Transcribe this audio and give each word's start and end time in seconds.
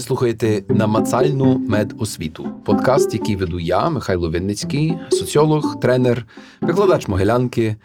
Ви 0.00 0.04
слухаєте 0.04 0.62
намацальну 0.68 1.58
медосвіту. 1.58 2.48
Подкаст, 2.64 3.14
який 3.14 3.36
веду 3.36 3.60
я, 3.60 3.90
Михайло 3.90 4.30
Винницький, 4.30 4.94
соціолог, 5.10 5.80
тренер, 5.80 6.26
викладач 6.60 7.08
Могилянки. 7.08 7.76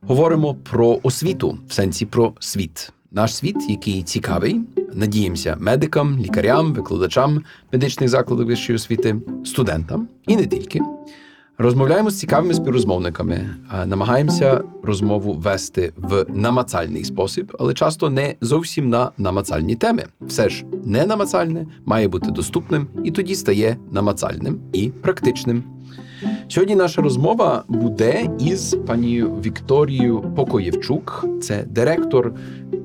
Говоримо 0.00 0.54
про 0.54 1.00
освіту 1.02 1.58
в 1.68 1.72
сенсі 1.72 2.06
про 2.06 2.32
світ. 2.40 2.92
Наш 3.10 3.34
світ, 3.34 3.56
який 3.68 4.02
цікавий, 4.02 4.60
надіємося 4.94 5.56
медикам, 5.60 6.18
лікарям, 6.18 6.74
викладачам 6.74 7.42
медичних 7.72 8.08
закладів 8.08 8.46
вищої 8.46 8.76
освіти, 8.76 9.16
студентам 9.44 10.08
і 10.26 10.36
не 10.36 10.46
тільки. 10.46 10.80
Розмовляємо 11.58 12.10
з 12.10 12.18
цікавими 12.18 12.54
співрозмовниками, 12.54 13.50
намагаємося 13.86 14.62
розмову 14.82 15.32
вести 15.32 15.92
в 15.96 16.26
намацальний 16.28 17.04
спосіб, 17.04 17.56
але 17.58 17.74
часто 17.74 18.10
не 18.10 18.34
зовсім 18.40 18.88
на 18.88 19.10
намацальні 19.18 19.76
теми. 19.76 20.04
Все 20.20 20.48
ж 20.48 20.64
не 20.84 21.06
намацальне 21.06 21.66
має 21.84 22.08
бути 22.08 22.30
доступним 22.30 22.86
і 23.04 23.10
тоді 23.10 23.34
стає 23.34 23.76
намацальним 23.90 24.60
і 24.72 24.88
практичним. 24.88 25.75
Сьогодні 26.48 26.76
наша 26.76 27.02
розмова 27.02 27.64
буде 27.68 28.28
із 28.38 28.76
панією 28.86 29.30
Вікторією 29.46 30.32
Покоєвчук, 30.36 31.24
це 31.42 31.64
директор 31.70 32.32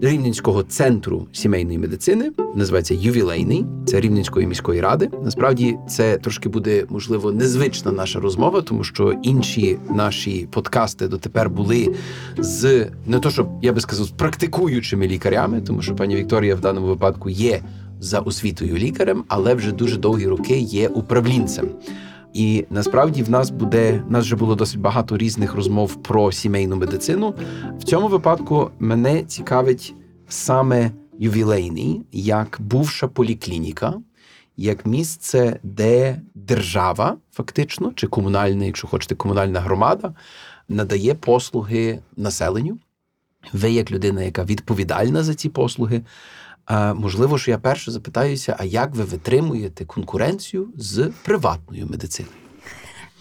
Рівненського 0.02 0.64
центру 0.64 1.28
сімейної 1.32 1.78
медицини, 1.78 2.32
називається 2.56 2.94
Ювілейний, 2.94 3.66
це 3.86 4.02
Рівненської 4.02 4.48
міської 4.48 4.82
ради. 4.82 5.10
Насправді 5.24 5.78
це 5.90 6.18
трошки 6.18 6.50
буде 6.50 6.86
можливо 6.90 7.32
незвична 7.32 7.92
наша 7.92 8.20
розмова, 8.20 8.62
тому 8.62 8.84
що 8.84 9.14
інші 9.24 9.78
наші 9.90 10.48
подкасти 10.52 11.08
дотепер 11.08 11.50
були 11.50 11.96
з 12.38 12.88
не 13.06 13.20
то, 13.20 13.30
щоб 13.30 13.48
я 13.62 13.74
би 13.74 13.82
сказав, 13.82 14.06
з 14.06 14.10
практикуючими 14.10 15.08
лікарями, 15.08 15.62
тому 15.62 15.82
що 15.82 15.96
пані 15.96 16.16
Вікторія 16.16 16.56
в 16.56 16.60
даному 16.60 16.88
випадку 16.88 17.30
є 17.30 17.62
за 18.00 18.20
освітою 18.20 18.78
лікарем, 18.78 19.24
але 19.28 19.54
вже 19.54 19.72
дуже 19.72 19.98
довгі 19.98 20.28
роки 20.28 20.58
є 20.58 20.88
управлінцем. 20.88 21.70
І 22.34 22.66
насправді 22.70 23.24
в 23.24 23.30
нас 23.30 23.50
буде 23.50 24.04
в 24.08 24.12
нас 24.12 24.26
вже 24.26 24.36
було 24.36 24.56
досить 24.56 24.80
багато 24.80 25.18
різних 25.18 25.54
розмов 25.54 26.04
про 26.04 26.32
сімейну 26.32 26.76
медицину. 26.76 27.36
В 27.80 27.84
цьому 27.84 28.08
випадку 28.08 28.72
мене 28.80 29.24
цікавить 29.24 29.94
саме 30.28 30.92
ювілейний, 31.20 32.02
як 32.12 32.58
бувша 32.60 33.08
поліклініка, 33.08 33.94
як 34.58 34.86
місце, 34.86 35.60
де 35.64 36.22
держава, 36.36 37.18
фактично, 37.32 37.92
чи 37.96 38.08
комунальна, 38.08 38.66
якщо 38.66 38.88
хочете, 38.88 39.16
комунальна 39.16 39.60
громада, 39.60 40.14
надає 40.70 41.16
послуги 41.16 42.00
населенню. 42.18 42.78
Ви, 43.54 43.72
як 43.72 43.92
людина, 43.92 44.24
яка 44.24 44.44
відповідальна 44.44 45.24
за 45.24 45.36
ці 45.36 45.50
послуги, 45.50 46.02
Можливо, 46.96 47.38
що 47.38 47.52
я 47.52 47.58
перше 47.58 47.92
запитаюся, 47.92 48.56
а 48.60 48.64
як 48.64 48.96
ви 48.96 49.04
витримуєте 49.04 49.86
конкуренцію 49.86 50.68
з 50.78 51.12
приватною 51.24 51.88
медициною? 51.88 52.41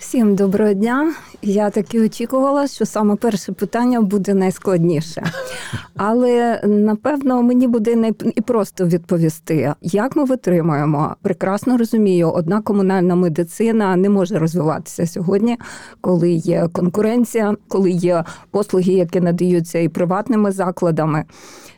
Всім 0.00 0.34
доброго 0.34 0.72
дня. 0.72 1.14
Я 1.42 1.70
таки 1.70 2.00
очікувала, 2.00 2.66
що 2.66 2.86
саме 2.86 3.16
перше 3.16 3.52
питання 3.52 4.00
буде 4.00 4.34
найскладніше. 4.34 5.22
Але 5.96 6.60
напевно 6.64 7.42
мені 7.42 7.68
буде 7.68 7.96
не 7.96 8.12
і 8.34 8.40
просто 8.40 8.84
відповісти, 8.86 9.74
як 9.82 10.16
ми 10.16 10.24
витримуємо. 10.24 11.16
Прекрасно 11.22 11.78
розумію, 11.78 12.30
одна 12.30 12.62
комунальна 12.62 13.14
медицина 13.14 13.96
не 13.96 14.08
може 14.08 14.38
розвиватися 14.38 15.06
сьогодні, 15.06 15.56
коли 16.00 16.30
є 16.30 16.68
конкуренція, 16.72 17.56
коли 17.68 17.90
є 17.90 18.24
послуги, 18.50 18.92
які 18.92 19.20
надаються 19.20 19.78
і 19.78 19.88
приватними 19.88 20.52
закладами. 20.52 21.24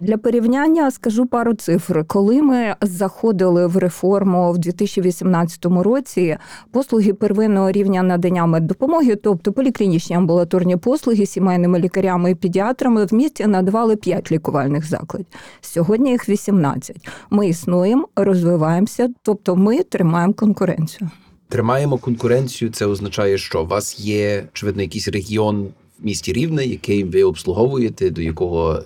Для 0.00 0.18
порівняння 0.18 0.90
скажу 0.90 1.26
пару 1.26 1.54
цифр. 1.54 2.04
Коли 2.06 2.42
ми 2.42 2.74
заходили 2.80 3.66
в 3.66 3.76
реформу 3.76 4.52
в 4.52 4.58
2018 4.58 5.64
році, 5.64 6.36
послуги 6.70 7.12
первинного 7.12 7.70
рівня 7.70 8.02
надання 8.12 8.46
меддопомоги, 8.46 9.16
тобто 9.16 9.52
поліклінічні 9.52 10.16
амбулаторні 10.16 10.76
послуги 10.76 11.26
сімейними 11.26 11.78
лікарями 11.78 12.30
і 12.30 12.34
педіатрами 12.34 13.04
в 13.04 13.14
місті 13.14 13.46
надавали 13.46 13.96
5 13.96 14.32
лікувальних 14.32 14.88
закладів. 14.88 15.26
Сьогодні 15.60 16.10
їх 16.10 16.28
18. 16.28 16.96
Ми 17.30 17.48
існуємо, 17.48 18.08
розвиваємося, 18.16 19.08
тобто 19.22 19.56
ми 19.56 19.82
тримаємо 19.82 20.32
конкуренцію. 20.32 21.10
Тримаємо 21.48 21.98
конкуренцію. 21.98 22.70
Це 22.70 22.86
означає, 22.86 23.38
що 23.38 23.62
у 23.62 23.66
вас 23.66 24.00
є 24.00 24.44
очевидно 24.52 24.82
якийсь 24.82 25.08
регіон 25.08 25.68
в 25.98 26.04
місті 26.04 26.32
Рівне, 26.32 26.66
який 26.66 27.04
ви 27.04 27.22
обслуговуєте, 27.22 28.10
до 28.10 28.22
якого 28.22 28.82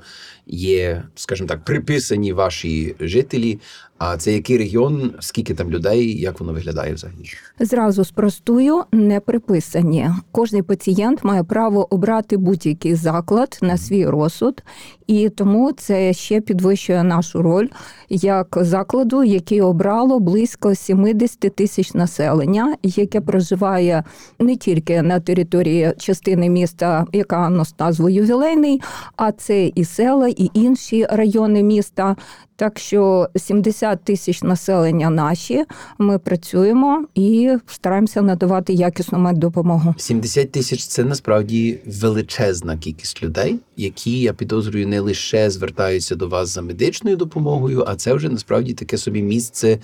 є, 0.46 1.02
скажімо 1.14 1.48
так, 1.48 1.64
приписані 1.64 2.32
ваші 2.32 2.94
жителі. 3.00 3.58
А 3.98 4.16
це 4.16 4.32
який 4.32 4.58
регіон, 4.58 5.12
скільки 5.20 5.54
там 5.54 5.70
людей, 5.70 6.20
як 6.20 6.40
воно 6.40 6.52
виглядає 6.52 6.94
взагалі? 6.94 7.24
Зразу 7.60 8.04
спростую, 8.04 8.82
не 8.92 9.20
приписані. 9.20 10.10
Кожний 10.32 10.62
пацієнт 10.62 11.24
має 11.24 11.44
право 11.44 11.94
обрати 11.94 12.36
будь-який 12.36 12.94
заклад 12.94 13.58
на 13.62 13.76
свій 13.76 14.06
розсуд, 14.06 14.62
і 15.06 15.28
тому 15.28 15.72
це 15.72 16.12
ще 16.12 16.40
підвищує 16.40 17.02
нашу 17.02 17.42
роль 17.42 17.68
як 18.08 18.58
закладу, 18.60 19.24
який 19.24 19.60
обрало 19.60 20.20
близько 20.20 20.74
70 20.74 21.40
тисяч 21.40 21.94
населення, 21.94 22.76
яке 22.82 23.20
проживає 23.20 24.04
не 24.38 24.56
тільки 24.56 25.02
на 25.02 25.20
території 25.20 25.92
частини 25.98 26.48
міста, 26.48 27.06
яка 27.12 27.48
носить 27.48 27.80
назву 27.80 28.08
ювілейний, 28.08 28.80
а 29.16 29.32
це 29.32 29.66
і 29.74 29.84
села, 29.84 30.28
і 30.28 30.50
інші 30.54 31.06
райони 31.10 31.62
міста. 31.62 32.16
Так 32.58 32.78
що 32.78 33.28
70 33.36 34.04
тисяч 34.04 34.42
населення 34.42 35.10
наші. 35.10 35.64
Ми 35.98 36.18
працюємо 36.18 37.04
і 37.14 37.56
стараємося 37.66 38.22
надавати 38.22 38.72
якісну 38.72 39.18
меддопомогу. 39.18 39.94
70 39.98 40.52
тисяч 40.52 40.86
це 40.86 41.04
насправді 41.04 41.78
величезна 41.86 42.76
кількість 42.76 43.22
людей, 43.22 43.58
які 43.76 44.20
я 44.20 44.32
підозрюю 44.32 44.88
не 44.88 45.00
лише 45.00 45.50
звертаються 45.50 46.14
до 46.16 46.28
вас 46.28 46.48
за 46.48 46.62
медичною 46.62 47.16
допомогою, 47.16 47.84
а 47.86 47.96
це 47.96 48.14
вже 48.14 48.28
насправді 48.28 48.74
таке 48.74 48.98
собі 48.98 49.22
місце. 49.22 49.78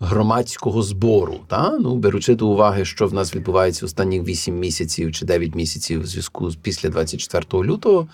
Громадського 0.00 0.82
збору, 0.82 1.40
та 1.48 1.78
ну 1.78 1.96
беручи 1.96 2.34
до 2.34 2.48
уваги, 2.48 2.84
що 2.84 3.06
в 3.06 3.14
нас 3.14 3.34
відбувається 3.34 3.86
останніх 3.86 4.22
8 4.22 4.58
місяців 4.58 5.12
чи 5.12 5.26
9 5.26 5.54
місяців 5.54 6.00
в 6.02 6.06
зв'язку 6.06 6.50
з 6.50 6.56
після 6.56 6.88
24 6.88 7.64
лютого, 7.64 8.08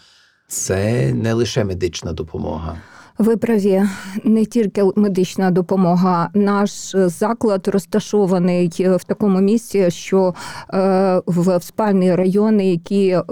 це 0.49 1.13
не 1.15 1.33
лише 1.33 1.65
медична 1.65 2.13
допомога. 2.13 2.79
Ви 3.21 3.37
праві, 3.37 3.83
не 4.25 4.45
тільки 4.45 4.85
медична 4.97 5.51
допомога. 5.51 6.31
Наш 6.35 6.71
заклад 6.95 7.69
розташований 7.69 8.69
в 8.79 9.05
такому 9.05 9.41
місці, 9.41 9.91
що 9.91 10.35
е, 10.75 11.23
в 11.27 11.63
спальні 11.63 12.15
райони, 12.15 12.71
які 12.71 13.09
е, 13.09 13.23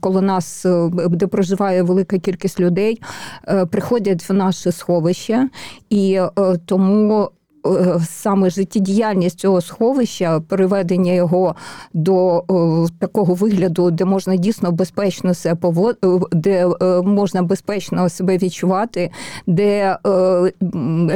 коло 0.00 0.20
нас, 0.20 0.66
е, 0.66 0.90
де 1.10 1.26
проживає 1.26 1.82
велика 1.82 2.18
кількість 2.18 2.60
людей, 2.60 3.00
приходять 3.70 4.28
в 4.28 4.32
наше 4.32 4.72
сховище, 4.72 5.48
і 5.90 6.20
тому 6.64 7.30
Е, 7.30 7.35
саме 8.08 8.50
життєдіяльність 8.50 9.38
цього 9.38 9.60
сховища, 9.60 10.40
переведення 10.40 11.12
його 11.12 11.54
до 11.94 12.38
е, 12.38 12.42
такого 12.98 13.34
вигляду, 13.34 13.90
де 13.90 14.04
можна 14.04 14.36
дійсно 14.36 14.72
безпечно 14.72 15.34
себе 15.34 15.54
повод... 15.54 15.98
Е, 16.04 16.18
де 16.32 16.66
можна 17.04 17.42
безпечно 17.42 18.08
себе 18.08 18.38
відчувати, 18.38 19.10
де 19.46 19.98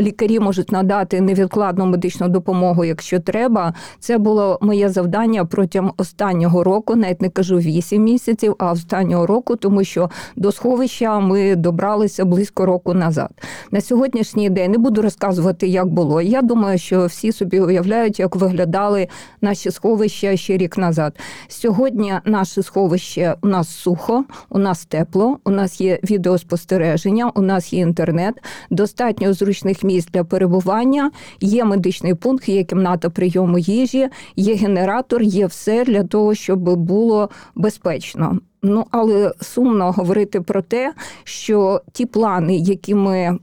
лікарі 0.01 0.41
можуть 0.41 0.73
надати 0.73 1.21
невідкладну 1.21 1.87
медичну 1.87 2.29
допомогу, 2.29 2.85
якщо 2.85 3.21
треба. 3.21 3.75
Це 3.99 4.19
було 4.19 4.59
моє 4.63 4.89
завдання 4.89 5.45
протягом 5.45 5.93
останнього 5.97 6.65
року, 6.65 6.97
навіть 6.97 7.23
не 7.23 7.29
кажу 7.29 7.59
8 7.59 8.03
місяців, 8.03 8.55
а 8.59 8.73
останнього 8.73 9.27
року, 9.27 9.57
тому 9.57 9.85
що 9.85 10.11
до 10.37 10.53
сховища 10.53 11.19
ми 11.19 11.57
добралися 11.57 12.25
близько 12.25 12.67
року 12.67 12.95
назад. 12.95 13.31
На 13.71 13.81
сьогоднішній 13.81 14.51
день 14.51 14.71
не 14.71 14.79
буду 14.79 15.03
розказувати, 15.03 15.69
як 15.69 15.87
було. 15.87 16.21
Я 16.21 16.40
думаю, 16.43 16.79
що 16.79 17.07
всі 17.07 17.33
собі 17.33 17.61
уявляють, 17.61 18.21
як 18.21 18.37
виглядали 18.37 19.09
наші 19.41 19.71
сховища 19.71 20.37
ще 20.37 20.57
рік 20.57 20.79
назад. 20.79 21.19
Сьогодні 21.49 22.15
наше 22.25 22.63
сховище 22.63 23.35
у 23.43 23.47
нас 23.47 23.69
сухо, 23.69 24.25
у 24.49 24.59
нас 24.59 24.85
тепло, 24.85 25.39
у 25.45 25.51
нас 25.51 25.81
є 25.81 26.01
відеоспостереження, 26.05 27.31
у 27.35 27.41
нас 27.41 27.73
є 27.73 27.81
інтернет, 27.81 28.35
достатньо 28.71 29.33
зручних 29.33 29.83
місць 29.83 30.09
для 30.13 30.25
перебування. 30.25 31.11
Є 31.41 31.65
медичний 31.65 32.15
пункт, 32.15 32.49
є 32.49 32.65
кімната 32.65 33.11
прийому 33.11 33.59
їжі, 33.59 34.09
є 34.37 34.55
генератор, 34.55 35.23
є 35.23 35.47
все 35.47 35.85
для 35.85 36.05
того, 36.05 36.35
щоб 36.35 36.59
було 36.77 37.31
безпечно. 37.55 38.39
Ну, 38.63 38.87
але 38.91 39.33
сумно 39.41 39.93
говорити 39.93 40.41
про 40.41 40.63
те, 40.63 40.95
що 41.25 41.81
ті 41.93 42.07
плани, 42.07 42.57
які 42.57 42.95
ми 42.95 43.39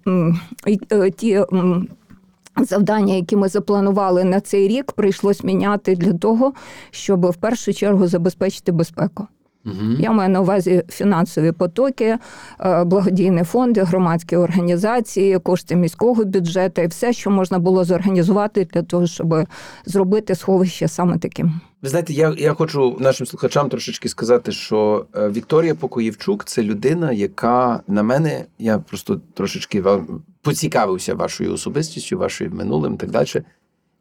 е, 0.91 1.11
ті 1.11 1.43
Завдання, 2.59 3.13
які 3.13 3.35
ми 3.35 3.47
запланували 3.49 4.23
на 4.23 4.39
цей 4.39 4.67
рік, 4.67 4.91
прийшлось 4.91 5.43
міняти 5.43 5.95
для 5.95 6.13
того, 6.13 6.53
щоб 6.91 7.25
в 7.25 7.35
першу 7.35 7.73
чергу 7.73 8.07
забезпечити 8.07 8.71
безпеку. 8.71 9.27
Угу. 9.67 9.91
Я 9.99 10.11
маю 10.11 10.29
на 10.29 10.41
увазі 10.41 10.83
фінансові 10.89 11.51
потоки, 11.51 12.17
е, 12.59 12.83
благодійні 12.83 13.43
фонди, 13.43 13.83
громадські 13.83 14.35
організації, 14.35 15.39
кошти 15.39 15.75
міського 15.75 16.25
бюджету 16.25 16.81
і 16.81 16.87
все, 16.87 17.13
що 17.13 17.29
можна 17.29 17.59
було 17.59 17.83
зорганізувати 17.83 18.67
для 18.73 18.81
того, 18.81 19.07
щоб 19.07 19.35
зробити 19.85 20.35
сховище 20.35 20.87
саме 20.87 21.17
таким. 21.17 21.61
Ви 21.81 21.89
знаєте, 21.89 22.13
я, 22.13 22.35
я 22.37 22.53
хочу 22.53 22.97
нашим 22.99 23.27
слухачам 23.27 23.69
трошечки 23.69 24.09
сказати, 24.09 24.51
що 24.51 25.05
е, 25.15 25.29
Вікторія 25.29 25.75
Покоївчук 25.75 26.45
це 26.45 26.63
людина, 26.63 27.11
яка 27.11 27.81
на 27.87 28.03
мене, 28.03 28.45
я 28.59 28.79
просто 28.79 29.21
трошечки 29.33 29.81
вам 29.81 30.21
поцікавився 30.41 31.15
вашою 31.15 31.53
особистістю, 31.53 32.17
вашою 32.17 32.51
минулим 32.51 32.93
і 32.93 32.97
так 32.97 33.11
далі. 33.11 33.43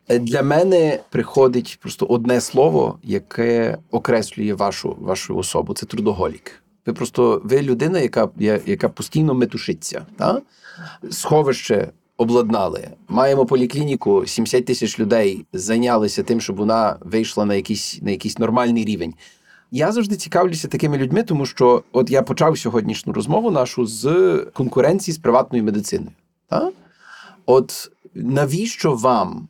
Е, 0.09 0.19
Для 0.19 0.43
мене 0.43 1.01
приходить 1.11 1.79
просто 1.81 2.07
одне 2.07 2.41
слово, 2.41 2.99
яке 3.03 3.79
окреслює 3.91 4.55
вашу, 4.55 4.97
вашу 5.01 5.37
особу. 5.37 5.75
Це 5.75 5.87
трудоголік. 5.87 6.63
Ви 6.87 6.93
просто 6.93 7.43
ви 7.45 7.63
людина, 7.63 7.99
яка, 7.99 8.29
яка 8.67 8.89
постійно 8.89 9.35
метушиться. 9.35 10.07
Та? 10.17 10.43
Сховище 11.11 11.91
обладнали. 12.17 12.89
Маємо 13.09 13.47
поліклініку, 13.47 14.27
70 14.27 14.65
тисяч 14.65 14.99
людей 14.99 15.47
зайнялися 15.53 16.23
тим, 16.23 16.41
щоб 16.41 16.57
вона 16.57 16.97
вийшла 17.01 17.45
на 17.45 17.55
якийсь, 17.55 17.99
на 18.03 18.11
якийсь 18.11 18.39
нормальний 18.39 18.85
рівень. 18.85 19.15
Я 19.71 19.93
завжди 19.93 20.17
цікавлюся 20.17 20.69
такими 20.69 20.99
людьми, 20.99 21.23
тому 21.23 21.47
що 21.47 21.83
от 21.93 22.11
я 22.11 22.23
почав 22.23 22.59
сьогоднішню 22.59 23.13
розмову 23.13 23.51
нашу 23.51 23.87
з 23.87 24.37
конкуренції 24.53 25.15
з 25.15 25.19
приватною 25.19 25.65
медициною. 25.65 26.13
Та? 26.49 26.71
От 27.47 27.91
навіщо 28.15 28.95
вам, 28.95 29.49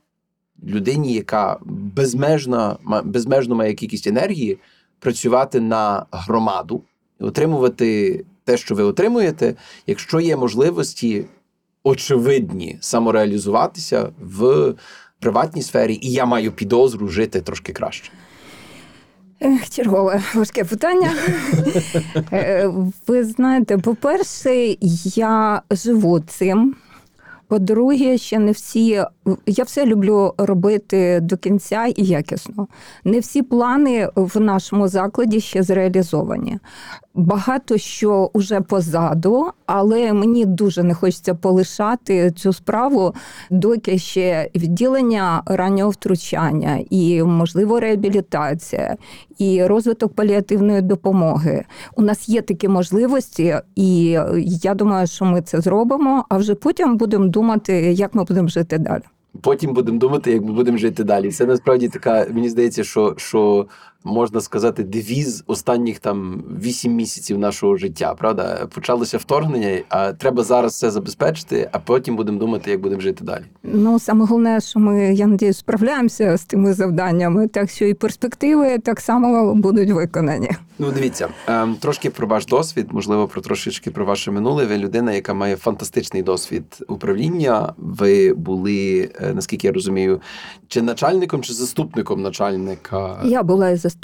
людині, 0.65 1.15
яка 1.15 1.57
безмежна, 1.65 2.77
ма- 2.83 3.03
безмежно 3.03 3.55
має 3.55 3.75
кількість 3.75 4.07
енергії, 4.07 4.59
працювати 4.99 5.61
на 5.61 6.07
громаду, 6.11 6.83
і 7.21 7.25
отримувати 7.25 8.25
те, 8.45 8.57
що 8.57 8.75
ви 8.75 8.83
отримуєте, 8.83 9.55
якщо 9.87 10.21
є 10.21 10.37
можливості 10.37 11.25
очевидні 11.85 12.79
самореалізуватися 12.81 14.09
в 14.21 14.75
приватній 15.21 15.63
сфері, 15.63 15.99
і 16.03 16.13
я 16.13 16.27
маю 16.27 16.53
підозру 16.53 17.09
жити 17.09 17.41
трошки 17.41 17.73
краще. 17.73 18.13
Чергове 19.71 20.23
важке 20.35 20.65
питання. 20.65 21.11
Е, 22.33 22.71
Ви 23.07 23.25
знаєте, 23.25 23.79
по-перше, 23.79 24.77
я 25.15 25.63
живу 25.71 26.21
цим. 26.21 26.75
По-друге, 27.49 28.19
ще 28.19 28.39
не 28.39 28.53
всі. 28.53 29.05
Я 29.47 29.65
все 29.65 29.87
люблю 29.87 30.35
робити 30.39 31.21
до 31.23 31.37
кінця 31.37 31.87
і 31.97 32.05
якісно. 32.05 32.69
Не 33.05 33.21
всі 33.21 33.43
плани 33.43 34.09
в 34.15 34.41
нашому 34.41 34.89
закладі 34.89 35.41
ще 35.41 35.63
зреалізовані. 35.63 36.59
Багато 37.17 37.79
що 37.79 38.31
вже 38.35 38.61
позаду, 38.61 39.47
але 39.67 40.13
мені 40.13 40.45
дуже 40.45 40.83
не 40.83 40.95
хочеться 40.95 41.35
полишати 41.35 42.31
цю 42.31 42.53
справу, 42.53 43.15
доки 43.51 43.99
ще 43.99 44.51
відділення 44.55 45.43
раннього 45.47 45.91
втручання 45.91 46.79
і, 46.91 47.23
можливо, 47.23 47.81
реабілітація, 47.81 48.97
і 49.39 49.65
розвиток 49.65 50.15
паліативної 50.15 50.83
допомоги. 50.83 51.65
У 51.97 52.03
нас 52.03 52.29
є 52.29 52.43
такі 52.43 52.69
можливості, 52.69 53.57
і 53.77 54.19
я 54.47 54.75
думаю, 54.75 55.07
що 55.07 55.25
ми 55.25 55.43
це 55.43 55.61
зробимо. 55.61 56.25
А 56.29 56.37
вже 56.37 56.55
потім 56.55 56.97
будемо 56.97 57.27
думати, 57.27 57.73
як 57.93 58.15
ми 58.15 58.25
будемо 58.25 58.49
жити 58.49 58.79
далі. 58.79 59.03
Потім 59.41 59.75
будемо 59.75 59.99
думати, 59.99 60.33
як 60.33 60.43
ми 60.43 60.53
будемо 60.53 60.79
жити 60.79 61.05
далі. 61.05 61.31
Це 61.31 61.47
насправді 61.47 61.89
така, 61.89 62.27
мені 62.31 62.49
здається, 62.49 62.85
що, 62.85 63.15
що 63.17 63.67
можна 64.07 64.41
сказати, 64.41 64.83
девіз 64.83 65.45
останніх 65.47 65.99
там 65.99 66.45
вісім 66.63 66.95
місяців 66.95 67.39
нашого 67.39 67.77
життя. 67.77 68.15
Правда, 68.15 68.67
почалося 68.75 69.19
вторгнення, 69.19 69.81
а 69.89 70.13
треба 70.13 70.43
зараз 70.43 70.73
все 70.73 70.91
забезпечити, 70.91 71.69
а 71.73 71.79
потім 71.79 72.17
будемо 72.17 72.39
думати, 72.39 72.71
як 72.71 72.81
будемо 72.81 73.01
жити 73.01 73.25
далі. 73.25 73.45
Ну 73.63 73.99
саме 73.99 74.25
головне, 74.25 74.61
що 74.61 74.79
ми, 74.81 75.15
я 75.15 75.27
надіюсь, 75.27 75.59
справляємося 75.59 76.37
з 76.37 76.45
тими 76.45 76.75
завданнями, 76.75 77.49
так 77.49 77.71
що 77.71 77.85
і 77.85 77.95
перспективи 77.95 78.79
так 78.79 79.01
само 79.01 79.55
будуть 79.55 79.91
виконані. 79.91 80.51
Ну, 80.79 80.91
дивіться, 80.93 81.29
ем, 81.47 81.77
трошки 81.81 82.11
про 82.11 82.27
ваш 82.27 82.47
досвід, 82.47 82.87
можливо, 82.91 83.29
про 83.29 83.41
трошечки 83.41 83.91
про 83.91 84.05
ваше 84.05 84.31
минуле. 84.31 84.67
Ви 84.67 84.79
людина, 84.79 85.13
яка 85.13 85.35
має 85.35 85.57
фантастичний 85.57 86.23
досвід 86.23 86.65
управління. 86.89 87.75
Ви 87.77 88.35
були, 88.35 89.11
е, 89.21 89.33
наскільки 89.35 89.67
я 89.67 89.73
розумію, 89.73 90.21
чи 90.69 90.83
начальником, 90.83 91.43
чи 91.43 91.53
заступником 91.53 92.23
начальника. 92.23 93.21
Я 93.25 93.43
була 93.43 93.71
і 93.71 93.77
заступником, 93.77 93.96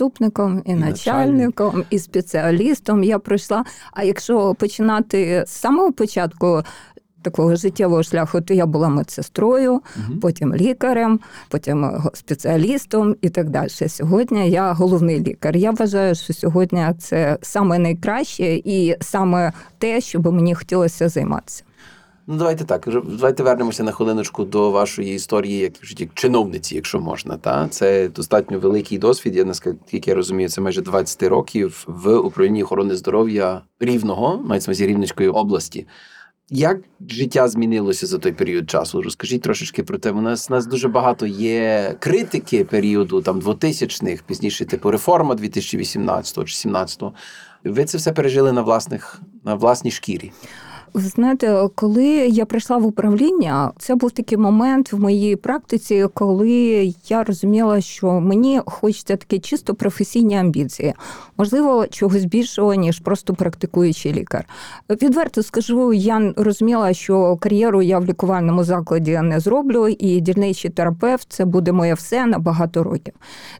і, 0.67 0.71
І 0.71 0.75
начальником, 0.75 1.85
і 1.91 1.99
спеціалістом. 1.99 3.05
Я 3.05 3.19
пройшла. 3.19 3.65
А 3.93 4.05
якщо 4.05 4.55
починати 4.55 5.44
з 5.47 5.50
самого 5.50 5.93
початку. 5.93 6.62
Такого 7.25 7.56
життєвого 7.56 8.03
шляху, 8.03 8.41
то 8.41 8.55
я 8.55 8.67
була 8.67 8.89
медсестрою, 8.89 9.81
Мгм. 9.97 10.19
потім 10.21 10.55
лікарем, 10.55 11.21
потім 11.49 11.85
е, 11.85 12.00
спеціалістом 12.15 13.17
і 13.21 13.29
так 13.29 13.50
далі. 13.50 13.69
Сьогодні 13.69 14.50
я 14.50 14.73
головний 14.73 15.21
лікар. 15.21 15.56
Я 15.56 15.71
вважаю, 15.71 16.15
що 16.15 16.33
сьогодні 16.35 16.87
це 16.99 17.39
саме 17.43 17.79
найкраще 17.79 18.55
і 18.65 18.97
саме 19.00 19.53
те, 19.79 20.00
що 20.00 20.19
би 20.19 20.33
мені 20.33 20.55
хотілося 20.55 21.09
займатися. 21.09 21.65
Ну, 22.27 22.37
давайте 22.37 22.65
так. 22.65 22.89
Давайте 23.05 23.43
вернемося 23.43 23.83
на 23.83 23.93
хвилиночку 23.93 24.45
до 24.45 24.71
вашої 24.71 25.15
історії, 25.15 25.59
як 25.59 25.73
чиновниці, 26.15 26.75
якщо 26.75 27.01
можна. 27.01 27.37
Та 27.37 27.69
це 27.69 28.09
достатньо 28.09 28.59
великий 28.59 28.99
досвід. 28.99 29.37
Я 29.37 29.45
наскільки 29.45 30.11
я 30.11 30.15
розумію, 30.15 30.49
це 30.49 30.61
майже 30.61 30.83
20 30.83 31.23
років 31.23 31.85
в 31.87 32.17
управлінні 32.17 32.63
охорони 32.63 32.97
здоров'я 32.97 33.63
рівного, 33.81 34.43
мається 34.45 34.71
увазі 34.71 34.87
Рівненської 34.87 35.29
області. 35.29 35.87
Як 36.51 36.79
життя 37.09 37.49
змінилося 37.49 38.07
за 38.07 38.19
той 38.19 38.33
період 38.33 38.71
часу? 38.71 39.03
Розкажіть 39.03 39.43
трошечки 39.43 39.83
про 39.83 39.99
те. 39.99 40.11
У 40.11 40.21
нас, 40.21 40.51
у 40.51 40.55
нас 40.55 40.67
дуже 40.67 40.89
багато 40.89 41.27
є 41.27 41.95
критики 41.99 42.65
періоду 42.65 43.23
там 43.23 43.41
2000-х, 43.41 44.23
пізніше, 44.27 44.65
типу 44.65 44.91
реформа 44.91 45.35
2018 45.35 46.45
чи 46.45 46.55
17 46.55 47.03
Ви 47.65 47.85
це 47.85 47.99
все 47.99 48.13
пережили 48.13 48.53
на 48.53 48.63
власних 48.63 49.21
на 49.45 49.55
власній 49.55 49.91
шкірі. 49.91 50.33
Знаєте, 50.94 51.69
коли 51.75 52.06
я 52.15 52.44
прийшла 52.44 52.77
в 52.77 52.87
управління, 52.87 53.73
це 53.79 53.94
був 53.94 54.11
такий 54.11 54.39
момент 54.39 54.93
в 54.93 55.00
моїй 55.00 55.37
практиці, 55.37 56.06
коли 56.15 56.93
я 57.09 57.25
розуміла, 57.25 57.81
що 57.81 58.21
мені 58.21 58.61
хочеться 58.67 59.17
такі 59.17 59.39
чисто 59.39 59.75
професійні 59.75 60.37
амбіції, 60.37 60.94
можливо, 61.37 61.87
чогось 61.87 62.25
більшого 62.25 62.75
ніж 62.75 62.99
просто 62.99 63.35
практикуючий 63.35 64.12
лікар. 64.12 64.44
Відверто 64.91 65.43
скажу, 65.43 65.93
я 65.93 66.33
розуміла, 66.37 66.93
що 66.93 67.37
кар'єру 67.37 67.83
я 67.83 67.99
в 67.99 68.05
лікувальному 68.05 68.65
закладі 68.65 69.20
не 69.22 69.41
зроблю, 69.41 69.89
і 69.89 70.20
дільничий 70.20 70.70
терапевт 70.70 71.27
це 71.29 71.44
буде 71.44 71.72
моє 71.72 71.94
все 71.94 72.27
на 72.27 72.39
багато 72.39 72.82
років. 72.82 73.15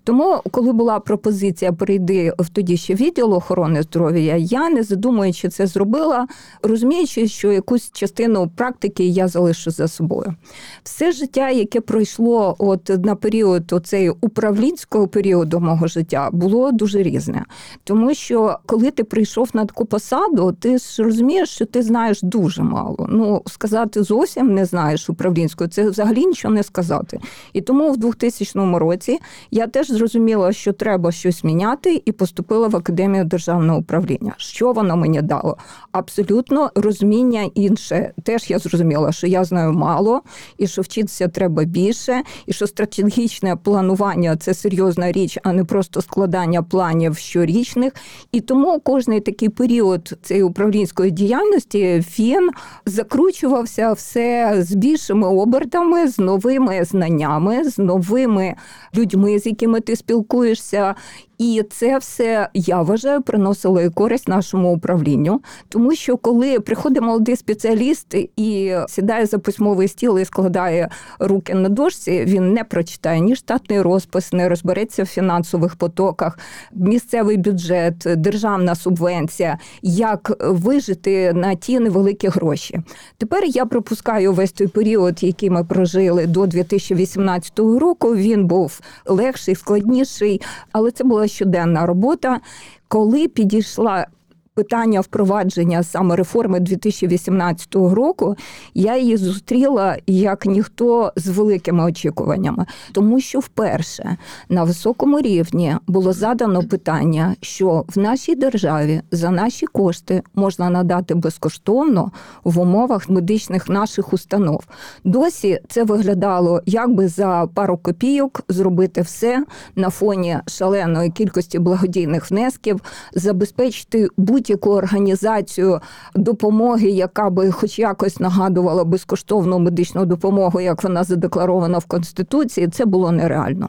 Тому, 0.05 0.41
коли 0.51 0.73
була 0.73 1.01
пропозиція 1.01 1.73
прийти 1.73 2.33
в 2.39 2.49
тоді 2.49 2.77
ще 2.77 2.95
відділ 2.95 3.35
охорони 3.35 3.83
здоров'я, 3.83 4.37
я 4.37 4.71
не 4.71 4.83
задумуючи 4.83 5.49
це 5.49 5.67
зробила, 5.67 6.27
розуміючи, 6.63 7.22
що 7.29 7.53
якусь 7.53 7.91
частину 7.93 8.51
практики 8.57 9.05
я 9.05 9.29
залишу 9.29 9.71
за 9.71 9.89
собою. 9.89 10.35
Все 10.83 11.13
життя, 11.13 11.51
яке 11.51 11.81
пройшло 11.81 12.57
от 12.59 12.89
на 13.05 13.15
період 13.15 13.73
оцей 13.73 14.11
управлінського 14.11 15.09
періоду 15.09 15.61
мого 15.61 15.87
життя, 15.87 16.29
було 16.33 16.73
дуже 16.73 17.03
різне. 17.03 17.45
Тому 17.85 18.15
що 18.15 18.59
коли 18.67 18.91
ти 18.91 19.05
прийшов 19.05 19.51
на 19.55 19.65
таку 19.65 19.85
посаду, 19.85 20.53
ти 20.53 20.79
ж 20.79 21.03
розумієш, 21.03 21.49
що 21.49 21.67
ти 21.67 21.83
знаєш 21.83 22.23
дуже 22.23 22.63
мало. 22.63 23.07
Ну 23.11 23.43
сказати 23.47 24.03
зовсім 24.03 24.55
не 24.55 24.65
знаєш 24.65 25.11
управлінського, 25.11 25.71
це 25.71 25.91
взагалі 25.91 26.27
нічого 26.27 26.55
не 26.55 26.63
сказати. 26.63 27.21
І 27.53 27.61
тому 27.61 27.93
в 27.93 27.97
2000 27.97 28.79
році 28.79 29.19
я 29.51 29.67
теж 29.67 29.87
зрозуміла, 29.87 30.53
що 30.53 30.73
треба 30.73 31.13
щось 31.13 31.45
міняти, 31.45 32.03
і 32.05 32.13
поступила 32.13 32.69
в 32.69 32.77
академію 32.77 33.25
державного 33.25 33.79
управління. 33.79 34.35
Що 34.37 34.73
воно 34.73 34.97
мені 34.97 35.23
дало? 35.23 35.57
Абсолютно 35.93 36.71
розуміння 36.75 37.12
інше. 37.55 38.13
Теж 38.23 38.51
я 38.51 38.59
зрозуміла, 38.59 39.13
що 39.13 39.27
я 39.27 39.45
знаю 39.45 39.73
мало, 39.73 40.23
і 40.59 40.67
що 40.67 40.83
вчитися 40.83 41.29
треба 41.29 41.65
більше, 41.65 42.23
і 42.47 42.53
що 42.53 42.67
стратегічне 42.67 43.57
планування 43.57 44.37
це 44.37 44.55
серйозна 44.55 45.13
річ, 45.13 45.39
а 45.43 45.53
не 45.53 45.65
просто 45.65 46.03
складання 46.03 46.63
планів 46.63 47.17
щорічних. 47.17 47.93
І 48.33 48.41
тому 48.41 48.81
кожний 48.81 49.21
такий 49.21 49.49
період 49.49 50.15
цієї 50.23 50.45
управлінської 50.45 51.11
діяльності 51.11 52.05
він 52.19 52.51
закручувався 52.87 53.93
все 53.93 54.57
з 54.59 54.75
більшими 54.75 55.29
обертами, 55.29 56.09
з 56.09 56.19
новими 56.19 56.85
знаннями, 56.85 57.65
з 57.65 57.79
новими 57.79 58.55
людьми, 58.95 59.39
з 59.39 59.47
якими 59.47 59.81
ти 59.81 59.97
спілкуєшся. 59.97 60.95
І 61.39 61.63
це 61.71 61.99
все 61.99 62.49
я 62.55 62.83
вважаю 62.83 63.23
приносило 63.23 63.81
і 63.81 63.91
користь 63.91 64.29
нашому 64.29 64.75
управлінню, 64.75 65.41
тому 65.69 65.95
що 65.95 66.17
коли 66.17 66.61
приходить 66.61 67.03
молодий 67.03 67.37
спеціаліст 67.37 68.15
і 68.37 68.77
сідає 68.89 69.27
за 69.27 69.39
письмовий 69.39 69.89
стіл 69.89 70.19
і 70.19 70.25
складає 70.25 70.89
руки 71.19 71.55
на 71.55 71.69
дошці, 71.69 72.25
він 72.25 72.53
не 72.53 72.65
прочитає 72.65 73.21
ні 73.21 73.37
штатний 73.37 73.81
розпис, 73.81 74.33
не 74.33 74.49
розбереться 74.49 75.03
в 75.03 75.07
фінансових 75.07 75.77
потоках, 75.77 76.39
місцевий 76.73 77.37
бюджет, 77.37 78.07
державна 78.17 78.75
субвенція, 78.75 79.59
як 79.83 80.33
вижити 80.41 81.33
на 81.33 81.55
ті 81.55 81.81
невеликі 81.81 82.29
гроші. 82.29 82.81
Тепер 83.19 83.45
я 83.45 83.67
пропускаю 83.67 84.33
весь 84.33 84.53
той 84.53 84.67
період, 84.67 85.23
який 85.23 85.51
ми 85.51 85.65
прожили 85.65 86.27
до 86.27 86.47
2018 86.47 87.59
року. 87.59 88.17
Він 88.17 88.47
був 88.47 88.81
легший, 89.07 89.55
складніший, 89.55 90.41
але 90.73 90.91
це 90.91 91.05
була 91.05 91.29
щоденна 91.33 91.87
робота. 91.87 92.41
Коли 92.89 93.29
підійшла 93.29 94.07
питання 94.55 95.01
впровадження 95.01 95.83
саме 95.83 96.17
реформи 96.17 96.61
2018 96.61 97.75
року, 97.75 98.37
я 98.75 98.99
її 98.99 99.17
зустріла 99.17 99.97
як 100.07 100.47
ніхто 100.47 101.13
з 101.17 101.29
великими 101.29 101.85
очікуваннями, 101.85 102.67
тому 102.93 103.21
що 103.21 103.39
вперше 103.39 104.17
на 104.49 104.65
високому 104.65 105.21
рівні 105.21 105.77
було 105.87 106.13
задано 106.13 106.63
питання, 106.63 107.37
що 107.41 107.85
в 107.89 107.99
нашій 107.99 108.35
державі 108.35 109.03
за 109.11 109.31
наші 109.31 109.67
кошти 109.67 110.23
можна 110.35 110.71
надати 110.71 111.15
безкоштовно 111.15 112.11
в 112.45 112.59
умовах 112.59 113.09
медичних 113.09 113.69
наших 113.69 114.13
установ. 114.13 114.65
Досі 115.05 115.61
це 115.69 115.85
виглядало 115.85 116.63
якби 116.67 117.09
за 117.09 117.49
пару 117.55 117.77
копійок 117.77 118.41
зробити 118.49 119.03
все 119.03 119.45
на 119.77 119.91
фоні 119.91 120.39
шаленої 120.47 121.11
кількості 121.11 121.59
благодійних 121.59 122.31
внесків, 122.31 122.81
забезпечити 123.15 124.09
будь-яку 124.43 124.71
організацію 124.71 125.81
допомоги, 126.15 126.89
яка 126.89 127.31
би 127.31 127.53
хоч 127.53 127.79
якось 127.79 128.21
нагадувала 128.21 128.85
безкоштовну 128.85 129.59
медичну 129.59 130.07
допомогу, 130.07 130.61
як 130.61 130.83
вона 130.85 131.05
задекларована 131.05 131.79
в 131.79 131.85
конституції, 131.85 132.69
це 132.69 132.85
було 132.85 133.13
нереально. 133.13 133.69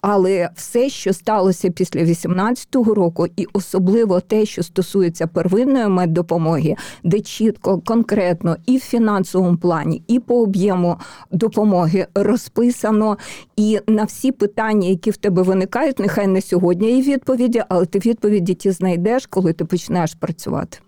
Але 0.00 0.50
все, 0.56 0.88
що 0.88 1.12
сталося 1.12 1.70
після 1.70 2.00
18-го 2.00 2.94
року, 2.94 3.26
і 3.36 3.46
особливо 3.52 4.20
те, 4.20 4.44
що 4.46 4.62
стосується 4.62 5.26
первинної 5.26 5.88
меддопомоги, 5.88 6.76
де 7.04 7.20
чітко, 7.20 7.78
конкретно 7.78 8.56
і 8.66 8.76
в 8.76 8.80
фінансовому 8.80 9.56
плані, 9.56 10.02
і 10.06 10.18
по 10.18 10.42
об'єму 10.42 10.96
допомоги 11.30 12.06
розписано, 12.14 13.18
і 13.56 13.80
на 13.86 14.04
всі 14.04 14.32
питання, 14.32 14.88
які 14.88 15.10
в 15.10 15.16
тебе 15.16 15.42
виникають, 15.42 15.98
нехай 15.98 16.26
не 16.26 16.40
сьогодні 16.40 17.00
є 17.00 17.14
відповіді, 17.14 17.62
але 17.68 17.86
ти 17.86 17.98
відповіді 17.98 18.54
ті 18.54 18.70
знайдеш, 18.70 19.26
коли 19.26 19.52
ти 19.52 19.64
почнеш 19.64 20.14
працювати. 20.14 20.78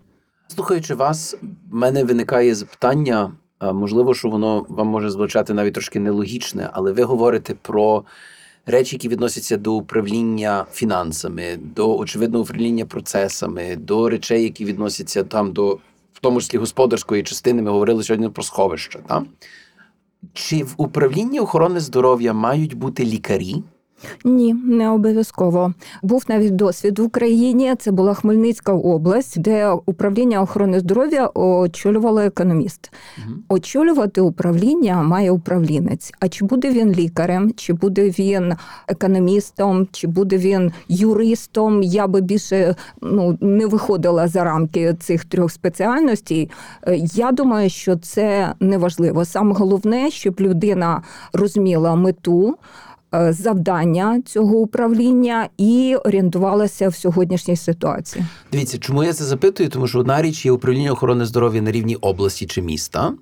Слухаючи 0.47 0.95
вас, 0.95 1.37
в 1.71 1.75
мене 1.75 2.03
виникає 2.03 2.55
запитання. 2.55 3.31
Можливо, 3.73 4.13
що 4.13 4.29
воно 4.29 4.65
вам 4.69 4.87
може 4.87 5.09
звучати 5.09 5.53
навіть 5.53 5.73
трошки 5.73 5.99
нелогічне, 5.99 6.69
але 6.73 6.91
ви 6.91 7.03
говорите 7.03 7.55
про 7.61 8.03
речі, 8.65 8.95
які 8.95 9.09
відносяться 9.09 9.57
до 9.57 9.73
управління 9.73 10.65
фінансами, 10.73 11.59
до 11.75 11.97
очевидно 11.97 12.39
управління 12.39 12.85
процесами, 12.85 13.75
до 13.75 14.09
речей, 14.09 14.43
які 14.43 14.65
відносяться 14.65 15.23
там 15.23 15.51
до 15.51 15.79
в 16.13 16.19
тому 16.19 16.41
числі 16.41 16.57
господарської 16.57 17.23
частини. 17.23 17.61
Ми 17.61 17.71
говорили 17.71 18.03
сьогодні 18.03 18.29
про 18.29 18.43
сховища. 18.43 18.99
Та? 19.07 19.25
Чи 20.33 20.63
в 20.63 20.73
управлінні 20.77 21.39
охорони 21.39 21.79
здоров'я 21.79 22.33
мають 22.33 22.73
бути 22.73 23.05
лікарі? 23.05 23.63
Ні, 24.25 24.53
не 24.53 24.89
обов'язково. 24.89 25.73
Був 26.03 26.23
навіть 26.27 26.55
досвід 26.55 26.99
в 26.99 27.03
Україні. 27.03 27.75
Це 27.79 27.91
була 27.91 28.13
Хмельницька 28.13 28.73
область, 28.73 29.41
де 29.41 29.69
управління 29.85 30.41
охорони 30.41 30.79
здоров'я 30.79 31.29
очолювало 31.33 32.21
економіст. 32.21 32.91
Мгм. 33.17 33.43
Очолювати 33.49 34.21
управління 34.21 35.03
має 35.03 35.31
управлінець. 35.31 36.11
А 36.19 36.27
чи 36.27 36.45
буде 36.45 36.71
він 36.71 36.91
лікарем, 36.91 37.51
чи 37.55 37.73
буде 37.73 38.09
він 38.09 38.53
економістом, 38.87 39.87
чи 39.91 40.07
буде 40.07 40.37
він 40.37 40.71
юристом? 40.87 41.83
Я 41.83 42.07
би 42.07 42.21
більше 42.21 42.75
ну 43.01 43.37
не 43.41 43.65
виходила 43.65 44.27
за 44.27 44.43
рамки 44.43 44.93
цих 44.99 45.25
трьох 45.25 45.51
спеціальностей. 45.51 46.49
Я 47.13 47.31
думаю, 47.31 47.69
що 47.69 47.95
це 47.95 48.53
не 48.59 48.77
важливо. 48.77 49.25
Саме 49.25 49.53
головне, 49.53 50.11
щоб 50.11 50.39
людина 50.39 51.01
розуміла 51.33 51.95
мету. 51.95 52.57
Е, 53.13 53.33
Завдання 53.33 54.21
цього 54.25 54.57
управління 54.57 55.49
і 55.57 55.95
орієнтувалася 56.05 56.89
в 56.89 56.95
сьогоднішній 56.95 57.55
ситуації. 57.55 58.25
Дивіться, 58.51 58.77
чому 58.77 59.03
я 59.03 59.13
це 59.13 59.23
запитую? 59.23 59.69
Тому 59.69 59.87
що 59.87 59.99
одна 59.99 60.21
річ 60.21 60.45
є 60.45 60.51
управління 60.51 60.91
охорони 60.91 61.25
здоров'я 61.25 61.61
на 61.61 61.71
рівні 61.71 61.95
області 61.95 62.45
чи 62.45 62.61
міста, 62.61 63.13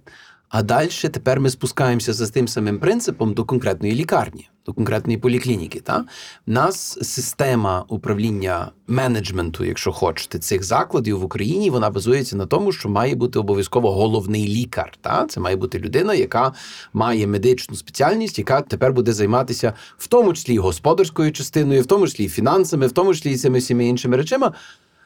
а 0.51 0.63
далі 0.63 0.89
тепер 0.89 1.39
ми 1.39 1.50
спускаємося 1.50 2.13
за 2.13 2.27
тим 2.27 2.48
самим 2.48 2.79
принципом 2.79 3.34
до 3.34 3.46
конкретної 3.46 3.96
лікарні, 3.96 4.50
до 4.65 4.74
конкретної 4.74 5.17
поліклініки. 5.17 5.79
Та? 5.79 6.05
Нас 6.48 6.98
система 7.01 7.86
управління 7.88 8.72
менеджменту, 8.88 9.65
якщо 9.65 9.91
хочете, 9.91 10.39
цих 10.39 10.63
закладів 10.63 11.20
в 11.20 11.24
Україні, 11.24 11.70
вона 11.70 11.89
базується 11.89 12.36
на 12.36 12.46
тому, 12.46 12.72
що 12.72 12.89
має 12.89 13.15
бути 13.15 13.39
обов'язково 13.39 13.91
головний 13.91 14.48
лікар. 14.48 14.93
Та? 15.01 15.25
Це 15.25 15.39
має 15.39 15.55
бути 15.55 15.79
людина, 15.79 16.13
яка 16.13 16.53
має 16.93 17.27
медичну 17.27 17.75
спеціальність, 17.75 18.39
яка 18.39 18.62
тепер 18.62 18.93
буде 18.93 19.13
займатися 19.13 19.74
в 19.98 20.08
тому 20.08 20.34
числі 20.34 20.58
господарською 20.58 21.31
частиною, 21.31 21.81
в 21.81 21.86
тому 21.86 22.08
числі 22.08 22.27
фінансами, 22.27 22.88
в 22.88 22.91
тому 22.91 23.13
числі 23.13 23.31
і 23.31 23.38
цими 23.38 23.60
всіми 23.60 23.86
іншими 23.86 24.17
речами. 24.17 24.51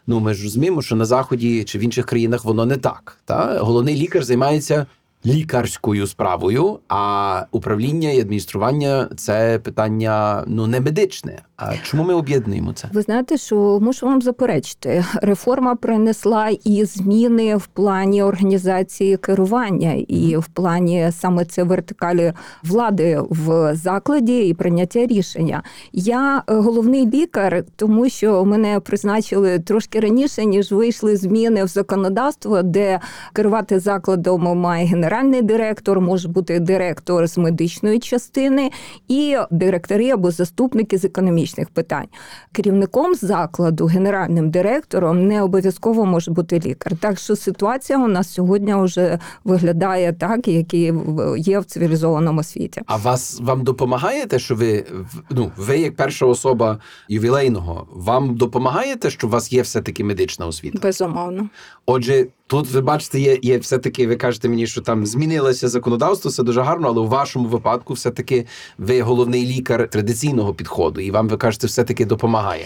Ну, 0.08 0.20
ми 0.20 0.34
ж 0.34 0.44
розуміємо, 0.44 0.82
що 0.82 0.96
на 0.96 1.06
заході 1.06 1.64
чи 1.64 1.78
в 1.78 1.82
інших 1.82 2.06
країнах 2.06 2.46
воно 2.46 2.66
не 2.66 2.78
так. 2.78 3.18
Та 3.26 3.60
головний 3.60 3.96
лікар 3.96 4.24
займається 4.24 4.86
лікарською 5.26 6.08
справою, 6.08 6.80
а 6.88 7.46
управління 7.52 8.12
і 8.12 8.20
адміністрування 8.20 9.10
це 9.18 9.60
питання 9.60 10.44
ну 10.48 10.68
не 10.68 10.80
медичне. 10.80 11.42
А 11.58 11.74
чому 11.84 12.04
ми 12.04 12.14
об'єднуємо 12.14 12.74
це? 12.74 12.88
Ви 12.94 13.02
знаєте, 13.02 13.38
що 13.38 13.80
мушу 13.82 14.06
вам 14.06 14.22
заперечити, 14.22 15.06
реформа 15.22 15.76
принесла 15.76 16.50
і 16.64 16.86
зміни 16.86 17.56
в 17.56 17.68
плані 17.68 18.24
організації 18.24 19.18
керування, 19.18 19.94
і 20.08 20.38
в 20.38 20.46
плані 20.46 21.10
саме 21.12 21.46
це 21.46 21.64
вертикалі 21.64 22.34
влади 22.64 23.20
в 23.30 23.76
закладі 23.76 24.48
і 24.48 24.54
прийняття 24.54 25.06
рішення. 25.06 25.64
Я 25.94 26.44
е, 26.48 26.54
головний 26.54 27.10
лікар, 27.10 27.64
тому 27.76 28.10
що 28.10 28.46
мене 28.46 28.80
призначили 28.80 29.60
трошки 29.60 30.00
раніше, 30.00 30.46
ніж 30.46 30.72
вийшли 30.72 31.16
зміни 31.18 31.64
в 31.64 31.68
законодавство, 31.68 32.62
де 32.62 33.00
керувати 33.34 33.80
закладом 33.80 34.60
має 34.60 34.86
генеральний 35.16 35.42
директор, 35.42 36.02
може 36.02 36.28
бути 36.28 36.60
директор 36.60 37.28
з 37.28 37.38
медичної 37.38 38.00
частини 38.00 38.72
і 39.08 39.38
директори 39.52 40.10
або 40.12 40.32
заступники 40.32 40.98
з 40.98 41.06
економічних 41.06 41.70
питань. 41.70 42.06
Керівником 42.52 43.16
закладу, 43.16 43.86
генеральним 43.86 44.50
директором 44.50 45.28
не 45.28 45.42
обов'язково 45.42 46.06
може 46.06 46.32
бути 46.32 46.60
лікар. 46.66 46.98
Так 46.98 47.20
що 47.20 47.36
ситуація 47.36 48.00
у 48.00 48.08
нас 48.08 48.34
сьогодні 48.34 48.76
вже 48.76 49.20
виглядає 49.44 50.14
так, 50.14 50.48
як 50.48 50.74
і 50.74 50.92
в- 50.92 51.38
є 51.40 51.60
в 51.60 51.66
цивілізованому 51.66 52.44
світі. 52.44 52.82
А 52.86 52.98
вас 52.98 53.40
вам 53.42 53.64
допомагає 53.64 54.26
те, 54.26 54.40
що 54.40 54.56
ви 54.56 54.86
ну 55.30 55.52
ви 55.58 55.78
як 55.78 55.96
перша 55.96 56.26
особа 56.26 56.80
ювілейного, 57.10 57.88
вам 57.92 58.36
допомагає 58.36 58.96
те, 58.96 59.10
що 59.10 59.28
у 59.28 59.30
вас 59.30 59.54
є 59.54 59.62
все 59.62 59.82
таки 59.82 60.04
медична 60.04 60.46
освіта? 60.48 60.80
Безумовно. 60.84 61.50
Отже, 61.86 62.28
тут 62.48 62.72
ви 62.72 62.82
бачите, 62.82 63.20
є, 63.20 63.40
є 63.42 63.58
все-таки, 63.58 64.08
ви 64.08 64.16
кажете 64.16 64.50
мені, 64.50 64.68
що 64.68 64.82
там 64.82 65.06
змінилося 65.06 65.68
законодавство, 65.68 66.32
це 66.32 66.44
дуже 66.44 66.62
гарно, 66.62 66.88
але 66.88 67.00
у 67.02 67.08
вашому 67.08 67.48
випадку 67.48 67.94
все-таки 67.94 68.46
ви 68.78 69.02
головний 69.02 69.46
лікар 69.46 69.90
традиційного 69.90 70.54
підходу, 70.54 71.02
і 71.02 71.12
вам 71.12 71.28
ви 71.28 71.38
кажете, 71.38 71.68
все-таки 71.68 72.06
допомагає. 72.06 72.66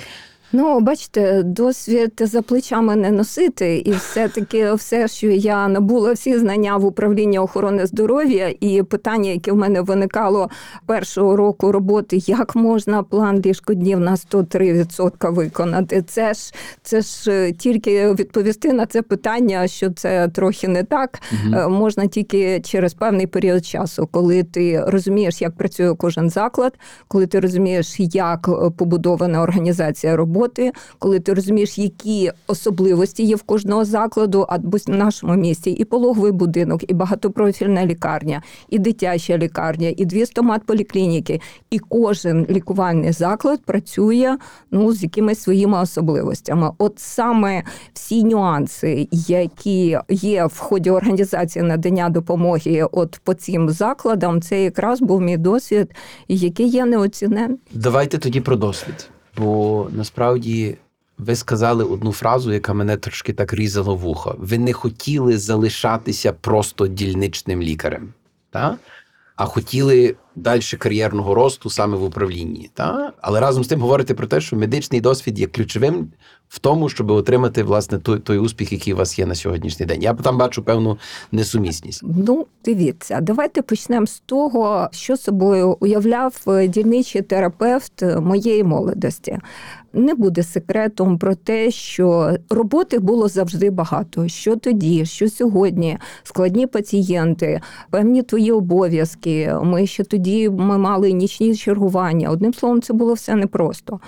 Ну, 0.52 0.80
бачите, 0.80 1.44
досвід 1.44 2.12
за 2.20 2.42
плечами 2.42 2.96
не 2.96 3.12
носити, 3.12 3.78
і 3.78 3.92
все-таки 3.92 4.74
все, 4.74 5.08
що 5.08 5.28
я 5.28 5.68
набула, 5.68 6.14
всі 6.14 6.40
знання 6.40 6.78
в 6.78 6.86
управлінні 6.86 7.40
охорони 7.40 7.86
здоров'я, 7.86 8.54
і 8.60 8.84
питання, 8.84 9.30
яке 9.32 9.52
в 9.52 9.56
мене 9.56 9.82
виникало 9.82 10.50
першого 10.86 11.36
року 11.36 11.72
роботи, 11.72 12.18
як 12.18 12.56
можна 12.56 13.04
план 13.04 13.42
ліжкоднів 13.46 14.00
на 14.00 14.16
103% 14.16 15.34
виконати. 15.34 16.02
Це 16.02 16.34
ж 16.34 16.54
це 16.82 17.02
ж 17.02 17.32
е, 17.32 17.52
тільки 17.52 18.14
відповісти 18.14 18.74
на 18.74 18.86
це 18.86 19.02
питання, 19.02 19.68
що 19.68 19.92
це 19.92 20.28
трохи 20.28 20.68
не 20.68 20.84
так. 20.84 21.20
Е, 21.54 21.68
Можна 21.68 22.08
тільки 22.08 22.60
через 22.60 22.94
певний 22.94 23.28
період 23.28 23.66
часу, 23.66 24.08
коли 24.12 24.44
ти 24.44 24.84
розумієш, 24.88 25.42
як 25.42 25.58
працює 25.58 25.96
кожен 25.96 26.30
заклад, 26.30 26.74
коли 27.08 27.28
ти 27.28 27.40
розумієш, 27.40 28.00
як 28.00 28.50
е, 28.50 28.70
побудована 28.78 29.42
організація 29.42 30.16
роботи 30.16 30.39
роботи, 30.40 30.72
коли 31.00 31.20
ти 31.20 31.34
розумієш, 31.34 31.78
які 31.78 32.32
особливості 32.48 33.24
є 33.24 33.36
в 33.36 33.44
кожного 33.44 33.86
закладу, 33.86 34.46
або 34.50 34.78
в 34.78 34.90
нашому 34.90 35.36
місті 35.36 35.72
і 35.72 35.86
пологовий 35.86 36.32
будинок, 36.32 36.82
і 36.88 36.94
багатопрофільна 36.94 37.86
лікарня, 37.86 38.42
і 38.70 38.80
дитяча 38.80 39.38
лікарня, 39.38 39.94
і 39.98 40.06
дві 40.06 40.26
стомат-поліклініки. 40.26 41.42
І 41.72 41.80
кожен 41.80 42.46
лікувальний 42.50 43.12
заклад 43.12 43.62
працює 43.66 44.38
ну 44.72 44.94
з 44.94 45.04
якимись 45.04 45.40
своїми 45.40 45.82
особливостями. 45.82 46.72
От 46.78 46.94
саме 46.98 47.64
всі 47.94 48.24
нюанси, 48.24 49.08
які 49.12 49.98
є 50.10 50.46
в 50.46 50.58
ході 50.58 50.90
організації 50.90 51.64
надання 51.64 52.10
допомоги, 52.10 52.88
от 52.92 53.20
по 53.24 53.34
цим 53.34 53.70
закладам, 53.70 54.42
це 54.42 54.64
якраз 54.64 55.02
був 55.02 55.22
мій 55.22 55.38
досвід, 55.38 55.96
який 56.28 56.68
є 56.68 56.86
неоцінений. 56.86 57.58
Давайте 57.74 58.18
тоді 58.18 58.42
про 58.42 58.56
досвід. 58.56 59.10
Бо 59.40 59.88
насправді 59.92 60.78
ви 61.18 61.36
сказали 61.36 61.84
одну 61.84 62.12
фразу, 62.12 62.54
яка 62.54 62.74
мене 62.74 62.98
трошки 62.98 63.34
так 63.34 63.54
різала 63.54 63.94
вухо. 63.94 64.36
Ви 64.38 64.58
не 64.58 64.74
хотіли 64.74 65.38
залишатися 65.38 66.34
просто 66.34 66.88
дільничним 66.88 67.62
лікарем, 67.62 68.14
та? 68.52 68.78
а 69.36 69.46
хотіли 69.46 70.16
далі 70.42 70.62
кар'єрного 70.78 71.36
росту 71.36 71.70
саме 71.70 71.98
в 71.98 72.04
управлінні. 72.04 72.70
Та? 72.74 73.14
Але 73.22 73.40
разом 73.40 73.64
з 73.64 73.68
тим 73.68 73.82
говорите 73.82 74.14
про 74.14 74.28
те, 74.28 74.42
що 74.42 74.56
медичний 74.56 75.02
досвід 75.02 75.40
є 75.40 75.48
ключовим 75.48 76.12
в 76.50 76.60
тому, 76.60 76.90
щоб 76.90 77.12
отримати 77.12 77.64
власне 77.64 78.00
той, 78.00 78.20
той 78.20 78.38
успіх, 78.38 78.72
який 78.72 78.94
у 78.94 78.98
вас 78.98 79.20
є 79.20 79.26
на 79.26 79.36
сьогоднішній 79.36 79.86
день. 79.86 80.02
Я 80.02 80.14
там 80.14 80.38
бачу 80.38 80.64
певну 80.64 80.98
несумісність. 81.32 82.02
Ну, 82.04 82.46
дивіться, 82.66 83.20
давайте 83.22 83.62
почнемо 83.62 84.08
з 84.08 84.20
того, 84.20 84.90
що 84.92 85.18
собою 85.18 85.78
уявляв 85.80 86.42
е, 86.48 86.68
дільничий 86.68 87.22
терапевт 87.22 88.04
моєї 88.22 88.64
молодості. 88.64 89.38
Не 89.94 90.14
буде 90.14 90.44
секретом 90.44 91.18
про 91.18 91.36
те, 91.36 91.72
що 91.72 92.38
роботи 92.50 93.00
було 93.00 93.28
завжди 93.28 93.70
багато. 93.70 94.28
Що 94.28 94.56
тоді, 94.56 95.06
що 95.06 95.30
сьогодні, 95.30 95.98
складні 96.24 96.68
пацієнти, 96.68 97.62
певні 97.90 98.24
твої 98.24 98.52
обов'язки. 98.52 99.56
Ми 99.64 99.88
ще 99.88 100.04
тоді 100.04 100.29
ми 100.50 100.78
мали 100.78 101.12
нічні 101.12 101.56
чергування. 101.56 102.30
Одним 102.30 102.54
словом, 102.54 102.82
це 102.82 102.94
було 102.94 103.14
все 103.14 103.36
непросто. 103.36 104.00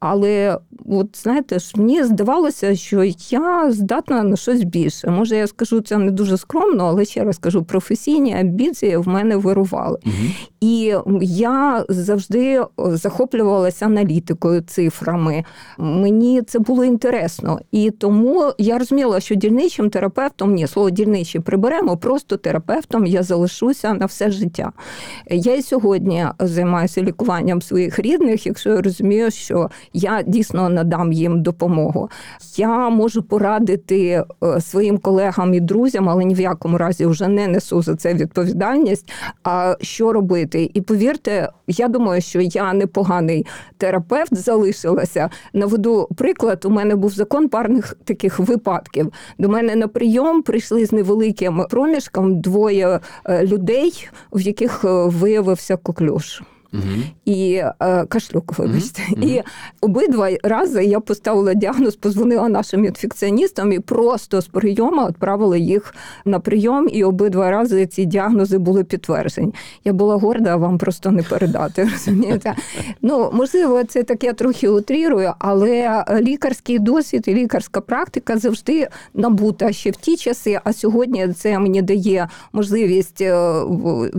Але 0.00 0.58
от 0.86 1.18
знаєте 1.22 1.58
ж, 1.58 1.72
мені 1.76 2.04
здавалося, 2.04 2.76
що 2.76 3.04
я 3.30 3.72
здатна 3.72 4.22
на 4.22 4.36
щось 4.36 4.62
більше. 4.62 5.10
Може, 5.10 5.36
я 5.36 5.46
скажу 5.46 5.80
це 5.80 5.98
не 5.98 6.10
дуже 6.10 6.36
скромно, 6.36 6.84
але 6.84 7.04
ще 7.04 7.24
раз 7.24 7.38
кажу, 7.38 7.64
професійні 7.64 8.34
амбіції 8.34 8.96
в 8.96 9.08
мене 9.08 9.36
вирували. 9.36 9.98
Угу. 10.06 10.14
І 10.60 10.94
я 11.22 11.84
завжди 11.88 12.62
захоплювалася 12.78 13.86
аналітикою, 13.86 14.60
цифрами. 14.60 15.44
Мені 15.78 16.42
це 16.42 16.58
було 16.58 16.84
інтересно. 16.84 17.60
І 17.72 17.90
тому 17.90 18.52
я 18.58 18.78
розуміла, 18.78 19.20
що 19.20 19.34
дільничим 19.34 19.90
терапевтом, 19.90 20.54
ні, 20.54 20.66
слово 20.66 20.90
дільничий 20.90 21.40
приберемо, 21.40 21.96
просто 21.96 22.36
терапевтом 22.36 23.06
я 23.06 23.22
залишуся 23.22 23.94
на 23.94 24.06
все 24.06 24.30
життя. 24.30 24.72
Я 25.30 25.54
і 25.54 25.62
сьогодні 25.62 26.26
займаюся 26.38 27.02
лікуванням 27.02 27.62
своїх 27.62 27.98
рідних, 27.98 28.46
якщо 28.46 28.70
я 28.70 28.80
розумію, 28.80 29.30
що 29.30 29.70
я 29.92 30.22
дійсно 30.22 30.68
надам 30.68 31.12
їм 31.12 31.42
допомогу. 31.42 32.10
Я 32.56 32.88
можу 32.88 33.22
порадити 33.22 34.24
е, 34.44 34.60
своїм 34.60 34.98
колегам 34.98 35.54
і 35.54 35.60
друзям, 35.60 36.08
але 36.08 36.24
ні 36.24 36.34
в 36.34 36.40
якому 36.40 36.78
разі 36.78 37.06
вже 37.06 37.28
не 37.28 37.48
несу 37.48 37.82
за 37.82 37.96
це 37.96 38.14
відповідальність. 38.14 39.12
А 39.44 39.76
що 39.80 40.12
робити? 40.12 40.70
І 40.74 40.80
повірте, 40.80 41.48
я 41.66 41.88
думаю, 41.88 42.22
що 42.22 42.40
я 42.40 42.72
непоганий 42.72 43.46
терапевт 43.76 44.34
залишилася. 44.36 45.30
Наведу 45.52 46.08
приклад, 46.16 46.64
у 46.64 46.70
мене 46.70 46.96
був 46.96 47.10
закон 47.10 47.48
парних 47.48 47.96
таких 48.04 48.38
випадків. 48.38 49.12
До 49.38 49.48
мене 49.48 49.76
на 49.76 49.88
прийом 49.88 50.42
прийшли 50.42 50.86
з 50.86 50.92
невеликим 50.92 51.64
проміжком 51.70 52.40
двоє 52.40 53.00
е, 53.24 53.46
людей, 53.46 54.08
в 54.32 54.40
яких 54.40 54.84
е, 54.84 54.88
виявився 55.06 55.76
коклюш. 55.76 56.42
Угу. 56.72 56.82
І 57.24 57.62
е, 57.80 58.04
кашлюк, 58.08 58.58
вибачте. 58.58 59.02
Мгм. 59.10 59.22
І 59.22 59.42
обидва 59.80 60.28
рази 60.44 60.84
я 60.84 61.00
поставила 61.00 61.54
діагноз, 61.54 61.96
позвонила 61.96 62.48
нашим 62.48 62.84
інфекціоністам 62.84 63.72
і 63.72 63.78
просто 63.78 64.40
з 64.40 64.46
прийому 64.46 65.06
відправила 65.08 65.56
їх 65.56 65.94
на 66.24 66.40
прийом. 66.40 66.88
І 66.92 67.04
обидва 67.04 67.50
рази 67.50 67.86
ці 67.86 68.04
діагнози 68.04 68.58
були 68.58 68.84
підтверджені. 68.84 69.54
Я 69.84 69.92
була 69.92 70.16
горда, 70.16 70.56
вам 70.56 70.78
просто 70.78 71.10
не 71.10 71.22
передати. 71.22 71.84
Розумієте? 71.92 72.54
Ну 73.02 73.30
можливо, 73.32 73.84
це 73.84 74.02
так 74.02 74.24
я 74.24 74.32
трохи 74.32 74.68
утрірую, 74.68 75.32
але 75.38 76.04
лікарський 76.20 76.78
досвід 76.78 77.24
і 77.26 77.34
лікарська 77.34 77.80
практика 77.80 78.38
завжди 78.38 78.88
набута 79.14 79.72
ще 79.72 79.90
в 79.90 79.96
ті 79.96 80.16
часи. 80.16 80.60
А 80.64 80.72
сьогодні 80.72 81.28
це 81.28 81.58
мені 81.58 81.82
дає 81.82 82.28
можливість. 82.52 83.20
е, 83.20 83.60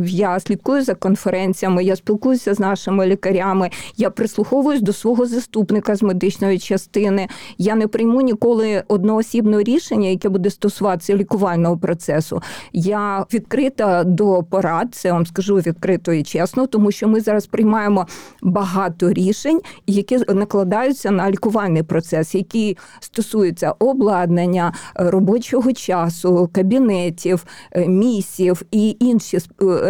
Я 0.05 0.39
слідкую 0.39 0.83
за 0.83 0.95
конференціями, 0.95 1.83
я 1.83 1.95
спілкуюся 1.95 2.38
з 2.47 2.59
нашими 2.59 3.07
лікарями. 3.07 3.69
Я 3.97 4.09
прислуховуюсь 4.09 4.81
до 4.81 4.93
свого 4.93 5.25
заступника 5.25 5.95
з 5.95 6.01
медичної 6.03 6.59
частини. 6.59 7.27
Я 7.57 7.75
не 7.75 7.87
прийму 7.87 8.21
ніколи 8.21 8.83
одноосібного 8.87 9.63
рішення, 9.63 10.09
яке 10.09 10.29
буде 10.29 10.49
стосуватися 10.49 11.15
лікувального 11.15 11.77
процесу. 11.77 12.41
Я 12.73 13.25
відкрита 13.33 14.03
до 14.03 14.43
порад, 14.43 14.87
це 14.95 15.11
вам 15.11 15.25
скажу 15.25 15.55
відкрито 15.55 16.13
і 16.13 16.23
чесно, 16.23 16.67
тому 16.67 16.91
що 16.91 17.07
ми 17.07 17.21
зараз 17.21 17.45
приймаємо 17.45 18.07
багато 18.41 19.13
рішень, 19.13 19.61
які 19.87 20.17
накладаються 20.17 21.11
на 21.11 21.31
лікувальний 21.31 21.83
процес, 21.83 22.35
які 22.35 22.77
стосуються 22.99 23.73
обладнання, 23.79 24.73
робочого 24.95 25.73
часу, 25.73 26.49
кабінетів, 26.53 27.45
е, 27.71 27.87
місів 27.87 28.61
і 28.71 28.97
інші 28.99 29.37
е, 29.37 29.41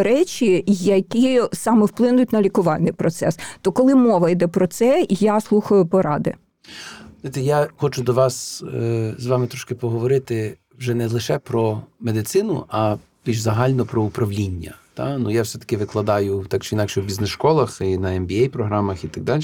речі, 0.03 0.63
які 0.67 1.41
саме 1.53 1.85
вплинуть 1.85 2.33
на 2.33 2.38
лікувальний 2.41 2.91
процес. 2.91 3.39
То 3.61 3.71
коли 3.71 3.95
мова 3.95 4.29
йде 4.29 4.47
про 4.47 4.67
це, 4.67 5.05
я 5.09 5.41
слухаю 5.41 5.85
поради. 5.85 6.35
Я 7.35 7.67
хочу 7.77 8.03
до 8.03 8.13
вас 8.13 8.63
е, 8.73 9.15
з 9.17 9.25
вами 9.25 9.47
трошки 9.47 9.75
поговорити 9.75 10.57
вже 10.77 10.93
не 10.93 11.07
лише 11.07 11.39
про 11.39 11.81
медицину, 11.99 12.65
а 12.69 12.95
більш 13.25 13.39
загально 13.39 13.85
про 13.85 14.03
управління. 14.03 14.75
Та? 14.93 15.17
Ну, 15.17 15.31
я 15.31 15.41
все-таки 15.41 15.77
викладаю 15.77 16.45
так 16.49 16.63
чи 16.63 16.75
інакше 16.75 17.01
в 17.01 17.05
бізнес-школах 17.05 17.81
і 17.81 17.97
на 17.97 18.09
MBA 18.09 18.49
програмах 18.49 19.03
і 19.03 19.07
так 19.07 19.23
далі. 19.23 19.43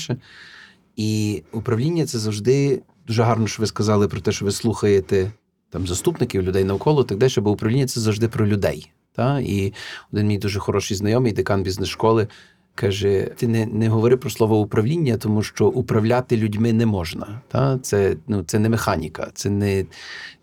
І 0.96 1.44
управління 1.52 2.06
це 2.06 2.20
завжди 2.20 2.82
дуже 3.08 3.24
гарно, 3.24 3.48
що 3.48 3.62
ви 3.62 3.68
сказали 3.68 4.08
про 4.08 4.22
те, 4.22 4.32
що 4.32 4.46
ви 4.46 4.52
слухаєте 4.52 5.32
там 5.70 5.88
заступників, 5.88 6.44
людей 6.44 6.64
навколо, 6.64 7.04
так 7.04 7.18
далі, 7.18 7.32
бо 7.38 7.52
управління 7.52 7.88
це 7.88 8.00
завжди 8.00 8.28
про 8.28 8.48
людей. 8.48 8.92
Та? 9.16 9.40
І 9.40 9.74
один 10.14 10.28
мій 10.28 10.38
дуже 10.38 10.60
хороший 10.60 10.98
знайомий, 10.98 11.32
декан 11.32 11.64
бізнес-школи, 11.64 12.28
каже: 12.76 13.32
ти 13.36 13.48
не, 13.48 13.66
не 13.66 13.90
говори 13.90 14.18
про 14.18 14.30
слово 14.30 14.60
управління, 14.60 15.18
тому 15.18 15.44
що 15.44 15.68
управляти 15.68 16.38
людьми 16.38 16.74
не 16.74 16.86
можна. 16.86 17.42
Та? 17.48 17.80
Це, 17.80 18.16
ну, 18.28 18.44
це 18.44 18.60
не 18.60 18.70
механіка, 18.70 19.32
це 19.34 19.50
не, 19.50 19.86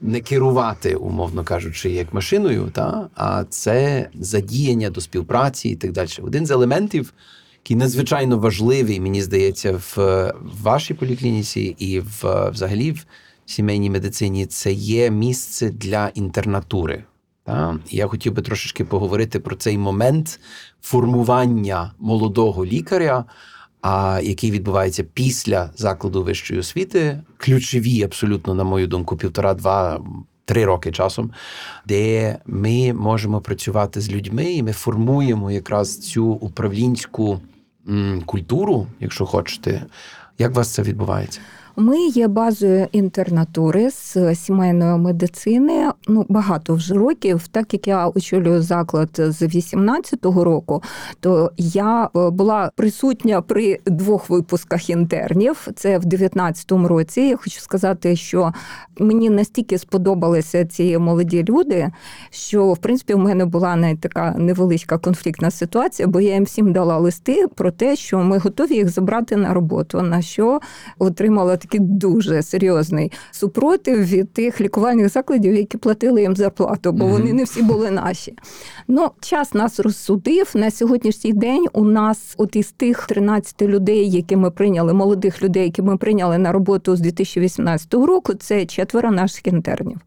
не 0.01 0.21
керувати, 0.21 0.95
умовно 0.95 1.45
кажучи, 1.45 1.91
як 1.91 2.15
машиною, 2.15 2.71
та? 2.73 3.09
а 3.15 3.45
це 3.45 4.09
задіяння 4.15 4.91
до 4.91 5.01
співпраці 5.01 5.69
і 5.69 5.77
так 5.77 5.93
далі. 5.93 6.09
Один 6.23 6.47
з 6.47 6.51
елементів, 6.51 7.15
який 7.65 7.77
надзвичайно 7.77 8.39
важливий, 8.39 9.01
мені 9.01 9.23
здається, 9.23 9.73
в, 9.73 9.97
в 10.41 10.63
вашій 10.63 10.95
поліклініці 10.95 11.77
і 11.79 12.01
в, 12.01 12.51
взагалі 12.51 12.93
в 12.93 13.07
сімейній 13.47 13.91
медицині, 13.91 14.47
це 14.47 14.73
є 14.73 15.11
місце 15.11 15.71
для 15.71 16.09
інтернатури. 16.15 17.05
Та? 17.45 17.79
Я 17.91 18.07
хотів 18.07 18.33
би 18.33 18.43
трошечки 18.43 18.85
поговорити 18.85 19.41
про 19.41 19.57
цей 19.57 19.79
момент 19.79 20.41
формування 20.83 21.93
молодого 21.99 22.67
лікаря, 22.67 23.25
а 23.81 24.21
який 24.23 24.51
відбувається 24.51 25.05
після 25.15 25.71
закладу 25.77 26.23
вищої 26.23 26.61
освіти, 26.61 27.23
ключові, 27.37 28.03
абсолютно, 28.03 28.55
на 28.55 28.65
мою 28.65 28.87
думку, 28.87 29.17
півтора-два. 29.17 30.01
Три 30.45 30.65
роки 30.65 30.93
часом, 30.93 31.33
де 31.87 32.39
ми 32.47 32.93
можемо 32.93 33.41
працювати 33.41 34.01
з 34.01 34.11
людьми, 34.11 34.53
і 34.53 34.63
ми 34.63 34.73
формуємо 34.73 35.51
якраз 35.51 35.99
цю 35.99 36.25
управлінську 36.27 37.41
культуру, 38.27 38.87
якщо 39.01 39.27
хочете. 39.27 39.87
Як 40.39 40.51
у 40.51 40.55
вас 40.55 40.75
це 40.75 40.83
відбувається? 40.83 41.41
Ми 41.77 42.07
є 42.07 42.29
базою 42.29 42.87
інтернатури 42.93 43.91
з 43.91 44.35
сімейної 44.35 44.99
медицини. 44.99 45.91
Ну 46.09 46.27
багато 46.29 46.75
вже 46.75 46.95
років. 46.95 47.49
Так 47.49 47.73
як 47.73 47.89
я 47.89 48.09
очолюю 48.09 48.63
заклад 48.63 49.09
з 49.17 49.43
18-го 49.43 50.45
року, 50.45 50.83
то 51.21 51.53
я 51.57 52.05
е, 52.17 52.31
була 52.31 52.71
присутня 52.77 53.43
при 53.43 53.79
двох 53.87 54.31
випусках 54.31 54.91
інтернів. 54.91 55.69
Це 55.77 55.99
в 55.99 56.05
19-му 56.05 56.89
році. 56.89 57.21
Я 57.21 57.37
хочу 57.37 57.61
сказати, 57.61 58.17
що 58.17 58.53
мені 58.99 59.31
настільки 59.31 59.79
сподобалися 59.79 60.65
ці 60.65 60.99
молоді 60.99 61.45
люди, 61.49 61.91
що 62.31 62.73
в 62.73 62.79
принципі 62.79 63.15
в 63.15 63.19
мене 63.19 63.45
була 63.45 63.77
навіть 63.77 64.01
така 64.01 64.35
невеличка 64.39 64.99
конфліктна 64.99 65.51
ситуація, 65.51 66.09
бо 66.09 66.21
я 66.21 66.35
їм 66.35 66.45
всім 66.45 66.73
дала 66.73 66.99
листи 66.99 67.47
про 67.55 67.71
те, 67.71 67.97
що 67.97 68.19
ми 68.19 68.39
готові 68.39 68.75
їх 68.75 68.89
забрати 68.89 69.37
на 69.37 69.55
роботу. 69.55 70.03
На 70.03 70.23
що 70.23 70.61
отримала 70.99 71.57
такий 71.63 71.81
дуже 71.81 72.43
серйозний 72.43 73.13
супротив 73.31 74.05
від 74.05 74.33
тих 74.33 74.61
лікувальних 74.61 75.09
закладів, 75.09 75.55
які 75.55 75.79
платили 75.79 76.23
їм 76.23 76.37
зарплату, 76.37 76.93
бо 76.93 77.07
вони 77.07 77.33
не 77.33 77.45
всі 77.45 77.63
були 77.63 77.91
наші. 77.91 78.35
Ну, 78.89 79.11
час 79.21 79.55
нас 79.55 79.81
розсудив 79.81 80.51
на 80.55 80.71
сьогоднішній 80.71 81.33
день. 81.33 81.67
У 81.73 81.85
нас, 81.85 82.35
от 82.39 82.57
із 82.57 82.73
тих 82.73 83.07
13 83.07 83.63
людей, 83.63 84.11
які 84.11 84.37
ми 84.37 84.51
прийняли, 84.51 84.93
молодих 84.93 85.43
людей, 85.43 85.65
які 85.65 85.83
ми 85.83 85.97
прийняли 85.97 86.39
на 86.39 86.53
роботу 86.53 86.97
з 86.97 87.01
2018 87.01 87.95
року, 87.95 88.35
це 88.35 88.67
четверо 88.67 89.11
наших 89.11 89.47
інтернів. 89.47 89.99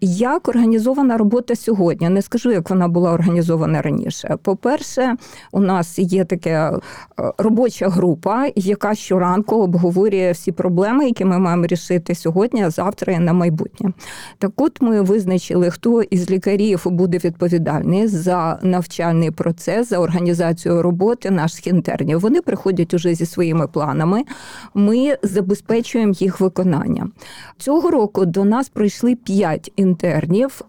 Як 0.00 0.48
організована 0.48 1.16
робота 1.16 1.56
сьогодні? 1.56 2.08
Не 2.08 2.22
скажу, 2.22 2.50
як 2.50 2.70
вона 2.70 2.88
була 2.88 3.12
організована 3.12 3.82
раніше. 3.82 4.36
По-перше, 4.42 5.14
у 5.52 5.60
нас 5.60 5.98
є 5.98 6.24
така 6.24 6.80
е, 7.20 7.32
робоча 7.38 7.88
група, 7.88 8.46
яка 8.56 8.94
щоранку 8.94 9.62
обговорює 9.62 10.32
всі 10.32 10.52
проблеми, 10.52 11.06
які 11.06 11.24
ми 11.24 11.38
маємо 11.38 11.66
рішити 11.66 12.14
сьогодні, 12.14 12.70
завтра 12.70 13.12
і 13.12 13.18
на 13.18 13.32
майбутнє. 13.32 13.92
Так, 14.38 14.50
от 14.56 14.82
ми 14.82 15.02
визначили, 15.02 15.70
хто 15.70 16.02
із 16.02 16.30
лікарів 16.30 16.82
буде 16.84 17.18
відповідальний 17.18 18.06
за 18.06 18.58
навчальний 18.62 19.30
процес, 19.30 19.88
за 19.88 19.98
організацію 19.98 20.82
роботи 20.82 21.30
наших 21.30 21.66
інтернів. 21.66 22.20
Вони 22.20 22.40
приходять 22.40 22.94
уже 22.94 23.14
зі 23.14 23.26
своїми 23.26 23.68
планами. 23.68 24.22
Ми 24.74 25.16
забезпечуємо 25.22 26.12
їх 26.16 26.40
виконання. 26.40 27.08
Цього 27.58 27.90
року 27.90 28.26
до 28.26 28.44
нас 28.44 28.68
прийшли 28.68 29.14
п'ять 29.14 29.72
інтернів 29.76 29.87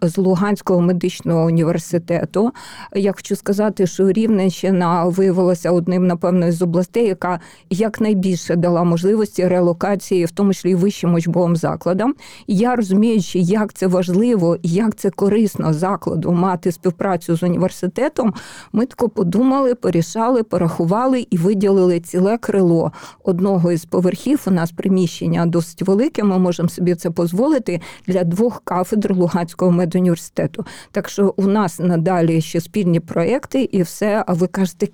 з 0.02 0.18
Луганського 0.18 0.82
медичного 0.82 1.46
університету. 1.46 2.52
Я 2.96 3.12
хочу 3.12 3.36
сказати, 3.36 3.88
що 3.88 4.12
Рівненщина 4.12 5.06
виявилася 5.06 5.72
одним, 5.72 6.08
напевно, 6.08 6.52
з 6.52 6.62
областей, 6.62 7.08
яка 7.08 7.40
якнайбільше 7.70 8.56
дала 8.56 8.84
можливості 8.84 9.48
релокації, 9.48 10.26
в 10.26 10.32
тому 10.32 10.54
числі 10.54 10.76
вищим 10.76 11.14
учбовим 11.14 11.56
закладам. 11.56 12.16
Я 12.48 12.76
розуміючи, 12.76 13.40
як 13.40 13.74
це 13.74 13.88
важливо 13.88 14.58
як 14.64 14.96
це 14.96 15.10
корисно 15.10 15.74
закладу 15.74 16.32
мати 16.32 16.72
співпрацю 16.72 17.36
з 17.36 17.44
університетом, 17.44 18.34
ми 18.74 18.86
тако 18.86 19.10
подумали, 19.10 19.76
порішали, 19.76 20.44
порахували 20.44 21.28
і 21.30 21.38
виділили 21.38 22.00
ціле 22.00 22.38
крило 22.38 22.92
одного 23.24 23.72
із 23.72 23.86
поверхів. 23.86 24.44
У 24.48 24.52
нас 24.52 24.72
приміщення 24.72 25.46
досить 25.46 25.82
велике. 25.82 26.24
Ми 26.24 26.40
можемо 26.40 26.70
собі 26.70 26.96
це 26.96 27.10
дозволити 27.30 27.82
для 28.08 28.24
двох 28.24 28.62
кафедр 28.64 29.09
Луганського 29.18 29.72
медуніверситету. 29.72 30.66
Так 30.92 31.10
що 31.10 31.34
у 31.38 31.48
нас 31.48 31.80
надалі 31.80 32.42
ще 32.42 32.62
спільні 32.62 33.00
проекти 33.00 33.64
і 33.72 33.82
все. 33.82 34.24
А 34.28 34.34
ви 34.34 34.48
кажете, 34.48 34.88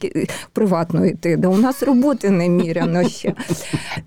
приватно 0.53 1.05
йти. 1.05 1.37
Да 1.37 1.47
у 1.47 1.57
нас 1.57 1.83
роботи 1.83 2.29
неміряно 2.29 3.09
ще. 3.09 3.33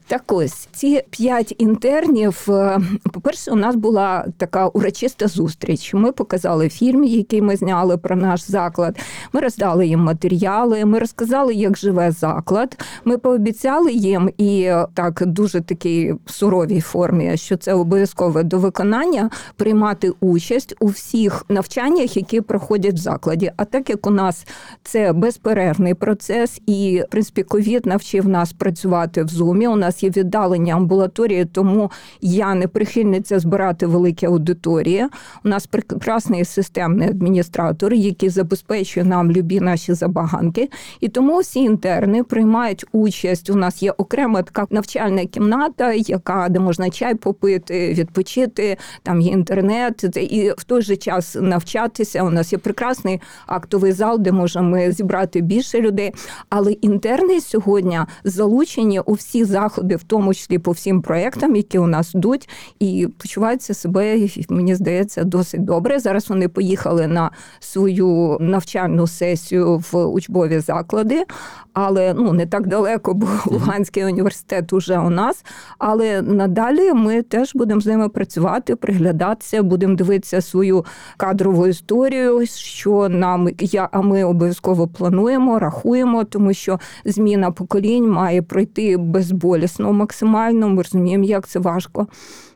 Так 0.07 0.33
ось 0.33 0.69
ці 0.73 1.03
п'ять 1.11 1.55
інтернів. 1.59 2.47
е, 2.49 2.81
По-перше, 3.13 3.51
у 3.51 3.57
нас 3.57 3.77
була 3.77 4.27
така 4.37 4.67
урочиста 4.67 5.27
зустріч. 5.29 5.95
Ми 5.95 6.13
показали 6.13 6.69
фільм, 6.69 7.05
який 7.05 7.43
ми 7.43 7.57
зняли 7.57 7.97
про 7.97 8.17
наш 8.17 8.41
заклад. 8.51 8.99
Ми 9.33 9.41
роздали 9.41 9.87
їм 9.87 10.01
матеріали. 10.01 10.85
Ми 10.85 10.99
розказали, 10.99 11.55
як 11.55 11.79
живе 11.79 12.11
заклад. 12.11 12.85
Ми 13.05 13.19
пообіцяли 13.19 13.93
їм 13.93 14.31
і 14.39 14.73
так 14.95 15.23
дуже 15.27 15.61
такій 15.61 16.15
суровій 16.27 16.81
формі, 16.81 17.37
що 17.37 17.57
це 17.57 17.75
обов'язково 17.75 18.43
до 18.43 18.59
виконання 18.59 19.31
приймати 19.57 19.98
участь 20.21 20.75
у 20.81 20.87
всіх 20.87 21.45
навчаннях, 21.49 22.17
які 22.17 22.41
проходять 22.41 22.95
в 22.95 22.97
закладі. 22.97 23.53
А 23.57 23.65
так 23.65 23.91
як 23.91 24.07
у 24.07 24.11
нас 24.11 24.47
це 24.83 25.13
безперервний 25.13 25.95
процес, 25.95 26.61
і 26.67 27.03
в 27.07 27.11
принципі 27.11 27.43
ковід 27.43 27.87
навчив 27.87 28.29
нас 28.29 28.53
працювати 28.53 29.25
в 29.25 29.29
зумі. 29.29 29.69
У 29.69 29.77
нас 29.77 30.03
є 30.03 30.11
віддалення 30.11 30.75
амбулаторії, 30.75 31.45
тому 31.45 31.91
я 32.21 32.55
не 32.55 32.69
прихильниця 32.69 33.39
збирати 33.39 33.87
великі 33.87 34.27
аудиторії. 34.27 35.07
У 35.45 35.49
нас 35.49 35.67
прекрасний 35.67 36.45
системний 36.45 37.09
адміністратор, 37.09 37.95
який 37.95 38.29
забезпечує 38.29 39.07
нам 39.07 39.33
любі 39.33 39.61
наші 39.61 39.95
забаганки. 39.95 40.71
І 41.01 41.09
тому 41.09 41.39
всі 41.39 41.61
інтерни 41.61 42.25
приймають 42.25 42.85
участь. 42.93 43.51
У 43.51 43.55
нас 43.55 43.83
є 43.83 43.91
окрема 43.91 44.43
така 44.43 44.67
навчальна 44.71 45.27
кімната, 45.27 45.93
яка 45.93 46.49
де 46.49 46.61
можна 46.61 46.91
чай 46.91 47.15
попити, 47.15 47.95
відпочити. 47.95 48.77
Там 49.03 49.21
є 49.21 49.33
інтернет, 49.33 49.88
це- 49.93 50.23
і 50.23 50.51
в 50.51 50.65
той 50.65 50.83
же 50.83 50.97
час 50.97 51.37
навчатися. 51.41 52.23
У 52.23 52.31
нас 52.31 52.53
є 52.53 52.59
прекрасний 52.59 53.21
актовий 53.47 53.93
зал, 53.93 54.19
де 54.19 54.33
можемо 54.33 54.91
зібрати 54.91 55.41
більше 55.41 55.81
людей. 55.81 56.13
Але 56.49 56.73
інтерни 56.73 57.41
сьогодні 57.41 58.01
залучені 58.25 59.01
у 59.01 59.13
всі 59.13 59.45
заходи, 59.45 59.97
в 59.97 60.03
тому 60.03 60.35
числі 60.35 60.59
по 60.59 60.71
всім 60.71 61.03
проектам, 61.03 61.57
які 61.57 61.79
у 61.79 61.87
нас 61.87 62.15
йдуть, 62.15 62.49
і 62.81 63.09
почуваються 63.19 63.75
себе, 63.75 64.29
мені 64.49 64.75
здається, 64.75 65.25
досить 65.25 65.65
добре. 65.65 65.99
Зараз 65.99 66.29
вони 66.29 66.49
поїхали 66.49 67.07
на 67.07 67.31
свою 67.61 68.37
навчальну 68.41 69.07
сесію 69.07 69.85
в 69.93 70.05
учбові 70.07 70.59
заклади, 70.59 71.25
але 71.73 72.15
ну 72.15 72.33
не 72.33 72.47
так 72.47 72.67
далеко, 72.67 73.15
бо 73.15 73.27
Луганський 73.47 74.05
університет 74.05 74.73
уже 74.73 74.99
у 74.99 75.11
нас. 75.11 75.45
Але 75.79 76.23
надалі 76.23 76.93
ми 76.93 77.23
теж 77.23 77.55
будемо 77.55 77.81
з 77.81 77.87
ними 77.87 78.09
працювати, 78.09 78.77
приглядатися, 78.77 79.63
будемо 79.79 79.95
дивитися 79.95 80.41
свою 80.41 80.85
кадрову 81.17 81.67
історію, 81.67 82.47
що 82.47 83.09
нам 83.09 83.49
я, 83.61 83.89
а 83.93 84.01
ми 84.01 84.25
обов'язково 84.25 84.89
плануємо, 84.89 85.59
рахуємо, 85.59 86.25
тому 86.25 86.55
що 86.55 86.81
зміна 87.05 87.51
поколінь 87.51 88.11
має 88.11 88.43
пройти 88.43 88.97
безболісно 88.97 89.93
максимально. 89.93 90.69
Ми 90.69 90.83
розуміємо, 90.83 91.25
як 91.25 91.49
це 91.49 91.59
важко. 91.59 92.07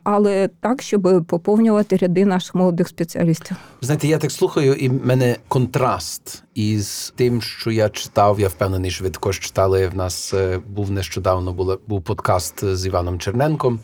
Але 0.03 0.49
так, 0.59 0.81
щоб 0.81 1.25
поповнювати 1.27 1.97
ряди 1.97 2.25
наших 2.25 2.55
молодих 2.55 2.87
спеціалістів. 2.87 3.57
Знаєте, 3.81 4.07
я 4.07 4.17
так 4.17 4.31
слухаю, 4.31 4.73
і 4.73 4.89
в 4.89 5.05
мене 5.05 5.35
контраст 5.47 6.43
із 6.55 7.13
тим, 7.15 7.41
що 7.41 7.71
я 7.71 7.89
читав. 7.89 8.39
Я 8.39 8.47
впевнений, 8.47 8.91
також 8.91 9.39
читали. 9.39 9.87
В 9.87 9.95
нас 9.95 10.33
е, 10.33 10.59
був 10.67 10.91
нещодавно 10.91 11.53
була, 11.53 11.77
був 11.87 12.01
подкаст 12.01 12.75
з 12.75 12.85
Іваном 12.85 13.19
Черненком, 13.19 13.79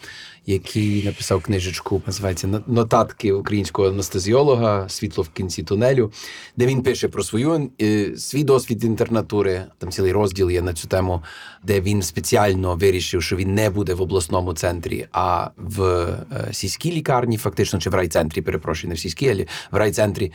який 0.49 1.03
написав 1.03 1.41
книжечку, 1.41 2.01
називається 2.07 2.61
Нотатки 2.67 3.33
українського 3.33 3.87
анестезіолога 3.87 4.89
Світло 4.89 5.23
в 5.23 5.29
кінці 5.29 5.63
тунелю, 5.63 6.11
де 6.57 6.65
він 6.65 6.83
пише 6.83 7.07
про 7.07 7.23
свою 7.23 7.69
е, 7.81 8.17
свій 8.17 8.43
досвід 8.43 8.83
інтернатури. 8.83 9.63
Там 9.77 9.91
цілий 9.91 10.11
розділ 10.11 10.51
є 10.51 10.61
на 10.61 10.73
цю 10.73 10.87
тему, 10.87 11.23
де 11.63 11.81
він 11.81 12.01
спеціально 12.01 12.75
вирішив, 12.75 13.23
що 13.23 13.35
він 13.35 13.55
не 13.55 13.69
буде 13.69 13.93
в 13.93 14.01
обласному 14.01 14.53
центрі, 14.53 15.07
а 15.11 15.49
в 15.57 15.83
е, 15.83 16.49
сільській 16.51 16.91
лікарні, 16.91 17.37
фактично, 17.37 17.79
чи 17.79 17.89
в 17.89 17.93
райцентрі, 17.93 18.41
перепрошую, 18.41 18.89
не 18.89 18.95
в 18.95 18.99
сільській, 18.99 19.29
але 19.29 19.45
в 19.71 19.75
райцентрі. 19.75 20.31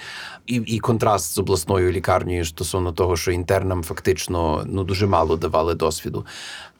І, 0.47 0.55
і 0.55 0.79
контраст 0.79 1.35
з 1.35 1.39
обласною 1.39 1.93
лікарнею 1.93 2.45
стосовно 2.45 2.93
того, 2.93 3.17
що 3.17 3.33
інтернам 3.33 3.83
фактично 3.83 4.65
ну 4.67 4.85
дуже 4.85 5.07
мало 5.07 5.37
давали 5.37 5.75
досвіду. 5.75 6.27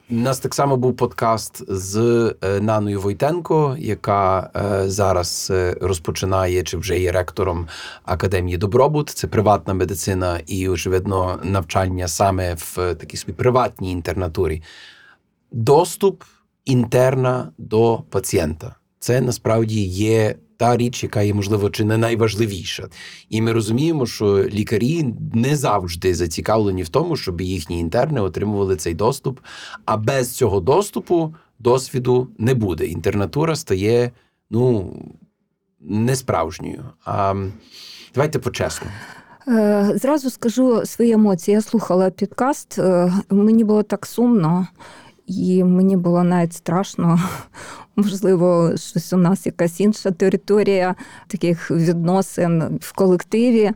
У 0.09 0.15
нас 0.15 0.39
так 0.39 0.55
само 0.55 0.77
був 0.77 0.95
подкаст 0.95 1.63
з 1.67 1.97
е, 2.41 2.59
Наною 2.59 3.01
Войтенко, 3.01 3.75
яка 3.79 4.51
е, 4.55 4.89
зараз 4.89 5.47
е, 5.51 5.77
розпочинає 5.81 6.63
чи 6.63 6.77
вже 6.77 6.99
є 6.99 7.11
ректором 7.11 7.67
академії 8.03 8.57
Добробут. 8.57 9.09
Це 9.09 9.27
приватна 9.27 9.73
медицина 9.73 10.39
і, 10.47 10.69
очевидно, 10.69 11.39
навчання 11.43 12.07
саме 12.07 12.53
в 12.53 12.75
такій 12.75 13.17
собі 13.17 13.33
приватній 13.33 13.91
інтернатурі. 13.91 14.63
Доступ 15.51 16.23
інтерна 16.65 17.51
до 17.57 18.03
пацієнта. 18.09 18.75
Це 18.99 19.21
насправді 19.21 19.85
є 19.85 20.35
та 20.57 20.77
річ, 20.77 21.03
яка 21.03 21.21
є, 21.21 21.33
можливо, 21.33 21.69
чи 21.69 21.83
не 21.83 21.97
найважливіша. 21.97 22.87
І 23.29 23.41
ми 23.41 23.51
розуміємо, 23.51 24.05
що 24.05 24.43
лікарі 24.43 25.13
не 25.33 25.55
завжди 25.55 26.15
зацікавлені 26.15 26.83
в 26.83 26.89
тому, 26.89 27.15
щоб 27.15 27.41
їхні 27.41 27.79
інтерни 27.79 28.21
отримували 28.21 28.75
цей 28.75 28.93
доступ. 28.93 29.39
А 29.85 29.97
без 29.97 30.31
цього 30.31 30.59
доступу 30.59 31.35
досвіду 31.59 32.27
не 32.37 32.53
буде. 32.53 32.85
Інтернатура 32.85 33.55
стає 33.55 34.11
ну 34.49 34.95
несправжньою. 35.81 36.83
А 37.05 37.33
давайте 38.15 38.39
по-чесному. 38.39 38.93
Е, 39.47 39.91
Зразу 39.95 40.29
скажу 40.29 40.85
свої 40.85 41.11
емоції. 41.11 41.55
Я 41.55 41.61
слухала 41.61 42.09
підкаст. 42.09 42.79
е, 42.79 43.13
Мені 43.29 43.63
було 43.63 43.83
так 43.83 44.05
сумно, 44.05 44.67
і 45.27 45.63
мені 45.63 45.97
було 45.97 46.23
навіть 46.23 46.53
страшно. 46.53 47.19
Можливо, 47.95 48.71
щось 48.75 49.13
у 49.13 49.17
нас 49.17 49.45
якась 49.45 49.79
інша 49.79 50.11
територія 50.11 50.95
таких 51.27 51.71
відносин 51.71 52.63
в 52.81 52.93
колективі. 52.93 53.71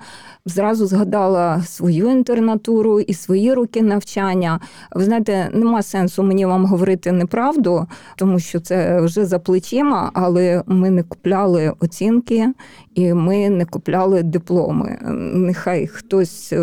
Зразу 0.46 0.86
згадала 0.86 1.62
свою 1.62 2.10
інтернатуру 2.12 3.00
і 3.00 3.14
свої 3.14 3.54
роки 3.54 3.82
навчання. 3.82 4.60
Ви 4.92 5.04
знаєте, 5.04 5.50
нема 5.54 5.84
сенсу 5.84 6.24
мені 6.24 6.46
вам 6.46 6.66
говорити 6.66 7.12
неправду, 7.12 7.88
тому 8.16 8.40
що 8.40 8.60
це 8.60 9.02
вже 9.02 9.26
за 9.26 9.40
плечима, 9.40 10.12
але 10.14 10.64
ми 10.68 10.90
не 10.90 11.04
купляли 11.04 11.74
оцінки 11.80 12.54
і 12.96 13.14
ми 13.14 13.50
не 13.50 13.66
купляли 13.66 14.24
дипломи. 14.24 14.98
Нехай 15.34 15.88
хтось. 15.88 16.54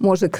Може 0.00 0.30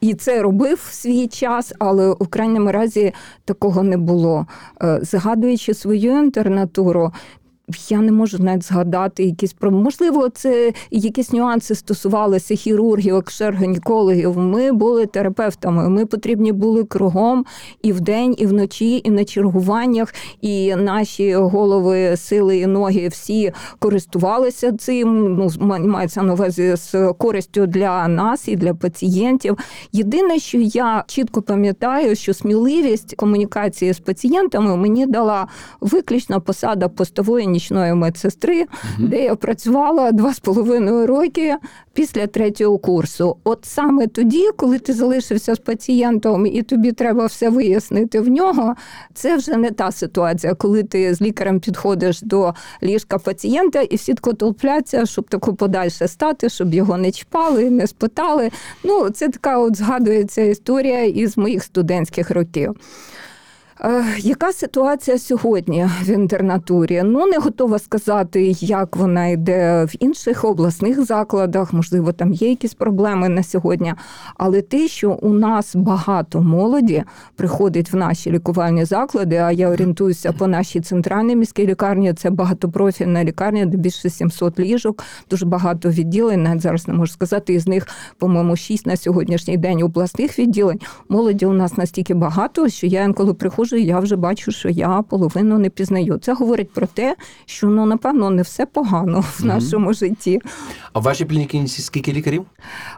і 0.00 0.14
це 0.14 0.42
робив 0.42 0.86
в 0.88 0.92
свій 0.92 1.26
час, 1.26 1.72
але 1.78 2.08
у 2.08 2.26
крайньому 2.26 2.72
разі 2.72 3.12
такого 3.44 3.82
не 3.82 3.96
було. 3.96 4.46
Е, 4.82 4.98
Згадуючи 5.02 5.74
свою 5.74 6.18
інтернатуру. 6.18 7.12
Я 7.88 7.98
не 8.00 8.12
можу 8.12 8.38
навіть 8.38 8.64
згадати 8.64 9.24
якісь 9.24 9.52
про 9.52 9.70
можливо, 9.70 10.28
це 10.28 10.72
якісь 10.90 11.32
нюанси 11.32 11.74
стосувалися 11.74 12.54
хірургів, 12.54 13.14
акушер-гінекологів. 13.16 14.38
Ми 14.38 14.72
були 14.72 15.06
терапевтами. 15.06 15.88
Ми 15.88 16.06
потрібні 16.06 16.52
були 16.52 16.84
кругом 16.84 17.44
і 17.82 17.92
вдень, 17.92 18.34
і 18.38 18.46
вночі, 18.46 19.00
і 19.04 19.10
на 19.10 19.24
чергуваннях. 19.24 20.14
І 20.40 20.74
наші 20.76 21.34
голови, 21.34 22.16
сили 22.16 22.58
і 22.58 22.66
ноги 22.66 23.08
всі 23.08 23.52
користувалися 23.78 24.72
цим. 24.72 25.36
Ну 25.36 25.50
ма- 25.60 25.78
мається 25.78 26.22
на 26.22 26.32
увазі 26.32 26.76
з 26.76 27.12
користю 27.18 27.66
для 27.66 28.08
нас 28.08 28.48
і 28.48 28.56
для 28.56 28.74
пацієнтів. 28.74 29.58
Єдине, 29.92 30.38
що 30.38 30.58
я 30.58 31.04
чітко 31.06 31.42
пам'ятаю, 31.42 32.16
що 32.16 32.34
сміливість 32.34 33.14
комунікації 33.16 33.92
з 33.92 33.98
пацієнтами 33.98 34.76
мені 34.76 35.06
дала 35.06 35.46
виключно 35.80 36.40
посада 36.40 36.88
постової 36.88 37.46
нічної 37.52 37.94
медсестри, 37.94 38.66
де 38.98 39.24
я 39.24 39.34
працювала 39.34 40.12
два 40.12 40.34
з 40.34 40.40
половиною 40.40 41.06
роки 41.06 41.56
після 41.92 42.26
третього 42.26 42.78
курсу. 42.78 43.36
От 43.44 43.64
саме 43.64 44.06
тоді, 44.06 44.48
коли 44.56 44.78
ти 44.78 44.92
залишився 44.92 45.54
з 45.54 45.58
пацієнтом 45.58 46.46
і 46.46 46.62
тобі 46.62 46.92
треба 46.92 47.26
все 47.26 47.48
вияснити 47.48 48.20
в 48.20 48.28
нього, 48.28 48.74
це 49.14 49.36
вже 49.36 49.56
не 49.56 49.70
та 49.70 49.92
ситуація, 49.92 50.54
коли 50.54 50.82
ти 50.82 51.14
з 51.14 51.22
лікарем 51.22 51.60
підходиш 51.60 52.22
до 52.22 52.54
ліжка 52.82 53.18
пацієнта 53.18 53.80
і 53.80 53.96
всі 53.96 54.14
толпляться, 54.14 55.06
щоб 55.06 55.28
тако 55.28 55.54
подальше 55.54 56.08
стати, 56.08 56.48
щоб 56.48 56.74
його 56.74 56.96
не 56.96 57.12
чпали, 57.12 57.70
не 57.70 57.86
спитали. 57.86 58.50
Ну, 58.84 59.10
це 59.10 59.28
така 59.28 59.58
от 59.58 59.76
згадується 59.76 60.42
історія 60.42 61.04
із 61.04 61.38
моїх 61.38 61.64
студентських 61.64 62.30
років. 62.30 62.76
Е, 63.84 64.04
Яка 64.18 64.52
ситуація 64.52 65.18
сьогодні 65.18 65.88
в 66.02 66.10
інтернатурі? 66.10 67.02
Ну 67.04 67.26
не 67.26 67.38
готова 67.38 67.78
сказати, 67.78 68.54
як 68.60 68.96
вона 68.96 69.26
йде 69.26 69.84
в 69.84 69.94
інших 70.00 70.44
обласних 70.44 71.04
закладах. 71.04 71.72
Можливо, 71.72 72.12
там 72.12 72.32
є 72.32 72.48
якісь 72.50 72.74
проблеми 72.74 73.28
на 73.28 73.42
сьогодні. 73.42 73.94
Але 74.36 74.62
те, 74.62 74.88
що 74.88 75.10
у 75.10 75.32
нас 75.32 75.76
багато 75.76 76.40
молоді 76.40 77.04
приходить 77.36 77.92
в 77.92 77.96
наші 77.96 78.30
лікувальні 78.30 78.84
заклади, 78.84 79.36
а 79.36 79.52
я 79.52 79.68
орієнтуюся 79.68 80.32
по 80.32 80.46
нашій 80.46 80.80
центральній 80.80 81.36
міській 81.36 81.66
лікарні, 81.66 82.14
це 82.14 82.30
багатопрофільна 82.30 83.24
лікарня, 83.24 83.66
де 83.66 83.76
більше 83.76 84.10
700 84.10 84.58
ліжок, 84.58 85.04
дуже 85.30 85.46
багато 85.46 85.88
відділень. 85.90 86.42
Навіть 86.42 86.62
зараз 86.62 86.88
не 86.88 86.94
можу 86.94 87.12
сказати, 87.12 87.54
із 87.54 87.66
них, 87.66 87.86
по-моєму, 88.18 88.56
6 88.56 88.86
на 88.86 88.96
сьогоднішній 88.96 89.56
день 89.56 89.82
обласних 89.82 90.38
відділень. 90.38 90.80
Молоді 91.08 91.46
у 91.46 91.52
нас 91.52 91.76
настільки 91.76 92.14
багато, 92.14 92.68
що 92.68 92.86
я 92.86 93.02
інколи 93.02 93.34
приходжу, 93.34 93.71
і 93.76 93.84
я 93.84 93.98
вже 93.98 94.16
бачу, 94.16 94.52
що 94.52 94.68
я 94.68 95.02
половину 95.02 95.58
не 95.58 95.70
пізнаю. 95.70 96.18
Це 96.22 96.32
говорить 96.34 96.72
про 96.72 96.86
те, 96.86 97.16
що 97.46 97.66
ну 97.66 97.86
напевно 97.86 98.30
не 98.30 98.42
все 98.42 98.66
погано 98.66 99.24
в 99.38 99.44
нашому 99.44 99.92
житті. 99.92 100.40
А 100.92 100.98
в 100.98 101.02
вашій 101.02 101.24
клініці 101.24 101.82
скільки 101.82 102.12
лікарів? 102.12 102.44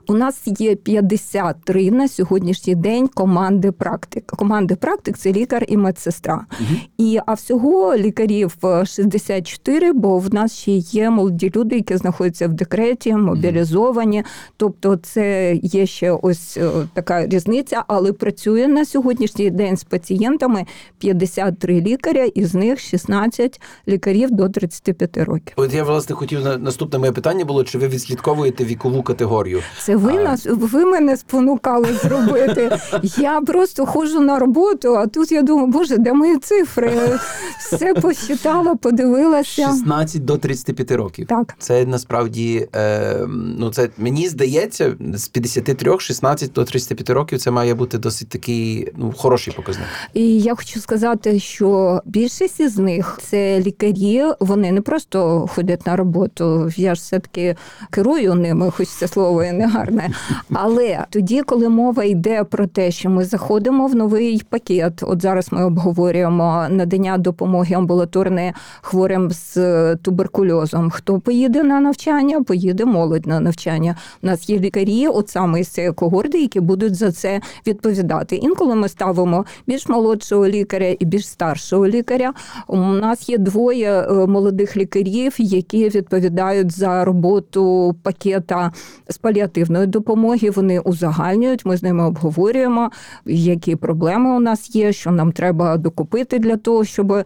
У 0.09 0.15
нас 0.15 0.43
є 0.47 0.75
53 0.75 1.91
на 1.91 2.09
сьогоднішній 2.09 2.75
день 2.75 3.09
команди 3.09 3.73
практик. 3.73 4.27
Команди 4.27 4.77
практик 4.77 5.19
це 5.19 5.33
лікар 5.33 5.65
і 5.69 5.77
медсестра. 5.77 6.47
І 6.99 7.19
а 7.27 7.35
всього 7.35 7.97
лікарів 7.97 8.57
е, 8.65 8.87
64, 8.87 9.93
бо 9.93 10.19
в 10.19 10.35
нас 10.35 10.57
ще 10.59 10.73
є 10.73 11.11
молоді 11.11 11.53
люди, 11.57 11.77
які 11.77 11.97
знаходяться 11.97 12.49
в 12.49 12.53
декреті, 12.53 13.15
мобілізовані. 13.15 14.25
Тобто, 14.57 14.97
це 14.97 15.55
є 15.55 15.87
ще 15.87 16.11
ось 16.11 16.57
е, 16.57 16.71
така 16.95 17.27
різниця, 17.27 17.85
але 17.87 18.13
працює 18.13 18.69
на 18.69 18.85
сьогоднішній 18.85 19.51
день 19.51 19.77
з 19.77 19.85
пацієнтами 19.85 20.64
53 20.99 21.81
лікаря, 21.81 22.25
із 22.25 22.55
них 22.55 22.81
16 22.81 23.61
лікарів 23.89 24.31
до 24.31 24.49
35 24.49 25.17
років. 25.17 25.53
От 25.57 25.75
я 25.75 25.85
власне 25.85 26.15
хотів 26.15 26.45
на 26.45 26.57
наступне 26.57 26.99
моє 26.99 27.13
питання 27.13 27.45
було, 27.45 27.65
чи 27.65 27.79
ви 27.79 27.89
відслідковуєте 27.89 28.65
вікову 28.65 29.03
категорію? 29.03 29.63
Це 29.83 29.97
ви 29.97 30.13
А. 30.13 30.23
нас 30.23 30.47
ви 30.51 30.85
мене 30.85 31.17
спонукали 31.17 31.89
зробити. 32.03 32.79
Я 33.19 33.41
просто 33.41 33.87
ходжу 33.87 34.21
на 34.21 34.39
роботу, 34.39 34.95
а 34.97 35.07
тут 35.07 35.33
я 35.33 35.43
думаю, 35.43 35.67
боже, 35.67 35.97
де 35.99 36.13
мої 36.13 36.39
цифри? 36.39 36.93
Все 37.59 37.95
посчитала, 37.95 38.75
подивилася. 38.75 39.67
16 39.67 40.25
до 40.25 40.37
35 40.37 40.91
років. 40.91 41.27
Так. 41.27 41.55
Це 41.59 41.87
насправді 41.87 42.69
е, 42.77 43.27
ну 43.59 43.71
це 43.71 43.89
мені 43.99 44.29
здається, 44.29 44.97
з 45.15 45.29
53, 45.29 45.99
16 45.99 46.53
до 46.53 46.65
35 46.65 47.11
років 47.11 47.39
це 47.39 47.51
має 47.51 47.75
бути 47.75 47.99
досить 47.99 48.29
такий 48.29 48.93
ну 48.97 49.15
хороший 49.17 49.55
показник. 49.55 49.87
І 50.15 50.41
я 50.45 50.55
хочу 50.55 50.81
сказати, 50.81 51.41
що 51.41 52.01
більшість 52.05 52.61
із 52.61 52.79
них 52.79 53.19
це 53.23 53.61
лікарі. 53.61 54.25
Вони 54.41 54.73
не 54.73 54.81
просто 54.81 55.47
ходять 55.55 55.87
на 55.87 55.97
роботу. 55.97 56.71
Я 56.77 56.95
ж 56.95 57.01
все 57.01 57.19
таки 57.19 57.57
керую 57.91 58.35
ними, 58.35 58.71
хоч 58.71 58.89
це 58.89 59.09
слово 59.09 59.45
і 59.45 59.53
не 59.53 59.67
гарне. 59.67 60.11
Але 60.53 61.05
тоді, 61.11 61.43
коли 61.43 61.69
мова 61.69 62.05
йде 62.05 62.45
про 62.45 62.67
те, 62.67 62.91
що 62.91 63.11
ми 63.11 63.25
заходимо 63.25 63.87
в 63.87 63.95
новий 63.95 64.43
пакет, 64.49 65.03
от 65.03 65.23
зараз 65.23 65.53
ми 65.53 65.65
обговорюємо 65.65 66.67
надання 66.71 67.19
допомоги 67.19 67.75
амбулаторної 67.75 68.53
хворим 68.83 69.31
з 69.31 69.57
туберкульозом. 69.97 70.91
Хто 70.91 71.21
поїде 71.21 71.63
на 71.63 71.81
навчання? 71.81 72.43
Поїде 72.43 72.85
молодь 72.85 73.27
на 73.27 73.41
навчання. 73.41 73.97
У 74.23 74.27
нас 74.27 74.51
є 74.51 74.59
лікарі, 74.59 75.09
от 75.09 75.29
саме 75.29 75.61
із 75.61 75.69
цієї 75.69 75.93
когорти, 75.93 76.41
які 76.41 76.61
будуть 76.61 76.95
за 76.95 77.13
це 77.13 77.41
відповідати. 77.67 78.37
Інколи 78.37 78.75
ми 78.75 78.89
ставимо 78.89 79.45
більш 79.67 79.89
молодшого 80.35 80.49
лікаря 80.49 80.97
і 80.99 81.05
більш 81.05 81.29
старшого 81.29 81.87
лікаря. 81.87 82.33
У 82.67 82.77
нас 82.77 83.29
є 83.29 83.39
двоє 83.39 83.91
е, 83.91 84.27
молодих 84.27 84.77
лікарів, 84.77 85.35
які 85.39 85.89
відповідають 85.89 86.73
за 86.73 87.05
роботу 87.05 87.95
пакета 88.03 88.73
з 89.09 89.19
паліативної 89.19 89.87
допомоги. 89.87 90.51
Вони 90.51 90.81
узагальнюють. 90.81 91.65
Ми 91.65 91.77
з 91.77 91.83
ними 91.83 92.07
обговорюємо, 92.07 92.91
які 93.27 93.77
проблеми 93.77 94.37
у 94.37 94.41
нас 94.41 94.75
є, 94.75 94.93
що 94.93 95.11
нам 95.11 95.33
треба 95.33 95.77
докупити 95.77 96.39
для 96.39 96.57
того, 96.57 96.85
щоб 96.85 97.13
е, 97.13 97.25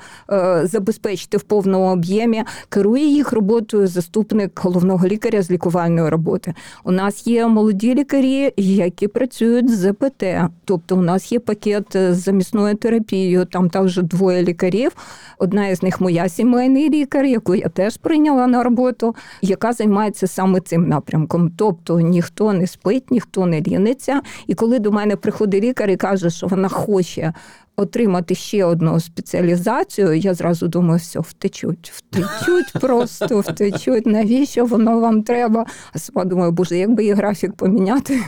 забезпечити 0.64 1.36
в 1.36 1.42
повному 1.42 1.92
об'ємі. 1.92 2.44
Керує 2.68 3.06
їх 3.06 3.32
роботою 3.32 3.86
заступник 3.86 4.60
головного 4.60 5.06
лікаря 5.06 5.42
з 5.42 5.50
лікувальної 5.50 6.08
роботи. 6.08 6.54
У 6.84 6.92
нас 6.92 7.26
є 7.26 7.46
молоді 7.46 7.94
лікарі, 7.94 8.52
які 8.56 9.08
працюють 9.08 9.70
з 9.70 9.78
ЗПТ. 9.78 10.24
Тобто, 10.64 10.96
у 10.96 11.00
нас 11.00 11.32
є 11.32 11.38
пакет 11.38 11.86
з 11.92 12.14
замісною 12.14 12.76
терапією. 12.98 13.44
Там 13.44 13.70
також 13.70 13.96
двоє 13.96 14.42
лікарів. 14.42 14.92
Одна 15.38 15.68
із 15.68 15.82
них 15.82 16.00
моя 16.00 16.28
сімейний 16.28 16.90
лікар, 16.90 17.24
яку 17.24 17.54
я 17.54 17.68
теж 17.68 17.96
прийняла 17.96 18.46
на 18.46 18.62
роботу, 18.62 19.14
яка 19.42 19.72
займається 19.72 20.26
саме 20.26 20.60
цим 20.60 20.88
напрямком. 20.88 21.50
Тобто 21.56 22.00
ніхто 22.00 22.52
не 22.52 22.66
спить, 22.66 23.10
ніхто 23.10 23.46
не 23.46 23.60
ліниться. 23.60 24.20
І 24.46 24.54
коли 24.54 24.78
до 24.78 24.92
мене 24.92 25.16
приходить 25.16 25.64
лікар 25.64 25.90
і 25.90 25.96
каже, 25.96 26.30
що 26.30 26.46
вона 26.46 26.68
хоче. 26.68 27.32
Отримати 27.78 28.34
ще 28.34 28.64
одну 28.64 29.00
спеціалізацію, 29.00 30.14
я 30.14 30.34
зразу 30.34 30.68
думаю, 30.68 30.98
все, 30.98 31.20
втечуть, 31.20 31.92
втечуть, 31.94 32.72
просто 32.80 33.40
втечуть. 33.40 34.06
Навіщо 34.06 34.64
воно 34.64 35.00
вам 35.00 35.22
треба? 35.22 35.66
А 35.92 35.98
сама 35.98 36.24
думаю, 36.24 36.52
боже, 36.52 36.78
якби 36.78 37.02
її 37.02 37.14
графік 37.14 37.52
поміняти, 37.54 38.20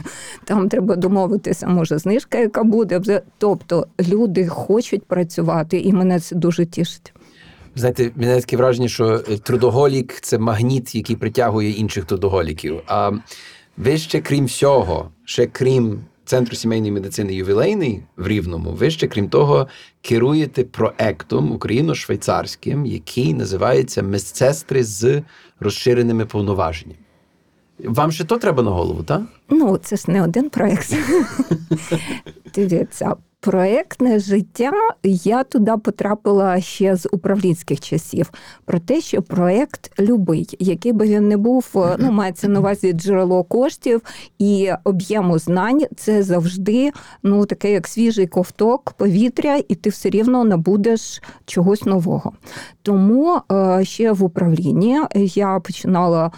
там 0.44 0.68
треба 0.68 0.96
домовитися, 0.96 1.66
може, 1.66 1.98
знижка, 1.98 2.38
яка 2.38 2.62
буде. 2.62 3.22
Тобто 3.38 3.86
люди 4.08 4.46
хочуть 4.48 5.06
працювати, 5.06 5.80
і 5.80 5.92
мене 5.92 6.20
це 6.20 6.36
дуже 6.36 6.66
тішить. 6.66 7.12
Знаєте, 7.74 8.10
мене 8.16 8.40
таке 8.40 8.56
враження, 8.56 8.88
що 8.88 9.24
е, 9.28 9.38
трудоголік 9.38 10.20
це 10.20 10.38
магніт, 10.38 10.94
який 10.94 11.16
притягує 11.16 11.70
інших 11.70 12.04
трудоголіків. 12.04 12.80
А 12.86 13.12
ви 13.76 13.98
ще 13.98 14.20
крім 14.20 14.44
всього, 14.44 15.10
ще 15.24 15.46
крім 15.46 16.00
Центру 16.30 16.56
сімейної 16.56 16.92
медицини 16.92 17.34
ювілейний 17.34 18.02
в 18.16 18.28
Рівному, 18.28 18.70
ви 18.70 18.90
ще 18.90 19.08
крім 19.08 19.28
того 19.28 19.68
керуєте 20.02 20.64
проектом 20.64 21.52
україно-швейцарським, 21.52 22.86
який 22.86 23.34
називається 23.34 24.02
Медсестри 24.02 24.84
з 24.84 25.22
розширеними 25.60 26.26
повноваженнями. 26.26 26.98
Вам 27.84 28.12
ще 28.12 28.24
то 28.24 28.38
треба 28.38 28.62
на 28.62 28.70
голову, 28.70 29.02
так? 29.02 29.22
Ну, 29.48 29.76
це 29.76 29.96
ж 29.96 30.10
не 30.10 30.22
один 30.22 30.50
проект. 30.50 30.94
Дивіться, 32.54 33.14
проектне 33.40 34.18
життя 34.18 34.72
я 35.02 35.44
туди 35.44 35.72
потрапила 35.84 36.60
ще 36.60 36.96
з 36.96 37.08
управлінських 37.12 37.80
часів. 37.80 38.32
Про 38.64 38.78
те, 38.78 39.00
що 39.00 39.22
проект 39.22 40.00
любий, 40.00 40.56
який 40.58 40.92
би 40.92 41.06
він 41.06 41.28
не 41.28 41.36
був, 41.36 41.66
ну 41.98 42.12
мається 42.12 42.48
на 42.48 42.60
увазі 42.60 42.92
джерело 42.92 43.44
коштів 43.44 44.02
і 44.38 44.70
об'єму 44.84 45.38
знань, 45.38 45.82
це 45.96 46.22
завжди 46.22 46.92
ну 47.22 47.46
таке 47.46 47.72
як 47.72 47.88
свіжий 47.88 48.26
ковток 48.26 48.92
повітря, 48.92 49.60
і 49.68 49.74
ти 49.74 49.90
все 49.90 50.10
рівно 50.10 50.44
набудеш 50.44 51.22
чогось 51.46 51.84
нового. 51.84 52.32
Тому 52.82 53.40
е, 53.52 53.84
ще 53.84 54.12
в 54.12 54.24
управлінні 54.24 55.00
я 55.14 55.60
починала 55.60 56.30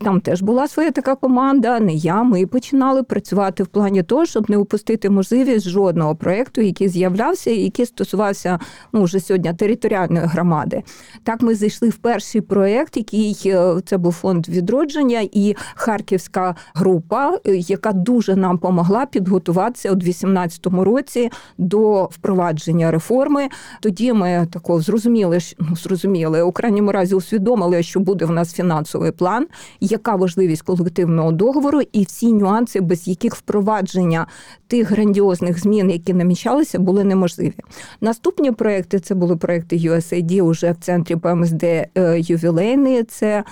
там 0.00 0.20
теж 0.20 0.42
була 0.42 0.68
своя 0.68 0.90
така 0.90 1.14
команда. 1.14 1.80
Не 1.80 1.94
я. 1.94 2.22
Ми 2.22 2.46
починали 2.46 3.02
працювати 3.02 3.62
в 3.62 3.66
плані 3.66 4.02
того, 4.02 4.26
щоб 4.26 4.50
не 4.50 4.56
упустити 4.56 5.10
можливість 5.10 5.68
жодного 5.68 6.16
проєкту, 6.16 6.60
який 6.60 6.88
з'являвся, 6.88 7.50
і 7.50 7.60
який 7.60 7.86
стосувався 7.86 8.58
ну 8.92 9.02
вже 9.02 9.20
сьогодні 9.20 9.54
територіальної 9.54 10.26
громади. 10.26 10.82
Так 11.24 11.42
ми 11.42 11.54
зайшли 11.54 11.88
в 11.88 11.96
перший 11.96 12.40
проєкт, 12.40 12.96
який 12.96 13.42
е, 13.46 13.80
це 13.86 13.98
був 13.98 14.12
фонд 14.12 14.48
відродження 14.48 15.28
і 15.32 15.56
харківська 15.74 16.54
група, 16.74 17.38
е, 17.46 17.56
яка 17.56 17.92
дуже 17.92 18.36
нам 18.36 18.58
допомогла 18.68 19.06
підготуватися 19.06 19.92
у 19.92 19.94
2018 19.94 20.66
році 20.66 21.30
до 21.58 22.04
впровадження 22.04 22.90
реформи. 22.90 23.48
Тоді 23.80 24.12
ми 24.12 24.46
такого 24.52 24.80
зрозуміли, 24.80 25.38
ну, 25.58 25.76
зрозуміли 25.76 26.42
у 26.42 26.52
крайньому 26.52 26.92
разі 26.92 27.14
усвідомили, 27.14 27.82
що 27.82 28.00
буде 28.00 28.24
в 28.24 28.30
нас 28.30 28.54
фінансовий 28.54 29.12
план, 29.12 29.46
яка 29.80 30.16
важливість 30.16 30.62
колективного 30.62 31.32
договору 31.32 31.80
і 31.92 32.04
всі 32.04 32.32
нюанси, 32.32 32.80
без 32.80 33.08
яких 33.08 33.34
впровадження 33.34 34.26
тих 34.66 34.90
грандіозних 34.90 35.60
змін, 35.60 35.90
які 35.90 36.14
намічалися, 36.14 36.78
були 36.78 37.04
неможливі. 37.04 37.54
Наступні 38.00 38.52
проекти 38.52 39.00
це 39.00 39.14
були 39.14 39.36
проекти 39.36 39.76
USAID 39.76 40.42
уже 40.42 40.72
в 40.72 40.76
центрі 40.76 41.16
ПМСД 41.16 41.64
е, 41.64 41.88
ювілейний. 42.18 43.02
Це 43.02 43.44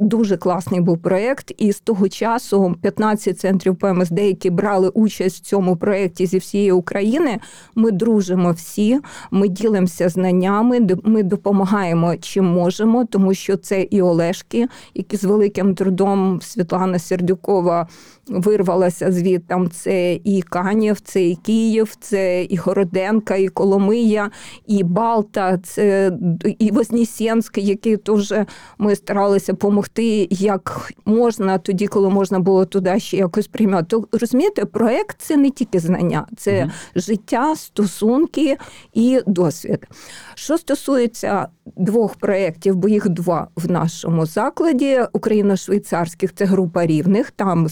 Дуже 0.00 0.36
класний 0.36 0.80
був 0.80 0.98
проєкт, 0.98 1.52
і 1.58 1.72
з 1.72 1.80
того 1.80 2.08
часу 2.08 2.74
15 2.82 3.38
центрів 3.38 3.76
ПМСД, 3.76 4.18
які 4.18 4.50
брали 4.50 4.88
участь 4.88 5.36
в 5.36 5.40
цьому 5.40 5.76
проєкті 5.76 6.26
зі 6.26 6.38
всієї 6.38 6.72
України. 6.72 7.38
Ми 7.74 7.90
дружимо 7.90 8.52
всі, 8.52 9.00
ми 9.30 9.48
ділимося 9.48 10.08
знаннями, 10.08 10.86
ми 11.04 11.22
допомагаємо 11.22 12.16
чим 12.16 12.44
можемо, 12.44 13.04
тому 13.04 13.34
що 13.34 13.56
це 13.56 13.82
і 13.82 14.02
Олешки, 14.02 14.68
які 14.94 15.16
з 15.16 15.24
великим 15.24 15.74
трудом 15.74 16.40
Світлана 16.42 16.98
Сердюкова 16.98 17.88
вирвалася 18.30 19.12
звідти. 19.12 19.56
Це 19.72 20.14
і 20.24 20.42
Канів, 20.42 21.00
це 21.00 21.22
і 21.22 21.36
Київ, 21.36 21.94
це 22.00 22.44
і 22.44 22.56
Городенка, 22.56 23.36
і 23.36 23.48
Коломия, 23.48 24.30
і 24.66 24.82
Балта, 24.84 25.58
це 25.58 26.12
і 26.58 26.70
Вознесенськ, 26.70 27.58
який 27.58 27.96
теж 27.96 28.34
ми 28.78 28.96
старалися 28.96 29.52
допомогти 29.52 30.28
як 30.30 30.92
можна, 31.04 31.58
тоді, 31.58 31.86
коли 31.86 32.10
можна 32.10 32.40
було 32.40 32.64
туди 32.64 33.00
ще 33.00 33.16
якось 33.16 33.46
приймати. 33.46 33.86
То, 33.88 34.04
розумієте, 34.12 34.64
проект 34.64 35.16
це 35.20 35.36
не 35.36 35.50
тільки 35.50 35.78
знання, 35.78 36.26
це 36.36 36.60
Мгм. 36.60 36.70
життя, 36.96 37.56
стосунки 37.56 38.56
і 38.94 39.20
досвід. 39.26 39.86
Що 40.34 40.58
стосується 40.58 41.48
двох 41.76 42.14
проєктів, 42.14 42.76
бо 42.76 42.88
їх 42.88 43.08
два 43.08 43.48
в 43.56 43.70
нашому 43.70 44.26
закладі 44.26 45.00
україно-швейцарських, 45.12 46.34
це 46.34 46.44
група 46.44 46.86
рівних, 46.86 47.30
там 47.30 47.68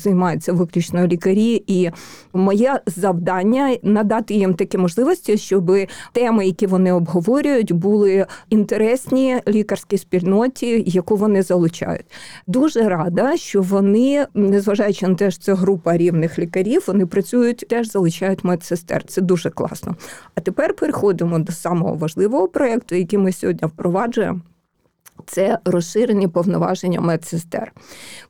займаються 0.49 0.53
виключно 0.53 1.07
лікарі, 1.07 1.63
і 1.67 1.91
моє 2.33 2.81
завдання 2.87 3.77
надати 3.83 4.35
їм 4.35 4.55
такі 4.55 4.79
можливості, 4.79 5.39
щоб 5.39 5.71
теми, 6.13 6.47
які 6.47 6.67
вони 6.67 6.93
обговорюють, 6.93 7.73
були 7.73 8.27
інтересні 8.51 9.41
лікарській 9.49 9.99
спільноті, 9.99 10.85
яку 10.87 11.17
вони 11.17 11.43
залучають. 11.43 12.07
Дуже 12.47 12.89
рада, 12.89 13.37
що 13.37 13.63
вони, 13.63 14.27
незважаючи 14.35 15.09
на 15.09 15.15
те, 15.15 15.31
що 15.31 15.43
це 15.43 15.55
група 15.55 15.97
рівних 15.97 16.39
лікарів, 16.39 16.85
вони 16.87 17.07
працюють 17.07 17.65
теж 17.69 17.91
залучають 17.91 18.45
медсестер. 18.45 19.05
Це 19.05 19.21
дуже 19.21 19.51
класно. 19.51 19.97
А 20.35 20.41
тепер 20.41 20.75
переходимо 20.75 21.39
до 21.39 21.53
самого 21.53 21.95
важливого 21.95 22.49
проєкту, 22.49 22.95
який 22.95 23.19
ми 23.19 23.33
сьогодні 23.33 23.69
впроваджуємо. 23.69 24.41
Це 25.31 25.59
розширені 25.65 26.29
повноваження 26.29 27.01
медсестер. 27.01 27.73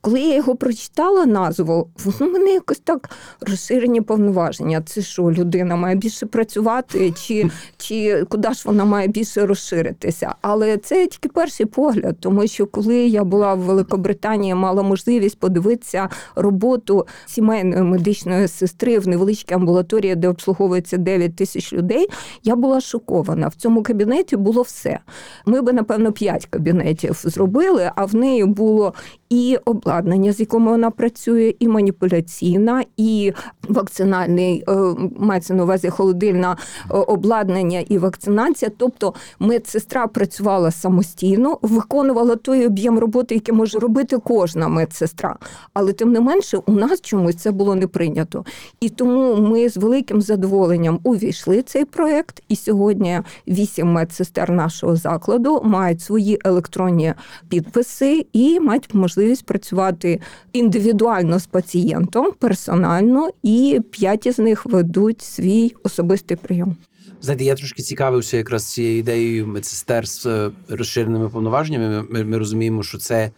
Коли 0.00 0.20
я 0.20 0.36
його 0.36 0.56
прочитала 0.56 1.26
назву, 1.26 1.90
ну 2.20 2.32
мене 2.32 2.50
якось 2.50 2.78
так 2.78 3.10
розширені 3.40 4.00
повноваження. 4.00 4.82
Це 4.86 5.02
що, 5.02 5.22
людина 5.22 5.76
має 5.76 5.96
більше 5.96 6.26
працювати, 6.26 7.12
чи, 7.12 7.50
чи 7.76 8.24
куди 8.28 8.52
ж 8.52 8.62
вона 8.64 8.84
має 8.84 9.08
більше 9.08 9.46
розширитися? 9.46 10.34
Але 10.42 10.76
це 10.76 11.06
тільки 11.06 11.28
перший 11.28 11.66
погляд, 11.66 12.16
тому 12.20 12.46
що 12.46 12.66
коли 12.66 12.96
я 12.96 13.24
була 13.24 13.54
в 13.54 13.58
Великобританії, 13.58 14.54
мала 14.54 14.82
можливість 14.82 15.38
подивитися 15.38 16.08
роботу 16.34 17.06
сімейної 17.26 17.82
медичної 17.82 18.48
сестри 18.48 18.98
в 18.98 19.08
невеличкій 19.08 19.54
амбулаторії, 19.54 20.14
де 20.14 20.28
обслуговується 20.28 20.96
9 20.96 21.36
тисяч 21.36 21.72
людей. 21.72 22.08
Я 22.42 22.56
була 22.56 22.80
шокована. 22.80 23.48
В 23.48 23.54
цьому 23.54 23.82
кабінеті 23.82 24.36
було 24.36 24.62
все. 24.62 24.98
Ми 25.46 25.60
би, 25.60 25.72
напевно, 25.72 26.12
5 26.12 26.46
кабінетів 26.46 26.87
зробили, 27.24 27.90
а 27.96 28.04
в 28.04 28.14
неї 28.14 28.44
було 28.44 28.94
і 29.30 29.58
обладнання, 29.64 30.32
з 30.32 30.40
яким 30.40 30.64
вона 30.64 30.90
працює, 30.90 31.54
і 31.58 31.68
маніпуляційна, 31.68 32.84
і 32.96 33.32
вакцинальний, 33.68 34.64
е, 34.68 34.94
мається 35.18 35.54
на 35.54 35.62
увазі 35.62 35.88
холодильне 35.88 36.46
е, 36.46 36.56
обладнання 36.88 37.80
і 37.88 37.98
вакцинація. 37.98 38.70
Тобто 38.76 39.14
медсестра 39.38 40.06
працювала 40.06 40.70
самостійно, 40.70 41.58
виконувала 41.62 42.36
той 42.36 42.66
об'єм 42.66 42.98
роботи, 42.98 43.34
який 43.34 43.54
може 43.54 43.78
робити 43.78 44.18
кожна 44.18 44.68
медсестра. 44.68 45.36
Але 45.74 45.92
тим 45.92 46.12
не 46.12 46.20
менше, 46.20 46.58
у 46.66 46.72
нас 46.72 47.00
чомусь 47.00 47.36
це 47.36 47.50
було 47.50 47.74
не 47.74 47.86
прийнято. 47.86 48.44
І 48.80 48.88
тому 48.88 49.36
ми 49.36 49.68
з 49.68 49.76
великим 49.76 50.22
задоволенням 50.22 51.00
увійшли 51.02 51.62
цей 51.62 51.84
проект. 51.84 52.42
І 52.48 52.56
сьогодні 52.56 53.20
вісім 53.48 53.92
медсестер 53.92 54.50
нашого 54.50 54.96
закладу 54.96 55.60
мають 55.64 56.00
свої 56.00 56.38
електронні 56.44 57.14
підписи 57.48 58.26
і 58.32 58.60
мають 58.60 58.94
можливість 58.94 59.17
працювати 59.42 60.20
індивідуально 60.52 61.38
з 61.38 61.46
пацієнтом, 61.46 62.32
персонально, 62.38 63.28
і 63.42 63.80
п'ять 63.90 64.26
із 64.26 64.38
них 64.38 64.66
ведуть 64.66 65.22
свій 65.22 65.74
особистий 65.82 66.36
прийом. 66.36 66.76
Знаєте, 67.20 67.44
я 67.44 67.54
трошки 67.54 67.82
цікавився 67.82 68.36
якраз 68.36 68.64
цією 68.64 68.98
ідеєю 68.98 69.46
медсестер 69.46 70.08
з 70.08 70.26
е, 70.26 70.50
розширеними 70.68 71.28
повноваженнями. 71.28 71.88
Ми, 71.88 72.02
ми, 72.10 72.24
ми 72.24 72.38
розуміємо, 72.38 72.82
що 72.82 72.98
це 72.98 73.30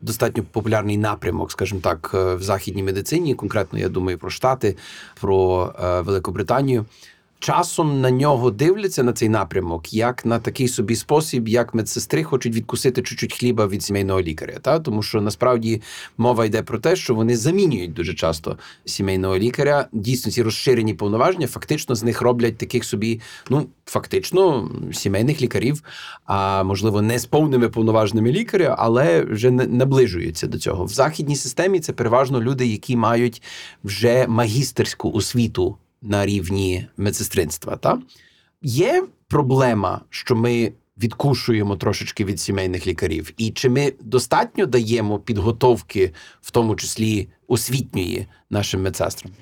достатньо 0.00 0.42
популярний 0.52 0.96
напрямок, 0.96 1.52
скажімо 1.52 1.80
так, 1.80 2.10
е, 2.14 2.34
в 2.34 2.42
західній 2.42 2.82
медицині. 2.82 3.34
Конкретно 3.34 3.78
я 3.78 3.88
думаю 3.88 4.18
про 4.18 4.30
Штати, 4.30 4.76
про 5.20 5.72
е, 5.82 6.00
Великобританію. 6.00 6.86
Часом 7.40 8.00
на 8.00 8.10
нього 8.10 8.50
дивляться 8.50 9.02
на 9.02 9.12
цей 9.12 9.28
напрямок, 9.28 9.92
як 9.94 10.26
на 10.26 10.38
такий 10.38 10.68
собі 10.68 10.96
спосіб, 10.96 11.48
як 11.48 11.74
медсестри 11.74 12.22
хочуть 12.24 12.54
відкусити 12.54 13.02
чуть-чуть 13.02 13.34
хліба 13.34 13.66
від 13.66 13.82
сімейного 13.82 14.20
лікаря. 14.20 14.54
Та 14.62 14.78
тому, 14.78 15.02
що 15.02 15.20
насправді 15.20 15.82
мова 16.16 16.44
йде 16.44 16.62
про 16.62 16.78
те, 16.78 16.96
що 16.96 17.14
вони 17.14 17.36
замінюють 17.36 17.92
дуже 17.92 18.14
часто 18.14 18.58
сімейного 18.84 19.38
лікаря. 19.38 19.86
Дійсно, 19.92 20.32
ці 20.32 20.42
розширені 20.42 20.94
повноваження 20.94 21.46
фактично 21.46 21.94
з 21.94 22.02
них 22.02 22.20
роблять 22.20 22.58
таких 22.58 22.84
собі, 22.84 23.20
ну 23.50 23.66
фактично, 23.86 24.70
сімейних 24.92 25.42
лікарів, 25.42 25.82
а 26.24 26.62
можливо, 26.62 27.02
не 27.02 27.18
з 27.18 27.26
повними 27.26 27.68
повноваженими 27.68 28.32
лікаря, 28.32 28.76
але 28.78 29.22
вже 29.22 29.50
наближуються 29.50 30.46
до 30.46 30.58
цього. 30.58 30.84
В 30.84 30.88
західній 30.88 31.36
системі 31.36 31.80
це 31.80 31.92
переважно 31.92 32.42
люди, 32.42 32.66
які 32.66 32.96
мають 32.96 33.42
вже 33.84 34.26
магістерську 34.28 35.12
освіту 35.12 35.76
на 36.02 36.26
рівні 36.26 36.86
медсестринства. 36.96 37.76
Та? 37.76 37.98
Є 38.62 39.04
проблема, 39.28 40.00
що 40.10 40.36
ми 40.36 40.72
відкушуємо 41.02 41.76
трошечки 41.76 42.24
від 42.24 42.40
сімейних 42.40 42.86
лікарів, 42.86 43.32
і 43.36 43.50
чи 43.50 43.68
ми 43.68 43.92
достатньо 44.00 44.66
даємо 44.66 45.18
підготовки, 45.18 46.12
в 46.40 46.50
тому 46.50 46.76
числі 46.76 47.28
освітньої, 47.48 48.26
нашим 48.50 48.82
медсестрам? 48.82 49.32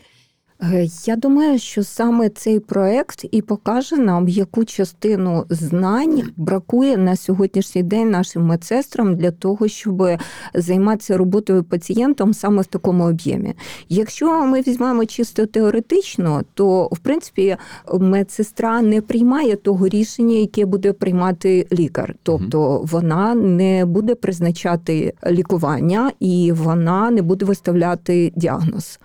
Е, 0.62 0.88
Я 1.06 1.16
думаю, 1.16 1.58
що 1.58 1.84
саме 1.84 2.28
цей 2.28 2.60
проект 2.60 3.24
і 3.30 3.42
покаже 3.42 3.96
нам, 3.96 4.28
яку 4.28 4.64
частину 4.64 5.44
знань 5.50 6.22
бракує 6.36 6.96
на 6.96 7.16
сьогоднішній 7.16 7.82
день 7.82 8.10
нашим 8.10 8.46
медсестрам 8.46 9.16
для 9.16 9.30
того, 9.30 9.68
щоб 9.68 10.08
займатися 10.54 11.16
роботою 11.16 11.64
пацієнтом 11.64 12.34
саме 12.34 12.62
в 12.62 12.66
такому 12.66 13.04
об'ємі. 13.04 13.54
Якщо 13.88 14.46
ми 14.46 14.60
візьмемо 14.60 15.06
чисто 15.06 15.46
теоретично, 15.46 16.42
то 16.54 16.88
в 16.92 16.98
принципі 16.98 17.56
медсестра 18.00 18.82
не 18.82 19.00
приймає 19.00 19.56
того 19.56 19.88
рішення, 19.88 20.36
яке 20.36 20.66
буде 20.66 20.92
приймати 20.92 21.66
лікар, 21.72 22.14
тобто 22.22 22.80
вона 22.84 23.34
не 23.34 23.84
буде 23.84 24.14
призначати 24.14 25.14
лікування 25.26 26.12
і 26.20 26.52
вона 26.52 27.10
не 27.10 27.22
буде 27.22 27.44
виставляти 27.44 28.32
діагноз. 28.36 28.98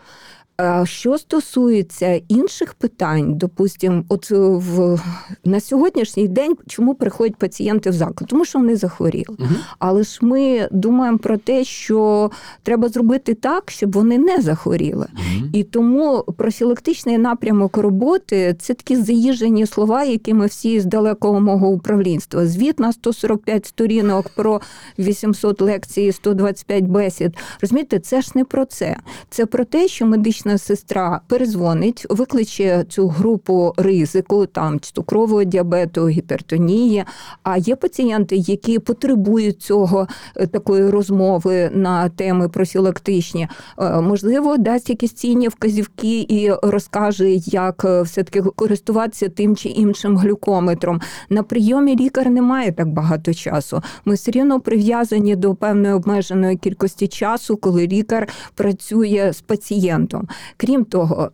А 0.63 0.85
Що 0.85 1.17
стосується 1.17 2.21
інших 2.27 2.73
питань, 2.73 3.33
допустимо, 3.33 4.03
от 4.09 4.31
е, 4.31 4.35
в 4.37 4.99
на 5.45 5.59
сьогоднішній 5.59 6.27
день 6.27 6.55
чому 6.67 6.95
приходять 6.95 7.35
пацієнти 7.35 7.89
в 7.89 7.93
заклад? 7.93 8.29
Тому 8.29 8.45
що 8.45 8.59
вони 8.59 8.75
захворіли. 8.75 9.35
Угу. 9.39 9.49
Але 9.79 10.03
ж 10.03 10.19
ми 10.21 10.67
думаємо 10.71 11.17
про 11.17 11.37
те, 11.37 11.63
що 11.63 12.31
треба 12.63 12.89
зробити 12.89 13.33
так, 13.33 13.71
щоб 13.71 13.91
вони 13.91 14.17
не 14.17 14.41
захворіли. 14.41 15.07
І 15.53 15.63
тому 15.63 16.23
профілактичний 16.37 17.17
напрямок 17.17 17.77
роботи 17.77 18.55
це 18.59 18.73
такі 18.73 18.95
заїжджені 18.95 19.65
слова, 19.65 20.03
які 20.03 20.33
ми 20.33 20.45
всі 20.45 20.79
з 20.79 20.85
далекого 20.85 21.39
мого 21.39 21.67
управлінства. 21.67 22.45
Звіт 22.45 22.79
на 22.79 22.93
145 22.93 23.65
сторінок 23.65 24.29
про 24.29 24.61
800 24.99 25.61
лекцій, 25.61 26.11
125 26.11 26.83
бесід. 26.83 27.37
Розумієте, 27.61 27.99
це 27.99 28.21
ж 28.21 28.31
не 28.35 28.45
про 28.45 28.65
це. 28.65 28.97
Це 29.29 29.45
про 29.45 29.65
те, 29.65 29.87
що 29.87 30.05
медична 30.05 30.50
сестра 30.57 31.21
перезвонить, 31.27 32.05
викличе 32.09 32.85
цю 32.89 33.07
групу 33.07 33.73
ризику, 33.77 34.45
там 34.45 34.79
цукрового 34.79 35.43
діабету, 35.43 36.07
гіпертонії. 36.07 37.03
А 37.43 37.57
є 37.57 37.75
пацієнти, 37.75 38.35
які 38.35 38.79
потребують 38.79 39.61
цього 39.61 40.07
е, 40.35 40.47
такої 40.47 40.89
розмови 40.89 41.69
на 41.73 42.09
теми 42.09 42.49
профілактичні. 42.49 43.47
Е, 43.79 44.01
Можливо, 44.01 44.57
дасть 44.57 44.89
якісь 44.89 45.13
цінні 45.13 45.47
вказівки 45.47 46.25
і 46.29 46.51
розкаже, 46.63 47.29
як 47.45 47.85
е, 47.85 48.01
все-таки 48.01 48.41
користуватися 48.41 49.29
тим 49.29 49.55
чи 49.55 49.69
іншим 49.69 50.17
глюкометром. 50.17 51.01
На 51.29 51.43
прийомі 51.43 51.95
лікар 51.95 52.29
не 52.29 52.41
має 52.41 52.71
так 52.71 52.87
багато 52.87 53.33
часу. 53.33 53.81
Ми 54.05 54.13
все 54.13 54.31
рівно 54.31 54.59
прив'язані 54.59 55.35
до 55.35 55.55
певної 55.55 55.93
обмеженої 55.93 56.57
кількості 56.57 57.07
часу, 57.07 57.57
коли 57.57 57.87
лікар 57.87 58.27
працює 58.55 59.31
з 59.33 59.41
пацієнтом. 59.41 60.27
Крім 60.57 60.85
того, 60.85 61.31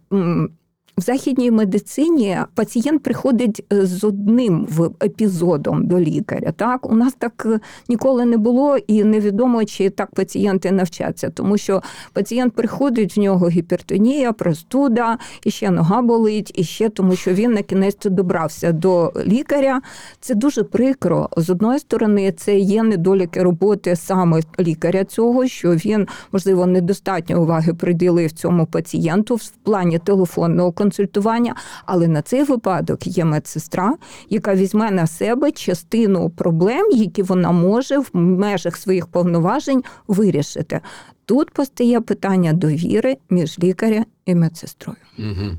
в 0.98 1.02
західній 1.02 1.52
медицині 1.52 2.38
пацієнт 2.56 3.04
приходить 3.04 3.66
е, 3.74 3.86
з 3.86 4.04
одним 4.04 4.68
епізодом 5.04 5.88
до 5.88 6.00
лікаря. 6.00 6.52
Так 6.52 6.92
у 6.92 6.96
нас 6.96 7.14
так 7.14 7.48
е, 7.50 7.60
ніколи 7.90 8.26
не 8.26 8.38
було, 8.38 8.78
і 8.78 9.04
невідомо, 9.04 9.66
чи 9.66 9.90
так 9.90 10.12
пацієнти 10.12 10.72
навчаться, 10.72 11.30
тому 11.30 11.58
що 11.58 11.82
пацієнт 12.14 12.54
приходить, 12.54 13.18
в 13.18 13.20
нього 13.20 13.50
гіпертонія, 13.50 14.34
простуда, 14.34 15.18
і 15.44 15.52
ще 15.52 15.72
нога 15.72 16.02
болить, 16.02 16.52
і 16.56 16.64
ще 16.64 16.90
тому, 16.90 17.16
що 17.16 17.34
він 17.34 17.52
на 17.52 17.62
кінець 17.62 18.06
добрався 18.06 18.72
до 18.72 19.14
лікаря. 19.26 19.82
Це 20.20 20.36
дуже 20.36 20.64
прикро. 20.64 21.30
З 21.38 21.50
одної 21.50 21.80
сторони, 21.80 22.32
це 22.32 22.58
є 22.58 22.84
недоліки 22.84 23.44
роботи 23.44 23.96
саме 23.96 24.42
лікаря 24.60 25.04
цього, 25.04 25.48
що 25.48 25.72
він 25.72 26.08
можливо 26.32 26.66
недостатньо 26.66 27.42
уваги 27.42 27.74
приділив 27.74 28.32
цьому 28.32 28.66
пацієнту 28.66 29.36
в 29.36 29.50
плані 29.64 30.00
телефонного 30.00 30.72
консультування. 30.88 31.56
Але 31.86 32.08
на 32.08 32.22
цей 32.22 32.44
випадок 32.44 33.08
є 33.08 33.26
медсестра, 33.26 33.98
яка 34.30 34.56
візьме 34.56 34.92
на 34.92 35.08
себе 35.08 35.52
частину 35.52 36.30
проблем, 36.30 36.92
які 36.92 37.24
вона 37.24 37.52
може 37.52 37.98
в 38.00 38.10
межах 38.14 38.78
своїх 38.78 39.08
повноважень 39.08 39.84
вирішити. 40.08 40.82
Тут 41.26 41.52
постає 41.52 42.02
питання 42.02 42.54
довіри 42.54 43.18
між 43.30 43.60
лікарем 43.60 44.06
і 44.26 44.36
медсестрою. 44.36 44.98
Угу. 45.20 45.58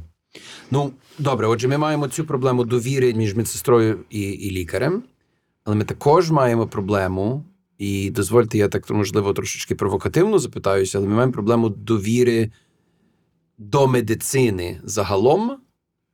Ну, 0.71 0.91
добре, 1.19 1.47
отже, 1.47 1.69
ми 1.69 1.79
маємо 1.79 2.09
цю 2.09 2.25
проблему 2.25 2.65
довіри 2.65 3.15
між 3.15 3.35
медсестрою 3.35 3.99
і, 4.11 4.21
і 4.21 4.51
лікарем, 4.51 5.03
але 5.65 5.77
ми 5.77 5.85
також 5.85 6.31
маємо 6.31 6.67
проблему, 6.67 7.45
і 7.79 8.11
дозвольте, 8.11 8.59
я 8.59 8.69
так 8.69 8.91
можливо 8.91 9.33
трошечки 9.33 9.75
провокативно 9.75 10.39
запитаюся, 10.39 10.99
але 10.99 11.09
ми 11.09 11.15
маємо 11.15 11.33
проблему 11.33 11.69
довіри 11.69 12.51
до 13.59 13.87
медицини 13.87 14.81
загалом 14.85 15.57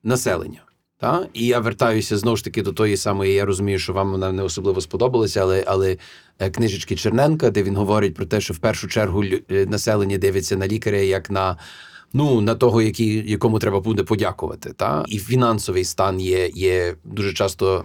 населення. 0.03 0.61
Та? 0.99 1.26
І 1.32 1.47
я 1.47 1.59
вертаюся 1.59 2.18
знову 2.18 2.36
ж 2.36 2.45
таки 2.45 2.62
до 2.62 2.72
тої 2.72 2.97
самої, 2.97 3.34
я 3.34 3.45
розумію, 3.45 3.78
що 3.78 3.92
вам 3.92 4.11
вона 4.11 4.32
не 4.32 4.42
особливо 4.42 4.80
сподобалася, 4.80 5.40
але, 5.40 5.64
але 5.66 5.97
е, 6.38 6.51
книжечки 6.51 6.97
Черненка, 6.97 7.51
де 7.51 7.62
він 7.62 7.76
говорить 7.76 8.14
про 8.14 8.26
те, 8.26 8.40
що 8.40 8.55
в 8.55 8.59
першу 8.59 8.88
чергу 8.88 9.24
е, 9.24 9.66
населення 9.66 10.18
дивиться 10.18 10.57
на 10.57 10.68
лікаря 10.68 10.99
як 10.99 11.30
на 11.30 11.57
ну 12.15 12.41
на 12.41 12.55
того, 12.55 12.83
який, 12.83 13.31
якому 13.31 13.59
треба 13.59 13.81
буде 13.81 14.03
подякувати. 14.03 14.73
Та 14.73 15.05
і 15.09 15.19
фінансовий 15.19 15.85
стан 15.85 16.21
є, 16.21 16.51
є 16.55 16.95
дуже 17.05 17.33
часто, 17.33 17.85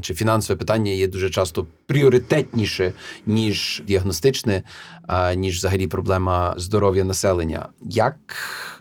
чи 0.00 0.14
фінансове 0.14 0.58
питання 0.58 0.92
є 0.92 1.08
дуже 1.08 1.30
часто 1.30 1.66
пріоритетніше, 1.86 2.92
ніж 3.26 3.82
діагностичне, 3.86 4.62
ніж 5.36 5.56
взагалі 5.56 5.86
проблема 5.86 6.54
здоров'я 6.56 7.04
населення. 7.04 7.68
Як 7.82 8.16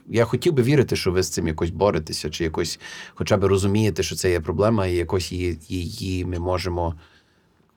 я 0.07 0.25
хотів 0.25 0.53
би 0.53 0.63
вірити, 0.63 0.95
що 0.95 1.11
ви 1.11 1.23
з 1.23 1.29
цим 1.29 1.47
якось 1.47 1.69
боретеся, 1.69 2.29
чи 2.29 2.43
якось 2.43 2.79
хоча 3.15 3.37
б 3.37 3.43
розумієте, 3.43 4.03
що 4.03 4.15
це 4.15 4.31
є 4.31 4.39
проблема, 4.39 4.87
і 4.87 4.95
якось 4.95 5.31
її, 5.31 5.59
її 5.67 6.25
ми 6.25 6.39
можемо 6.39 6.95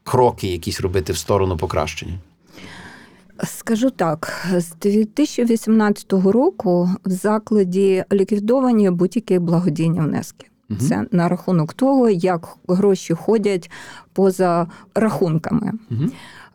кроки 0.02 0.48
якісь 0.48 0.80
робити 0.80 1.12
в 1.12 1.16
сторону 1.16 1.56
покращення. 1.56 2.18
Скажу 3.42 3.90
так, 3.90 4.46
з 4.56 4.72
2018 4.80 6.12
року 6.12 6.90
в 7.04 7.10
закладі 7.10 8.04
ліквідовані 8.12 8.90
будь-які 8.90 9.38
благодійні 9.38 10.00
внески. 10.00 10.46
Угу. 10.70 10.80
Це 10.80 11.06
на 11.10 11.28
рахунок 11.28 11.74
того, 11.74 12.10
як 12.10 12.48
гроші 12.68 13.14
ходять 13.14 13.70
поза 14.12 14.66
рахунками. 14.94 15.72
Угу. 15.90 16.10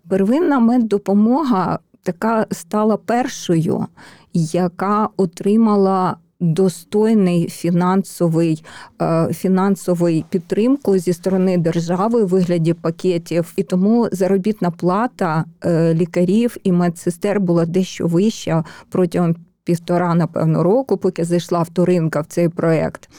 Первинна 0.10 0.60
меддопомога 0.60 1.80
така 2.04 2.46
стала 2.52 2.98
першою, 2.98 3.86
яка 4.34 5.10
отримала 5.18 6.18
достойний 6.40 7.48
фінансовий, 7.50 8.64
е, 9.02 9.34
фінансовий 9.34 10.26
підтримку 10.30 10.98
зі 10.98 11.14
сторони 11.14 11.58
держави 11.58 12.24
в 12.24 12.28
вигляді 12.28 12.74
пакетів, 12.74 13.54
і 13.56 13.64
тому 13.64 14.10
заробітна 14.12 14.72
плата 14.72 15.46
е, 15.66 15.94
лікарів 15.94 16.58
і 16.64 16.72
медсестер 16.72 17.40
була 17.40 17.66
дещо 17.66 18.08
вища 18.08 18.64
протягом 18.90 19.36
півтора, 19.64 20.16
напевно, 20.16 20.64
року, 20.64 20.98
поки 20.98 21.24
зайшла 21.24 21.62
вторинка 21.62 22.22
в 22.22 22.26
цей 22.26 22.50
проект. 22.50 23.10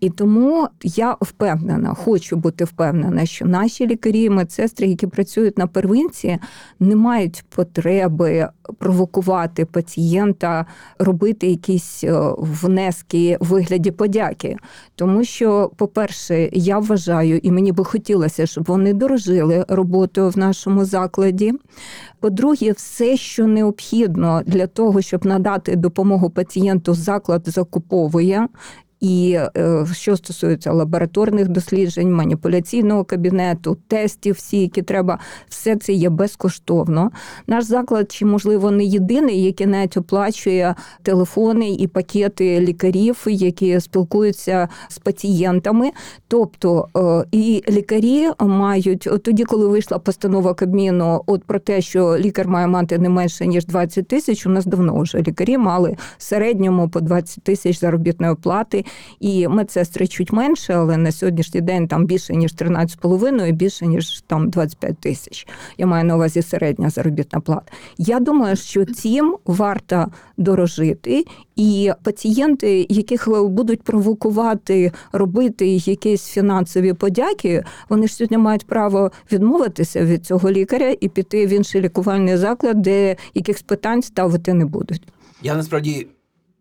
І 0.00 0.10
тому 0.10 0.68
я 0.82 1.16
впевнена, 1.20 1.94
хочу 1.94 2.36
бути 2.36 2.64
впевнена, 2.64 3.26
що 3.26 3.46
наші 3.46 3.86
лікарі 3.86 4.30
медсестри, 4.30 4.86
які 4.86 5.06
працюють 5.06 5.58
на 5.58 5.66
первинці, 5.66 6.38
не 6.80 6.96
мають 6.96 7.44
потреби 7.48 8.48
провокувати 8.78 9.64
пацієнта, 9.64 10.66
робити 10.98 11.46
якісь 11.46 12.04
е, 12.04 12.20
внески 12.38 13.38
в 13.40 13.56
вигляді 13.56 13.90
подяки. 13.90 14.56
Тому 14.94 15.24
що, 15.24 15.70
по-перше, 15.76 16.50
я 16.52 16.78
вважаю, 16.78 17.38
і 17.38 17.50
мені 17.50 17.72
би 17.72 17.84
хотілося, 17.84 18.46
щоб 18.46 18.64
вони 18.64 18.92
дорожили 18.92 19.64
роботою 19.68 20.30
в 20.30 20.38
нашому 20.38 20.84
закладі. 20.84 21.52
По-друге, 22.20 22.72
все, 22.72 23.16
що 23.16 23.46
необхідно 23.46 24.42
для 24.46 24.66
того, 24.66 25.02
щоб 25.02 25.26
надати 25.26 25.76
допомогу 25.76 26.30
пацієнту, 26.30 26.94
заклад 26.94 27.42
закуповує. 27.46 28.48
І 29.00 29.38
е, 29.56 29.86
що 29.92 30.16
стосується 30.16 30.72
лабораторних 30.72 31.48
досліджень, 31.48 32.12
маніпуляційного 32.12 33.04
кабінету, 33.04 33.76
тестів, 33.88 34.34
всі, 34.34 34.60
які 34.60 34.82
треба, 34.82 35.18
все 35.48 35.76
це 35.76 35.92
є 35.92 36.10
безкоштовно. 36.10 37.10
Наш 37.46 37.64
заклад, 37.64 38.12
чи 38.12 38.26
можливо 38.26 38.70
не 38.70 38.84
єдиний, 38.84 39.42
який 39.42 39.66
навіть 39.66 39.96
оплачує 39.96 40.74
телефони 41.02 41.70
і 41.70 41.86
пакети 41.86 42.60
лікарів, 42.60 43.24
які 43.26 43.80
спілкуються 43.80 44.68
з 44.88 44.98
пацієнтами. 44.98 45.90
Тобто 46.28 46.88
е, 46.96 47.24
і 47.32 47.62
лікарі 47.68 48.28
мають 48.40 49.08
тоді, 49.24 49.44
коли 49.44 49.68
вийшла 49.68 49.98
постанова 49.98 50.54
Кабміну, 50.54 51.22
от 51.26 51.44
про 51.44 51.58
те, 51.58 51.80
що 51.80 52.18
лікар 52.18 52.48
має 52.48 52.66
мати 52.66 52.98
не 52.98 53.08
менше 53.08 53.46
ніж 53.46 53.66
20 53.66 54.08
тисяч. 54.08 54.46
У 54.46 54.50
нас 54.50 54.66
давно 54.66 55.00
вже 55.00 55.18
лікарі 55.18 55.58
мали 55.58 55.96
в 56.18 56.22
середньому 56.22 56.88
по 56.88 57.00
20 57.00 57.44
тисяч 57.44 57.80
заробітної 57.80 58.34
плати, 58.34 58.84
і 59.20 59.48
медсестри 59.48 60.06
чуть 60.06 60.32
менше, 60.32 60.74
але 60.74 60.96
на 60.96 61.12
сьогоднішній 61.12 61.60
день 61.60 61.88
там 61.88 62.06
більше 62.06 62.36
ніж 62.36 62.54
13,5 62.54 63.46
і 63.46 63.52
більше 63.52 63.86
ніж 63.86 64.22
там 64.26 64.50
25 64.50 64.98
тисяч. 64.98 65.46
Я 65.78 65.86
маю 65.86 66.04
на 66.04 66.14
увазі 66.14 66.42
середня 66.42 66.90
заробітна 66.90 67.40
плата. 67.40 67.72
Я 67.98 68.20
думаю, 68.20 68.56
що 68.56 68.84
цим 68.84 69.36
варто 69.44 70.06
дорожити, 70.36 71.24
і 71.56 71.90
пацієнти, 72.02 72.86
яких 72.88 73.28
будуть 73.28 73.82
провокувати 73.82 74.92
робити 75.12 75.66
якісь 75.66 76.24
фінансові 76.24 76.92
подяки, 76.92 77.64
вони 77.88 78.08
ж 78.08 78.14
сьогодні 78.14 78.38
мають 78.38 78.66
право 78.66 79.10
відмовитися 79.32 80.04
від 80.04 80.26
цього 80.26 80.50
лікаря 80.50 80.96
і 81.00 81.08
піти 81.08 81.46
в 81.46 81.48
інший 81.48 81.80
лікувальний 81.80 82.36
заклад, 82.36 82.82
де 82.82 83.16
якихось 83.34 83.62
питань 83.62 84.02
ставити 84.02 84.54
не 84.54 84.64
будуть. 84.64 85.02
Я 85.42 85.54
насправді 85.54 86.06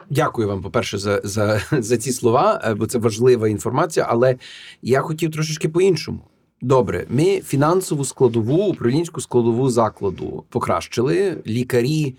дякую 0.10 0.48
вам, 0.48 0.62
по-перше, 0.62 0.98
за, 0.98 1.22
за, 1.24 1.62
за 1.72 1.98
ці 1.98 2.12
слова, 2.12 2.62
е, 2.66 2.74
бо 2.74 2.88
це 2.88 2.98
важлива 2.98 3.48
інформація, 3.48 4.06
але 4.10 4.36
я 4.82 5.02
хотів 5.02 5.32
трошечки 5.32 5.70
по-іншому. 5.70 6.20
Добре, 6.62 7.06
ми 7.10 7.42
фінансову 7.42 8.06
складову, 8.06 8.64
управлінську 8.64 9.22
складову 9.22 9.70
закладу 9.70 10.46
покращили. 10.50 11.44
Лікарі 11.48 12.16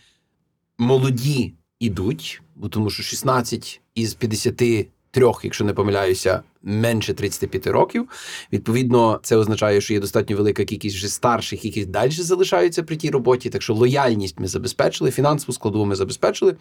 молоді 0.79 1.55
ідуть, 1.81 2.43
бо 2.57 2.69
тому 2.69 2.91
що 2.91 3.03
16 3.03 3.81
із 3.95 4.15
53, 4.15 5.33
якщо 5.43 5.65
не 5.65 5.75
помиляюся, 5.75 6.43
менше 6.63 7.15
35 7.15 7.67
років. 7.67 8.09
Відповідно, 8.53 9.21
це 9.23 9.37
означає, 9.37 9.81
що 9.81 9.95
є 9.95 10.01
достатньо 10.01 10.37
велика 10.37 10.65
кількість 10.65 10.97
вже 10.97 11.09
старших, 11.09 11.65
які 11.65 11.85
далі 11.85 12.11
залишаються 12.11 12.83
при 12.83 12.97
тій 12.97 13.11
роботі. 13.11 13.51
Так 13.51 13.63
що 13.63 13.75
лояльність 13.75 14.41
ми 14.41 14.47
забезпечили, 14.47 15.11
фінансову 15.11 15.53
складову 15.53 15.85
ми 15.85 15.95
забезпечили. 15.95 16.57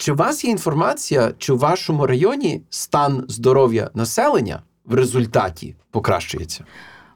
Чи 0.00 0.12
у 0.12 0.14
вас 0.14 0.44
є 0.44 0.50
інформація, 0.50 1.32
чи 1.38 1.52
у 1.52 1.56
вашому 1.56 2.06
районі 2.06 2.62
стан 2.70 3.24
здоров'я 3.28 3.90
населення 3.94 4.62
в 4.84 4.94
результаті 4.94 5.74
покращується? 5.90 6.64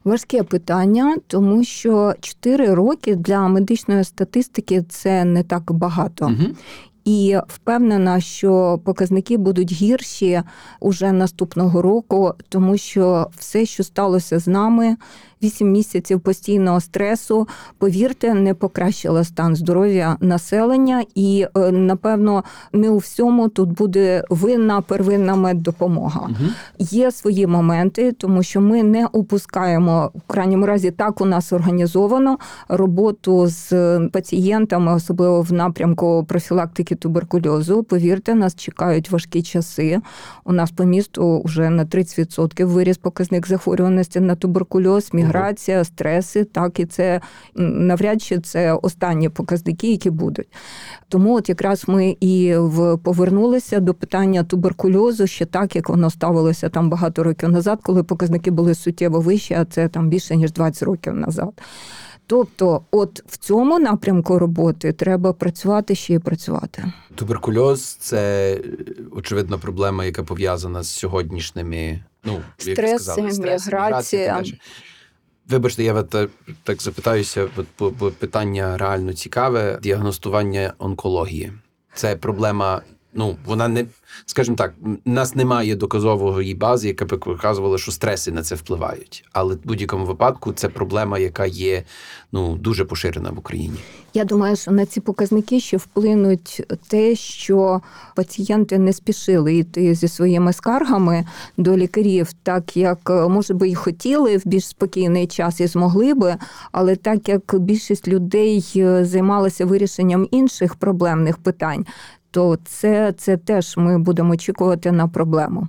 Важке 0.03 0.43
питання, 0.43 1.17
тому 1.27 1.63
що 1.63 2.13
4 2.19 2.73
роки 2.73 3.15
для 3.15 3.47
медичної 3.47 4.03
статистики 4.03 4.83
це 4.89 5.25
не 5.25 5.43
так 5.43 5.71
багато. 5.71 6.25
Угу. 6.25 6.55
І 7.05 7.37
впевнена, 7.47 8.21
що 8.21 8.79
показники 8.85 9.37
будуть 9.37 9.71
гірші 9.71 10.41
уже 10.79 11.11
наступного 11.11 11.81
року, 11.81 12.33
тому 12.49 12.77
що 12.77 13.29
все, 13.37 13.65
що 13.65 13.83
сталося 13.83 14.39
з 14.39 14.47
нами, 14.47 14.97
8 15.43 15.71
місяців 15.71 16.19
постійного 16.19 16.81
стресу, 16.81 17.47
повірте, 17.77 18.33
не 18.33 18.53
покращило 18.53 19.23
стан 19.23 19.55
здоров'я 19.55 20.17
населення, 20.19 21.03
і 21.15 21.47
е, 21.57 21.71
напевно 21.71 22.43
не 22.73 22.89
у 22.89 22.97
всьому 22.97 23.49
тут 23.49 23.69
буде 23.69 24.23
винна 24.29 24.81
первинна 24.81 25.35
меддопомога. 25.35 26.21
Угу. 26.21 26.49
Є 26.79 27.11
свої 27.11 27.47
моменти, 27.47 28.11
тому 28.11 28.43
що 28.43 28.61
ми 28.61 28.83
не 28.83 29.05
опускаємо 29.05 30.11
в 30.15 30.21
крайньому 30.27 30.65
разі 30.65 30.91
так 30.91 31.21
у 31.21 31.25
нас 31.25 31.53
організовано 31.53 32.37
роботу 32.69 33.47
з 33.47 33.99
пацієнтами, 34.13 34.93
особливо 34.93 35.41
в 35.41 35.53
напрямку 35.53 36.25
профілактики 36.27 36.95
туберкульозу. 36.95 37.83
Повірте, 37.83 38.35
нас 38.35 38.55
чекають 38.55 39.11
важкі 39.11 39.43
часи. 39.43 40.01
У 40.43 40.53
нас 40.53 40.71
по 40.71 40.83
місту 40.83 41.41
вже 41.45 41.69
на 41.69 41.85
30% 41.85 42.65
виріс 42.65 42.97
показник 42.97 43.47
захворюваності 43.47 44.19
на 44.19 44.35
туберкульоз, 44.35 45.09
міграція, 45.35 45.83
стреси. 45.83 46.43
Так 46.43 46.79
і 46.79 46.85
це 46.85 47.21
навряд 47.55 48.21
чи 48.21 48.39
це 48.39 48.73
останні 48.73 49.29
показники, 49.29 49.91
які 49.91 50.09
будуть. 50.09 50.47
Тому, 51.09 51.35
от 51.35 51.49
якраз 51.49 51.83
ми 51.87 52.17
і 52.19 52.55
повернулися 53.03 53.79
до 53.79 53.93
питання 53.93 54.43
туберкульозу 54.43 55.27
ще 55.27 55.45
так, 55.45 55.75
як 55.75 55.89
воно 55.89 56.09
ставилося 56.09 56.69
там 56.69 56.89
багато 56.89 57.23
років 57.23 57.49
назад, 57.49 57.79
коли 57.83 58.03
показники 58.03 58.51
були 58.51 58.75
суттєво 58.75 59.19
вищі, 59.19 59.53
а 59.53 59.65
це 59.65 59.87
там 59.87 60.09
більше 60.09 60.35
ніж 60.35 60.51
20 60.51 60.83
років 60.83 61.13
назад. 61.13 61.61
Тобто, 62.27 62.81
от 62.91 63.23
в 63.27 63.37
цьому 63.37 63.79
напрямку 63.79 64.39
роботи 64.39 64.93
треба 64.93 65.33
працювати 65.33 65.95
ще 65.95 66.13
й 66.13 66.19
працювати. 66.19 66.83
Туберкульоз 67.15 67.81
це 67.81 68.57
очевидно 69.11 69.59
проблема, 69.59 70.05
яка 70.05 70.23
пов'язана 70.23 70.83
з 70.83 70.89
сьогоднішніми 70.89 72.03
ну 72.23 72.41
як 72.65 72.77
сказали, 72.77 73.21
міграція. 73.21 74.43
Вибачте, 75.49 75.83
я 75.83 75.93
от, 75.93 76.15
так, 76.63 76.81
запитаюся, 76.81 77.47
бо 77.79 78.11
питання 78.11 78.77
реально 78.77 79.13
цікаве. 79.13 79.79
Діагностування 79.83 80.73
онкології. 80.77 81.53
Це 81.93 82.15
проблема. 82.15 82.81
Ну, 83.17 83.37
вона 83.45 83.67
не, 83.67 83.85
скажімо 84.25 84.57
так, 84.57 84.73
у 85.05 85.09
нас 85.09 85.35
немає 85.35 85.75
доказової 85.75 86.55
бази, 86.55 86.87
яка 86.87 87.05
б 87.05 87.19
показувала, 87.19 87.77
що 87.77 87.91
стреси 87.91 88.31
на 88.31 88.43
це 88.43 88.55
впливають. 88.55 89.25
Але 89.31 89.55
в 89.55 89.59
будь-якому 89.63 90.05
випадку 90.05 90.53
це 90.53 90.69
проблема, 90.69 91.19
яка 91.19 91.45
є 91.45 91.83
ну 92.31 92.55
дуже 92.55 92.85
поширена 92.85 93.29
в 93.29 93.39
Україні. 93.39 93.77
Я 94.13 94.25
думаю, 94.25 94.55
що 94.55 94.71
на 94.71 94.85
ці 94.85 95.01
показники 95.01 95.59
ще 95.59 95.77
вплинуть 95.77 96.63
те, 96.87 97.15
що 97.15 97.81
пацієнти 98.15 98.77
не 98.77 98.93
спішили 98.93 99.55
йти 99.55 99.95
зі 99.95 100.07
своїми 100.07 100.53
скаргами 100.53 101.25
до 101.57 101.77
лікарів, 101.77 102.33
так 102.43 102.77
як 102.77 103.09
може 103.09 103.53
би 103.53 103.69
і 103.69 103.75
хотіли 103.75 104.37
в 104.37 104.41
більш 104.45 104.67
спокійний 104.67 105.27
час 105.27 105.59
і 105.61 105.67
змогли 105.67 106.13
би, 106.13 106.35
але 106.71 106.95
так 106.95 107.29
як 107.29 107.55
більшість 107.59 108.07
людей 108.07 108.65
займалася 109.01 109.65
вирішенням 109.65 110.27
інших 110.31 110.75
проблемних 110.75 111.37
питань. 111.37 111.85
То 112.35 112.57
це 112.65 113.13
це 113.17 113.37
теж 113.37 113.77
ми 113.77 113.99
будемо 113.99 114.33
очікувати 114.33 114.91
на 114.91 115.07
проблему. 115.07 115.67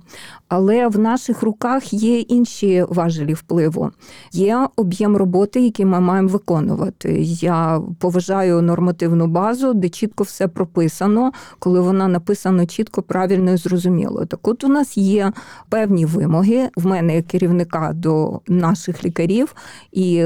Але 0.49 0.87
в 0.87 0.99
наших 0.99 1.43
руках 1.43 1.93
є 1.93 2.19
інші 2.19 2.85
важелі 2.89 3.33
впливу. 3.33 3.91
Є 4.31 4.67
об'єм 4.75 5.17
роботи, 5.17 5.61
який 5.61 5.85
ми 5.85 5.99
маємо 5.99 6.27
виконувати. 6.27 7.17
Я 7.21 7.81
поважаю 7.99 8.61
нормативну 8.61 9.27
базу, 9.27 9.73
де 9.73 9.89
чітко 9.89 10.23
все 10.23 10.47
прописано, 10.47 11.31
коли 11.59 11.79
вона 11.81 12.07
написана 12.07 12.65
чітко, 12.65 13.01
правильно 13.01 13.51
і 13.51 13.57
зрозуміло. 13.57 14.25
Так 14.25 14.47
от 14.47 14.63
у 14.63 14.67
нас 14.67 14.97
є 14.97 15.33
певні 15.69 16.05
вимоги 16.05 16.69
в 16.75 16.85
мене 16.85 17.15
як 17.15 17.27
керівника 17.27 17.91
до 17.95 18.39
наших 18.47 19.05
лікарів, 19.05 19.55
і 19.91 20.25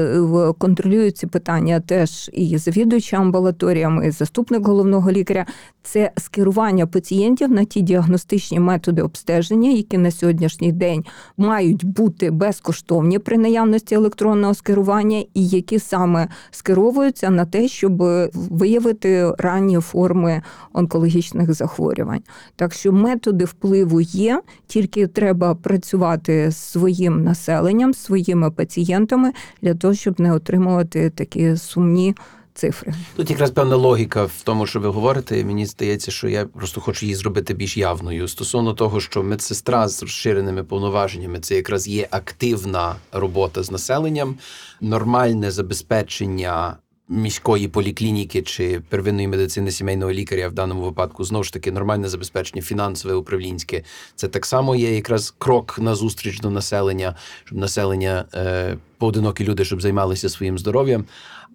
контролюю 0.58 1.10
ці 1.10 1.26
питання 1.26 1.80
теж 1.80 2.30
і 2.32 2.58
завідуюча 2.58 3.16
амбулаторіями, 3.16 4.06
і 4.06 4.10
заступник 4.10 4.66
головного 4.66 5.10
лікаря. 5.10 5.46
Це 5.82 6.10
скерування 6.32 6.86
пацієнтів 6.86 7.50
на 7.50 7.64
ті 7.64 7.80
діагностичні 7.80 8.60
методи 8.60 9.02
обстеження, 9.02 9.70
які 9.70 9.98
на 9.98 10.10
сьогоднішній 10.10 10.72
день 10.72 11.04
мають 11.36 11.84
бути 11.84 12.30
безкоштовні 12.30 13.18
при 13.18 13.38
наявності 13.38 13.94
електронного 13.94 14.54
скерування, 14.54 15.18
і 15.34 15.48
які 15.48 15.78
саме 15.78 16.28
скеровуються 16.50 17.30
на 17.30 17.44
те, 17.44 17.68
щоб 17.68 18.02
виявити 18.34 19.32
ранні 19.38 19.78
форми 19.78 20.42
онкологічних 20.72 21.54
захворювань. 21.54 22.22
Так 22.56 22.74
що 22.74 22.92
методи 22.92 23.44
впливу 23.44 24.00
є, 24.00 24.42
тільки 24.66 25.06
треба 25.06 25.54
працювати 25.54 26.50
з 26.50 26.56
своїм 26.56 27.24
населенням, 27.24 27.94
своїми 27.94 28.50
пацієнтами 28.50 29.32
для 29.62 29.74
того, 29.74 29.94
щоб 29.94 30.20
не 30.20 30.32
отримувати 30.32 31.10
такі 31.10 31.56
сумні 31.56 32.14
цифри. 32.54 32.94
Тут 33.16 33.30
якраз 33.30 33.50
певна 33.50 33.76
логіка 33.76 34.24
в 34.24 34.42
тому, 34.44 34.66
що 34.66 34.80
ви 34.80 34.88
говорите. 34.88 35.44
Мені 35.44 35.66
здається, 35.66 36.10
що 36.10 36.28
я 36.28 36.44
просто 36.44 36.80
хочу 36.80 37.06
її 37.06 37.14
зробити 37.14 37.54
більш 37.54 37.76
явною 37.76 38.28
стосовно 38.28 38.74
того, 38.74 39.00
що 39.00 39.22
медсестра 39.22 39.88
з 39.88 40.02
розширеними 40.02 40.64
повноваженнями 40.64 41.40
це 41.40 41.54
якраз 41.56 41.88
є 41.88 42.08
активна 42.10 42.96
робота 43.12 43.62
з 43.62 43.70
населенням, 43.70 44.34
нормальне 44.80 45.50
забезпечення. 45.50 46.76
Міської 47.08 47.68
поліклініки 47.68 48.42
чи 48.42 48.80
первинної 48.88 49.28
медицини 49.28 49.70
сімейного 49.70 50.12
лікаря 50.12 50.48
в 50.48 50.52
даному 50.52 50.82
випадку 50.82 51.24
знову 51.24 51.44
ж 51.44 51.52
таки 51.52 51.72
нормальне 51.72 52.08
забезпечення 52.08 52.62
фінансове 52.62 53.14
управлінське. 53.14 53.82
Це 54.14 54.28
так 54.28 54.46
само 54.46 54.76
є 54.76 54.94
якраз 54.94 55.34
крок 55.38 55.78
на 55.78 55.94
зустріч 55.94 56.40
до 56.40 56.50
населення, 56.50 57.16
щоб 57.44 57.58
населення 57.58 58.24
е, 58.34 58.76
поодинокі 58.98 59.44
люди, 59.44 59.64
щоб 59.64 59.82
займалися 59.82 60.28
своїм 60.28 60.58
здоров'ям. 60.58 61.04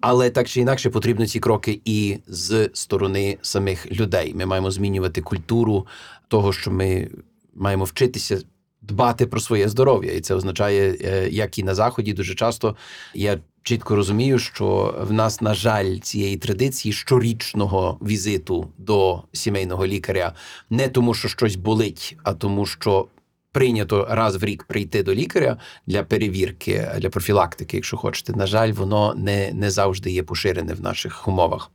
Але 0.00 0.30
так 0.30 0.48
чи 0.48 0.60
інакше 0.60 0.90
потрібно 0.90 1.26
ці 1.26 1.40
кроки 1.40 1.80
і 1.84 2.18
з 2.26 2.70
сторони 2.72 3.38
самих 3.42 3.92
людей. 3.92 4.34
Ми 4.34 4.46
маємо 4.46 4.70
змінювати 4.70 5.22
культуру 5.22 5.86
того, 6.28 6.52
що 6.52 6.70
ми 6.70 7.08
маємо 7.54 7.84
вчитися 7.84 8.40
дбати 8.82 9.26
про 9.26 9.40
своє 9.40 9.68
здоров'я, 9.68 10.12
і 10.12 10.20
це 10.20 10.34
означає, 10.34 10.96
як 11.30 11.58
і 11.58 11.62
на 11.62 11.74
заході, 11.74 12.12
дуже 12.12 12.34
часто 12.34 12.76
я 13.14 13.38
чітко 13.62 13.96
розумію, 13.96 14.38
що 14.38 14.94
в 15.08 15.12
нас, 15.12 15.40
на 15.40 15.54
жаль, 15.54 15.98
цієї 15.98 16.36
традиції 16.36 16.92
щорічного 16.92 17.98
візиту 18.02 18.68
до 18.78 19.22
сімейного 19.32 19.86
лікаря 19.86 20.32
не 20.70 20.88
тому, 20.88 21.14
що 21.14 21.28
щось 21.28 21.56
болить, 21.56 22.16
а 22.22 22.32
тому, 22.32 22.66
що 22.66 23.06
прийнято 23.52 24.06
раз 24.10 24.36
в 24.36 24.44
рік 24.44 24.64
прийти 24.64 25.02
до 25.02 25.14
лікаря 25.14 25.56
для 25.86 26.02
перевірки, 26.02 26.88
для 26.98 27.10
профілактики, 27.10 27.76
якщо 27.76 27.96
хочете. 27.96 28.32
На 28.32 28.46
жаль, 28.46 28.72
воно 28.72 29.14
не, 29.14 29.52
не 29.52 29.70
завжди 29.70 30.10
є 30.10 30.22
поширене 30.22 30.74
в 30.74 30.80
наших 30.80 31.28
умовах. 31.28 31.70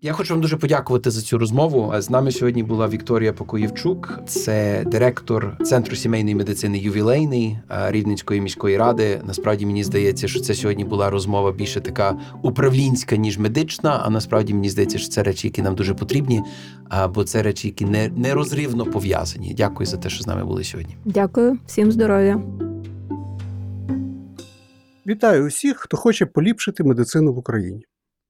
Я 0.00 0.12
хочу 0.12 0.34
вам 0.34 0.40
дуже 0.40 0.56
подякувати 0.56 1.10
за 1.10 1.22
цю 1.22 1.38
розмову. 1.38 1.92
З 1.98 2.10
нами 2.10 2.32
сьогодні 2.32 2.62
була 2.62 2.88
Вікторія 2.88 3.32
Покоївчук, 3.32 4.20
це 4.26 4.84
директор 4.86 5.56
центру 5.64 5.96
сімейної 5.96 6.34
медицини 6.34 6.78
ювілейний 6.78 7.58
Рівненської 7.88 8.40
міської 8.40 8.76
ради. 8.76 9.20
Насправді 9.24 9.66
мені 9.66 9.84
здається, 9.84 10.28
що 10.28 10.40
це 10.40 10.54
сьогодні 10.54 10.84
була 10.84 11.10
розмова 11.10 11.52
більше 11.52 11.80
така 11.80 12.18
управлінська 12.42 13.16
ніж 13.16 13.38
медична. 13.38 14.02
А 14.04 14.10
насправді 14.10 14.54
мені 14.54 14.70
здається, 14.70 14.98
що 14.98 15.08
це 15.08 15.22
речі, 15.22 15.46
які 15.46 15.62
нам 15.62 15.74
дуже 15.74 15.94
потрібні, 15.94 16.42
бо 17.14 17.24
це 17.24 17.42
речі, 17.42 17.68
які 17.68 17.84
не 17.84 18.08
нерозривно 18.08 18.84
пов'язані. 18.84 19.54
Дякую 19.56 19.86
за 19.86 19.96
те, 19.96 20.08
що 20.08 20.22
з 20.22 20.26
нами 20.26 20.44
були 20.44 20.64
сьогодні. 20.64 20.96
Дякую, 21.04 21.58
всім 21.66 21.92
здоров'я. 21.92 22.40
Вітаю 25.06 25.46
усіх, 25.46 25.76
хто 25.76 25.96
хоче 25.96 26.26
поліпшити 26.26 26.84
медицину 26.84 27.32
в 27.32 27.38
Україні. 27.38 27.84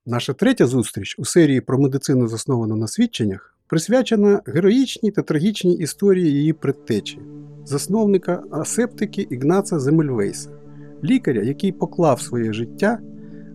Наша 0.08 0.32
третя 0.32 0.66
зустріч 0.66 1.14
у 1.18 1.24
серії 1.24 1.60
про 1.60 1.78
медицину, 1.78 2.28
засновану 2.28 2.76
на 2.76 2.88
свідченнях, 2.88 3.54
присвячена 3.66 4.40
героїчній 4.46 5.10
та 5.10 5.22
трагічній 5.22 5.74
історії 5.74 6.30
її 6.30 6.52
предтечі, 6.52 7.18
засновника 7.64 8.42
асептики 8.50 9.26
Ігнаца 9.30 9.78
Земельвейса, 9.78 10.50
лікаря, 11.04 11.42
який 11.42 11.72
поклав 11.72 12.20
своє 12.20 12.52
життя 12.52 12.98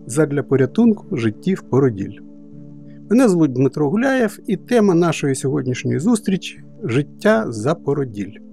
задля 0.05 0.43
порятунку 0.43 1.17
життів 1.17 1.61
породіль. 1.61 2.19
Мене 3.09 3.29
звуть 3.29 3.53
Дмитро 3.53 3.89
Гуляєв, 3.89 4.39
і 4.47 4.57
тема 4.57 4.93
нашої 4.93 5.35
сьогоднішньої 5.35 5.99
зустрічі 5.99 6.63
життя 6.83 7.45
за 7.51 7.75
породіль. 7.75 8.50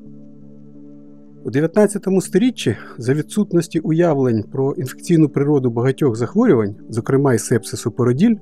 У 1.44 1.50
19 1.50 2.06
сторіччі 2.20 2.76
за 2.98 3.14
відсутності 3.14 3.78
уявлень 3.78 4.42
про 4.52 4.72
інфекційну 4.72 5.28
природу 5.28 5.70
багатьох 5.70 6.16
захворювань, 6.16 6.74
зокрема 6.88 7.34
й 7.34 7.38
сепсису 7.38 7.90
породіль, 7.90 8.36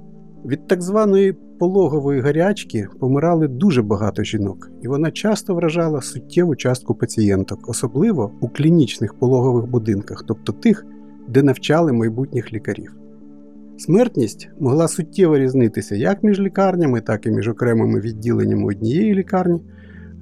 від 0.46 0.66
так 0.66 0.82
званої 0.82 1.32
пологової 1.58 2.20
гарячки 2.20 2.86
помирали 3.00 3.48
дуже 3.48 3.82
багато 3.82 4.22
жінок, 4.22 4.70
і 4.82 4.88
вона 4.88 5.10
часто 5.10 5.54
вражала 5.54 6.00
суттєву 6.00 6.56
частку 6.56 6.94
пацієнток, 6.94 7.68
особливо 7.68 8.32
у 8.40 8.48
клінічних 8.48 9.14
пологових 9.14 9.66
будинках, 9.66 10.24
тобто 10.28 10.52
тих, 10.52 10.86
де 11.28 11.42
навчали 11.42 11.92
майбутніх 11.92 12.52
лікарів. 12.52 12.96
Смертність 13.78 14.48
могла 14.60 14.88
суттєво 14.88 15.38
різнитися 15.38 15.94
як 15.94 16.22
між 16.22 16.40
лікарнями, 16.40 17.00
так 17.00 17.26
і 17.26 17.30
між 17.30 17.48
окремими 17.48 18.00
відділеннями 18.00 18.66
однієї 18.66 19.14
лікарні, 19.14 19.60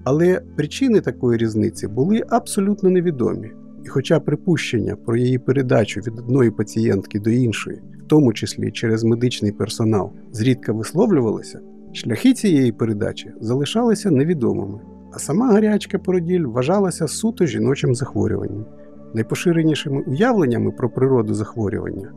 але 0.04 0.40
причини 0.56 1.00
такої 1.00 1.38
різниці 1.38 1.88
були 1.88 2.22
абсолютно 2.28 2.90
невідомі. 2.90 3.50
І 3.84 3.88
хоча 3.88 4.20
припущення 4.20 4.96
про 4.96 5.16
її 5.16 5.38
передачу 5.38 6.00
від 6.00 6.18
одної 6.18 6.50
пацієнтки 6.50 7.20
до 7.20 7.30
іншої, 7.30 7.82
в 8.04 8.06
тому 8.06 8.32
числі 8.32 8.70
через 8.70 9.04
медичний 9.04 9.52
персонал, 9.52 10.12
зрідка 10.32 10.72
висловлювалися, 10.72 11.60
шляхи 11.92 12.32
цієї 12.32 12.72
передачі 12.72 13.32
залишалися 13.40 14.10
невідомими, 14.10 14.80
а 15.12 15.18
сама 15.18 15.52
гарячка 15.52 15.98
породіль 15.98 16.44
вважалася 16.44 17.08
суто 17.08 17.46
жіночим 17.46 17.94
захворюванням. 17.94 18.66
Найпоширенішими 19.14 20.02
уявленнями 20.06 20.70
про 20.70 20.90
природу 20.90 21.34
захворювання 21.34 22.12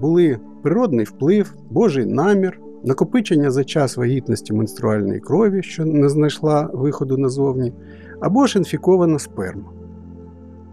були 0.00 0.38
природний 0.62 1.04
вплив, 1.04 1.54
божий 1.70 2.06
намір, 2.06 2.60
накопичення 2.84 3.50
за 3.50 3.64
час 3.64 3.96
вагітності 3.96 4.52
менструальної 4.52 5.20
крові, 5.20 5.62
що 5.62 5.84
не 5.84 6.08
знайшла 6.08 6.70
виходу 6.72 7.18
назовні, 7.18 7.72
або 8.20 8.46
ж 8.46 8.58
інфікована 8.58 9.18
сперма. 9.18 9.72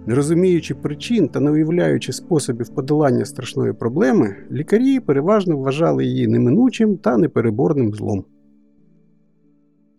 Не 0.06 0.16
розуміючи 0.16 0.76
причин 0.76 1.28
та 1.28 1.40
не 1.40 1.52
уявляючи 1.52 2.14
способів 2.14 2.70
подолання 2.70 3.26
страшної 3.26 3.74
проблеми, 3.74 4.36
лікарі 4.52 5.00
переважно 5.00 5.58
вважали 5.58 6.06
її 6.06 6.28
неминучим 6.28 6.98
та 6.98 7.18
непереборним 7.18 7.94
злом. 7.94 8.26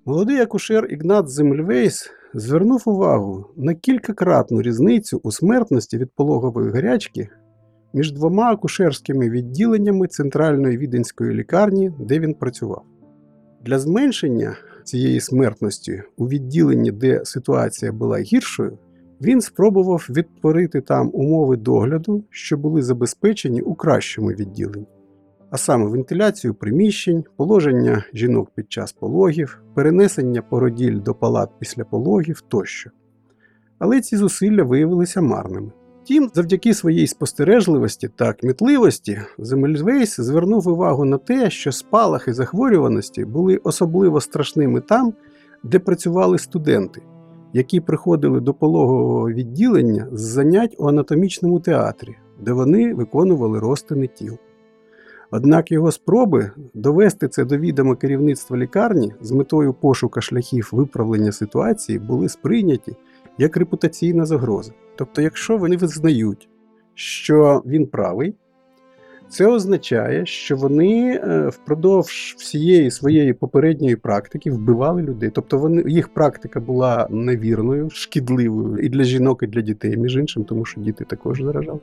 Молодий 0.05 0.41
акушер 0.41 0.87
Ігнат 0.91 1.29
Земльвейс 1.29 2.11
звернув 2.35 2.83
увагу 2.87 3.47
на 3.57 3.75
кількакратну 3.75 4.63
різницю 4.63 5.21
у 5.23 5.33
смертності 5.33 5.99
від 5.99 6.11
пологової 6.11 6.71
гарячки 6.71 7.29
між 7.95 8.13
двома 8.13 8.53
акушерськими 8.53 9.31
відділеннями 9.31 10.07
центральної 10.07 10.79
віденської 10.79 11.35
лікарні, 11.35 11.93
де 12.01 12.19
він 12.19 12.35
працював. 12.35 12.83
Для 13.65 13.79
зменшення 13.79 14.57
цієї 14.85 15.21
смертності 15.21 16.03
у 16.17 16.29
відділенні, 16.29 16.93
де 16.93 17.25
ситуація 17.25 17.93
була 17.93 18.19
гіршою, 18.19 18.79
він 19.21 19.41
спробував 19.41 20.07
відтворити 20.11 20.81
там 20.81 21.11
умови 21.13 21.57
догляду, 21.57 22.25
що 22.31 22.57
були 22.57 22.83
забезпечені 22.83 23.63
у 23.63 23.75
кращому 23.75 24.29
відділенні, 24.29 24.87
а 25.51 25.57
саме 25.57 25.87
вентиляцію 25.87 26.55
приміщень, 26.55 27.25
положення 27.37 28.05
жінок 28.15 28.51
під 28.55 28.73
час 28.73 28.93
пологів, 28.93 29.63
перенесення 29.75 30.43
породіль 30.43 31.01
до 31.01 31.15
палат 31.15 31.51
після 31.59 31.85
пологів 31.85 32.41
тощо. 32.41 32.91
Але 33.79 34.01
ці 34.01 34.17
зусилля 34.17 34.63
виявилися 34.63 35.21
марними. 35.21 35.73
Втім, 36.05 36.31
завдяки 36.35 36.75
своїй 36.75 37.07
спостережливості 37.07 38.09
та 38.17 38.33
кмітливості, 38.33 39.21
Земельвейс 39.39 40.21
звернув 40.21 40.69
увагу 40.69 41.05
на 41.05 41.19
те, 41.19 41.51
що 41.51 41.73
спалахи 41.73 42.33
захворюваності 42.33 43.25
були 43.25 43.57
особливо 43.57 44.21
страшними 44.21 44.81
там, 44.81 45.13
де 45.63 45.79
працювали 45.79 46.39
студенти, 46.39 47.03
які 47.53 47.81
приходили 47.81 48.41
до 48.41 48.55
пологового 48.55 49.31
відділення 49.31 50.09
з 50.13 50.21
занять 50.21 50.75
у 50.79 50.89
анатомічному 50.89 51.61
театрі, 51.61 52.17
де 52.41 52.53
вони 52.53 52.95
виконували 52.95 53.59
розтини 53.59 54.07
тіл. 54.07 54.39
Однак 55.31 55.73
його 55.73 55.93
спроби 55.93 56.51
довести 56.75 57.29
це 57.29 57.45
до 57.45 57.59
відома 57.59 57.97
керівництва 57.97 58.57
лікарні 58.57 59.13
з 59.21 59.33
метою 59.33 59.75
пошука 59.75 60.21
шляхів 60.21 60.69
виправлення 60.73 61.33
ситуації 61.33 61.99
були 61.99 62.29
сприйняті 62.29 62.97
як 63.39 63.57
репутаційна 63.57 64.27
загроза. 64.27 64.73
Тобто, 64.97 65.23
якщо 65.23 65.57
вони 65.57 65.77
визнають, 65.77 66.49
що 66.95 67.63
він 67.67 67.87
правий, 67.87 68.35
це 69.29 69.47
означає, 69.47 70.27
що 70.27 70.57
вони 70.57 71.21
е, 71.25 71.49
впродовж 71.49 72.35
всієї 72.39 72.91
своєї 72.91 73.33
попередньої 73.33 73.97
практики 73.97 74.51
вбивали 74.51 75.03
людей. 75.03 75.31
Тобто 75.35 75.59
вони, 75.59 75.85
їх 75.87 76.09
практика 76.09 76.61
була 76.61 77.07
невірною, 77.11 77.91
шкідливою 77.91 78.79
і 78.79 78.89
для 78.89 79.05
жінок, 79.05 79.43
і 79.43 79.47
для 79.47 79.61
дітей, 79.61 79.97
між 79.97 80.17
іншим, 80.17 80.45
тому 80.45 80.65
що 80.65 80.81
діти 80.81 81.05
також 81.05 81.43
заражали. 81.43 81.81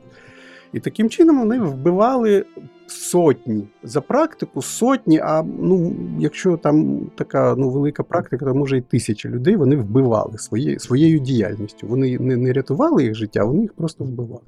І 0.72 0.80
таким 0.80 1.10
чином 1.10 1.38
вони 1.38 1.58
вбивали 1.58 2.44
сотні 2.86 3.68
за 3.82 4.00
практику, 4.00 4.62
сотні. 4.62 5.18
А 5.18 5.42
ну, 5.42 5.96
якщо 6.18 6.56
там 6.56 7.06
така 7.16 7.54
ну, 7.58 7.70
велика 7.70 8.02
практика, 8.02 8.44
то 8.44 8.54
може 8.54 8.78
і 8.78 8.80
тисячі 8.80 9.28
людей 9.28 9.56
вони 9.56 9.76
вбивали 9.76 10.38
своє, 10.38 10.78
своєю 10.78 11.18
діяльністю. 11.18 11.86
Вони 11.86 12.18
не, 12.18 12.36
не 12.36 12.52
рятували 12.52 13.04
їх 13.04 13.14
життя, 13.14 13.44
вони 13.44 13.62
їх 13.62 13.72
просто 13.72 14.04
вбивали. 14.04 14.44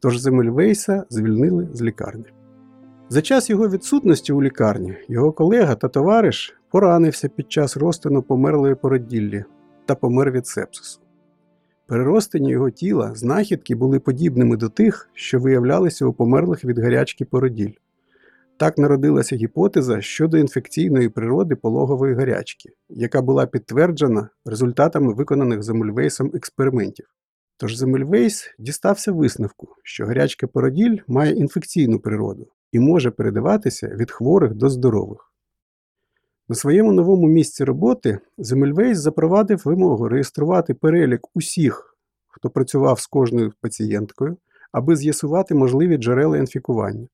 Тож 0.00 0.18
Земельвейса 0.18 1.04
звільнили 1.10 1.68
з 1.72 1.82
лікарні. 1.82 2.24
За 3.08 3.22
час 3.22 3.50
його 3.50 3.68
відсутності 3.68 4.32
у 4.32 4.42
лікарні 4.42 4.94
його 5.08 5.32
колега 5.32 5.74
та 5.74 5.88
товариш 5.88 6.56
поранився 6.70 7.28
під 7.28 7.52
час 7.52 7.76
розтину 7.76 8.22
померлої 8.22 8.74
породіллі 8.74 9.44
та 9.86 9.94
помер 9.94 10.30
від 10.30 10.46
сепсису. 10.46 11.00
Переростені 11.86 12.50
його 12.50 12.70
тіла 12.70 13.14
знахідки 13.14 13.74
були 13.74 14.00
подібними 14.00 14.56
до 14.56 14.68
тих, 14.68 15.10
що 15.14 15.40
виявлялися 15.40 16.06
у 16.06 16.12
померлих 16.12 16.64
від 16.64 16.78
гарячки 16.78 17.24
породіль. 17.24 17.72
Так 18.56 18.78
народилася 18.78 19.36
гіпотеза 19.36 20.00
щодо 20.00 20.38
інфекційної 20.38 21.08
природи 21.08 21.56
пологової 21.56 22.14
гарячки, 22.14 22.70
яка 22.88 23.22
була 23.22 23.46
підтверджена 23.46 24.28
результатами 24.44 25.14
виконаних 25.14 25.62
Земельвейсом 25.62 26.30
експериментів. 26.34 27.06
Тож 27.56 27.76
Земмельвейс 27.76 28.54
дістався 28.58 29.12
висновку, 29.12 29.68
що 29.82 30.06
гарячка 30.06 30.46
породіль 30.46 30.98
має 31.06 31.32
інфекційну 31.32 32.00
природу 32.00 32.48
і 32.72 32.78
може 32.78 33.10
передаватися 33.10 33.88
від 33.88 34.10
хворих 34.10 34.54
до 34.54 34.68
здорових. 34.68 35.32
На 36.48 36.54
своєму 36.54 36.92
новому 36.92 37.26
місці 37.26 37.64
роботи 37.64 38.18
Земмельвейс 38.38 38.98
запровадив 38.98 39.62
вимогу 39.64 40.08
реєструвати 40.08 40.74
перелік 40.74 41.20
усіх, 41.34 41.96
хто 42.26 42.50
працював 42.50 43.00
з 43.00 43.06
кожною 43.06 43.52
пацієнткою, 43.60 44.36
аби 44.72 44.96
з'ясувати 44.96 45.54
можливі 45.54 45.96
джерела 45.96 46.38
інфікування. 46.38 47.08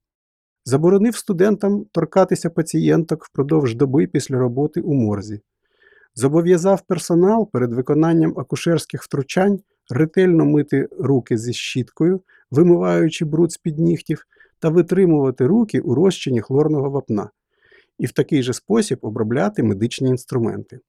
Заборонив 0.64 1.16
студентам 1.16 1.84
торкатися 1.92 2.50
пацієнток 2.50 3.24
впродовж 3.24 3.74
доби 3.74 4.06
після 4.06 4.38
роботи 4.38 4.80
у 4.80 4.94
морзі. 4.94 5.40
Зобов'язав 6.14 6.80
персонал 6.80 7.50
перед 7.50 7.72
виконанням 7.72 8.38
акушерських 8.38 9.02
втручань 9.02 9.60
ретельно 9.90 10.44
мити 10.44 10.88
руки 10.98 11.38
зі 11.38 11.52
щіткою, 11.52 12.20
вимиваючи 12.50 13.24
бруд 13.24 13.52
з-під 13.52 13.78
нігтів, 13.78 14.26
та 14.58 14.68
витримувати 14.68 15.46
руки 15.46 15.80
у 15.80 15.94
розчині 15.94 16.40
хлорного 16.40 16.90
вапна 16.90 17.30
і 18.02 18.06
в 18.06 18.12
такий 18.12 18.42
же 18.42 18.52
спосіб 18.52 18.98
обробляти 19.02 19.62
медичні 19.62 20.08
інструменти. 20.08 20.80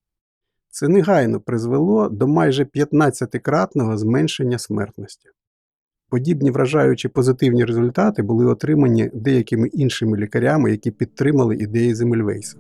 Це 0.70 0.88
негайно 0.88 1.40
призвело 1.40 2.10
до 2.10 2.28
майже 2.28 2.64
15-кратного 2.64 3.98
зменшення 3.98 4.60
смертності. 4.60 5.30
Подібні 6.10 6.52
вражаючі 6.52 7.08
позитивні 7.08 7.66
результати 7.66 8.24
були 8.24 8.46
отримані 8.46 9.12
деякими 9.14 9.68
іншими 9.68 10.18
лікарями, 10.18 10.72
які 10.72 10.92
підтримали 10.92 11.56
ідеї 11.56 11.96
Земельвейса. 11.96 12.58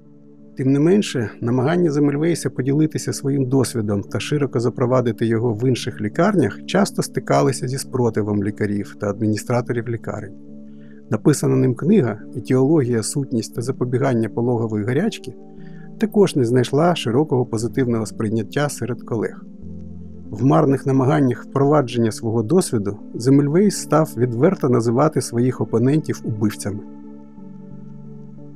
Тим 0.57 0.71
не 0.71 0.79
менше, 0.79 1.29
намагання 1.41 1.91
Земельвейса 1.91 2.49
поділитися 2.49 3.13
своїм 3.13 3.45
досвідом 3.45 4.01
та 4.03 4.19
широко 4.19 4.59
запровадити 4.59 5.25
його 5.25 5.53
в 5.53 5.69
інших 5.69 6.01
лікарнях 6.01 6.65
часто 6.65 7.03
стикалися 7.03 7.67
зі 7.67 7.77
спротивом 7.77 8.43
лікарів 8.43 8.95
та 8.99 9.09
адміністраторів 9.09 9.89
лікарень. 9.89 10.52
Написана 11.09 11.55
ним 11.55 11.75
книга 11.75 12.19
Етіологія, 12.35 13.03
сутність 13.03 13.55
та 13.55 13.61
запобігання 13.61 14.29
пологової 14.29 14.85
гарячки 14.85 15.33
також 15.97 16.35
не 16.35 16.45
знайшла 16.45 16.95
широкого 16.95 17.45
позитивного 17.45 18.05
сприйняття 18.05 18.69
серед 18.69 19.03
колег. 19.03 19.45
В 20.29 20.45
марних 20.45 20.85
намаганнях 20.85 21.45
впровадження 21.45 22.11
свого 22.11 22.43
досвіду 22.43 22.97
Земельвейс 23.15 23.77
став 23.77 24.13
відверто 24.17 24.69
називати 24.69 25.21
своїх 25.21 25.61
опонентів 25.61 26.21
убивцями. 26.23 26.79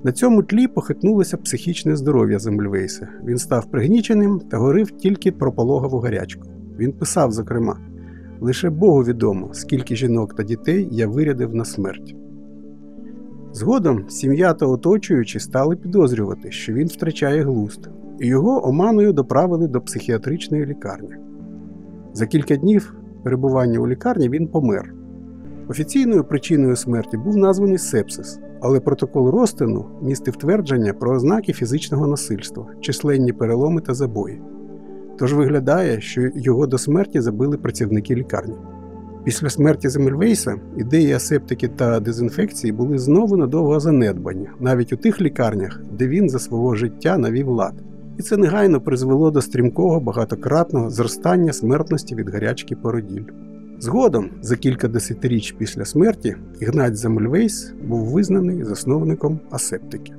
На 0.04 0.12
цьому 0.12 0.44
тлі 0.44 0.68
похитнулося 0.68 1.38
психічне 1.38 1.96
здоров'я 1.96 2.40
Земельвейса. 2.40 3.08
Він 3.26 3.38
став 3.38 3.72
пригніченим 3.72 4.40
та 4.40 4.58
говорив 4.58 4.92
тільки 4.92 5.32
про 5.32 5.52
пологову 5.52 6.00
гарячку. 6.00 6.48
Він 6.80 6.92
писав, 6.92 7.32
зокрема, 7.32 7.80
лише 8.40 8.70
Богу 8.70 9.04
відомо, 9.04 9.50
скільки 9.54 9.96
жінок 9.96 10.36
та 10.36 10.44
дітей 10.44 10.88
я 10.92 11.08
вирядив 11.08 11.56
на 11.56 11.66
смерть. 11.66 12.16
Згодом 13.58 14.10
сім'я 14.10 14.54
та 14.54 14.66
оточуючі 14.66 15.40
стали 15.40 15.76
підозрювати, 15.76 16.52
що 16.52 16.74
він 16.74 16.88
втрачає 16.88 17.44
глузд, 17.44 17.90
і 18.20 18.28
його 18.28 18.68
оманою 18.68 19.14
доправили 19.14 19.68
до 19.68 19.82
психіатричної 19.82 20.66
лікарні. 20.66 21.16
За 22.14 22.26
кілька 22.26 22.56
днів 22.56 22.96
перебування 23.24 23.80
у 23.80 23.88
лікарні 23.88 24.30
він 24.30 24.48
помер. 24.48 24.94
Офіційною 25.70 26.24
причиною 26.24 26.76
смерті 26.76 27.18
був 27.18 27.38
названий 27.38 27.78
сепсис, 27.78 28.40
але 28.62 28.80
протокол 28.80 29.30
розтину 29.30 29.86
містив 30.02 30.36
твердження 30.36 30.94
про 30.94 31.16
ознаки 31.16 31.54
фізичного 31.54 32.08
насильства, 32.08 32.68
численні 32.82 33.34
переломи 33.34 33.82
та 33.82 33.94
забої. 33.94 34.42
Тож 35.20 35.34
виглядає, 35.34 36.02
що 36.02 36.30
його 36.36 36.68
до 36.68 36.78
смерті 36.78 37.22
забили 37.22 37.58
працівники 37.58 38.16
лікарні. 38.16 38.56
Після 39.28 39.50
смерті 39.50 39.90
Земельвейса 39.90 40.56
ідеї 40.78 41.14
асептики 41.14 41.68
та 41.68 42.00
дезінфекції 42.00 42.74
були 42.74 42.98
знову 42.98 43.38
надовго 43.38 43.80
занедбані, 43.80 44.50
навіть 44.60 44.94
у 44.94 44.98
тих 44.98 45.22
лікарнях, 45.22 45.82
де 45.92 46.08
він 46.08 46.30
за 46.30 46.40
свого 46.40 46.76
життя 46.76 47.18
навів 47.18 47.50
лад. 47.50 47.74
І 48.18 48.22
це 48.22 48.38
негайно 48.38 48.82
призвело 48.82 49.32
до 49.32 49.42
стрімкого 49.42 50.00
багатократного 50.00 50.90
зростання 50.90 51.54
смертності 51.54 52.16
від 52.16 52.30
гарячки 52.30 52.76
породіль. 52.76 53.24
Згодом, 53.80 54.30
за 54.42 54.56
кілька 54.56 54.88
десятиріч 54.88 55.52
після 55.52 55.86
смерті, 55.86 56.36
Ігнать 56.60 56.98
Земельвейс 56.98 57.74
був 57.88 58.06
визнаний 58.06 58.64
засновником 58.64 59.40
асептики. 59.52 60.17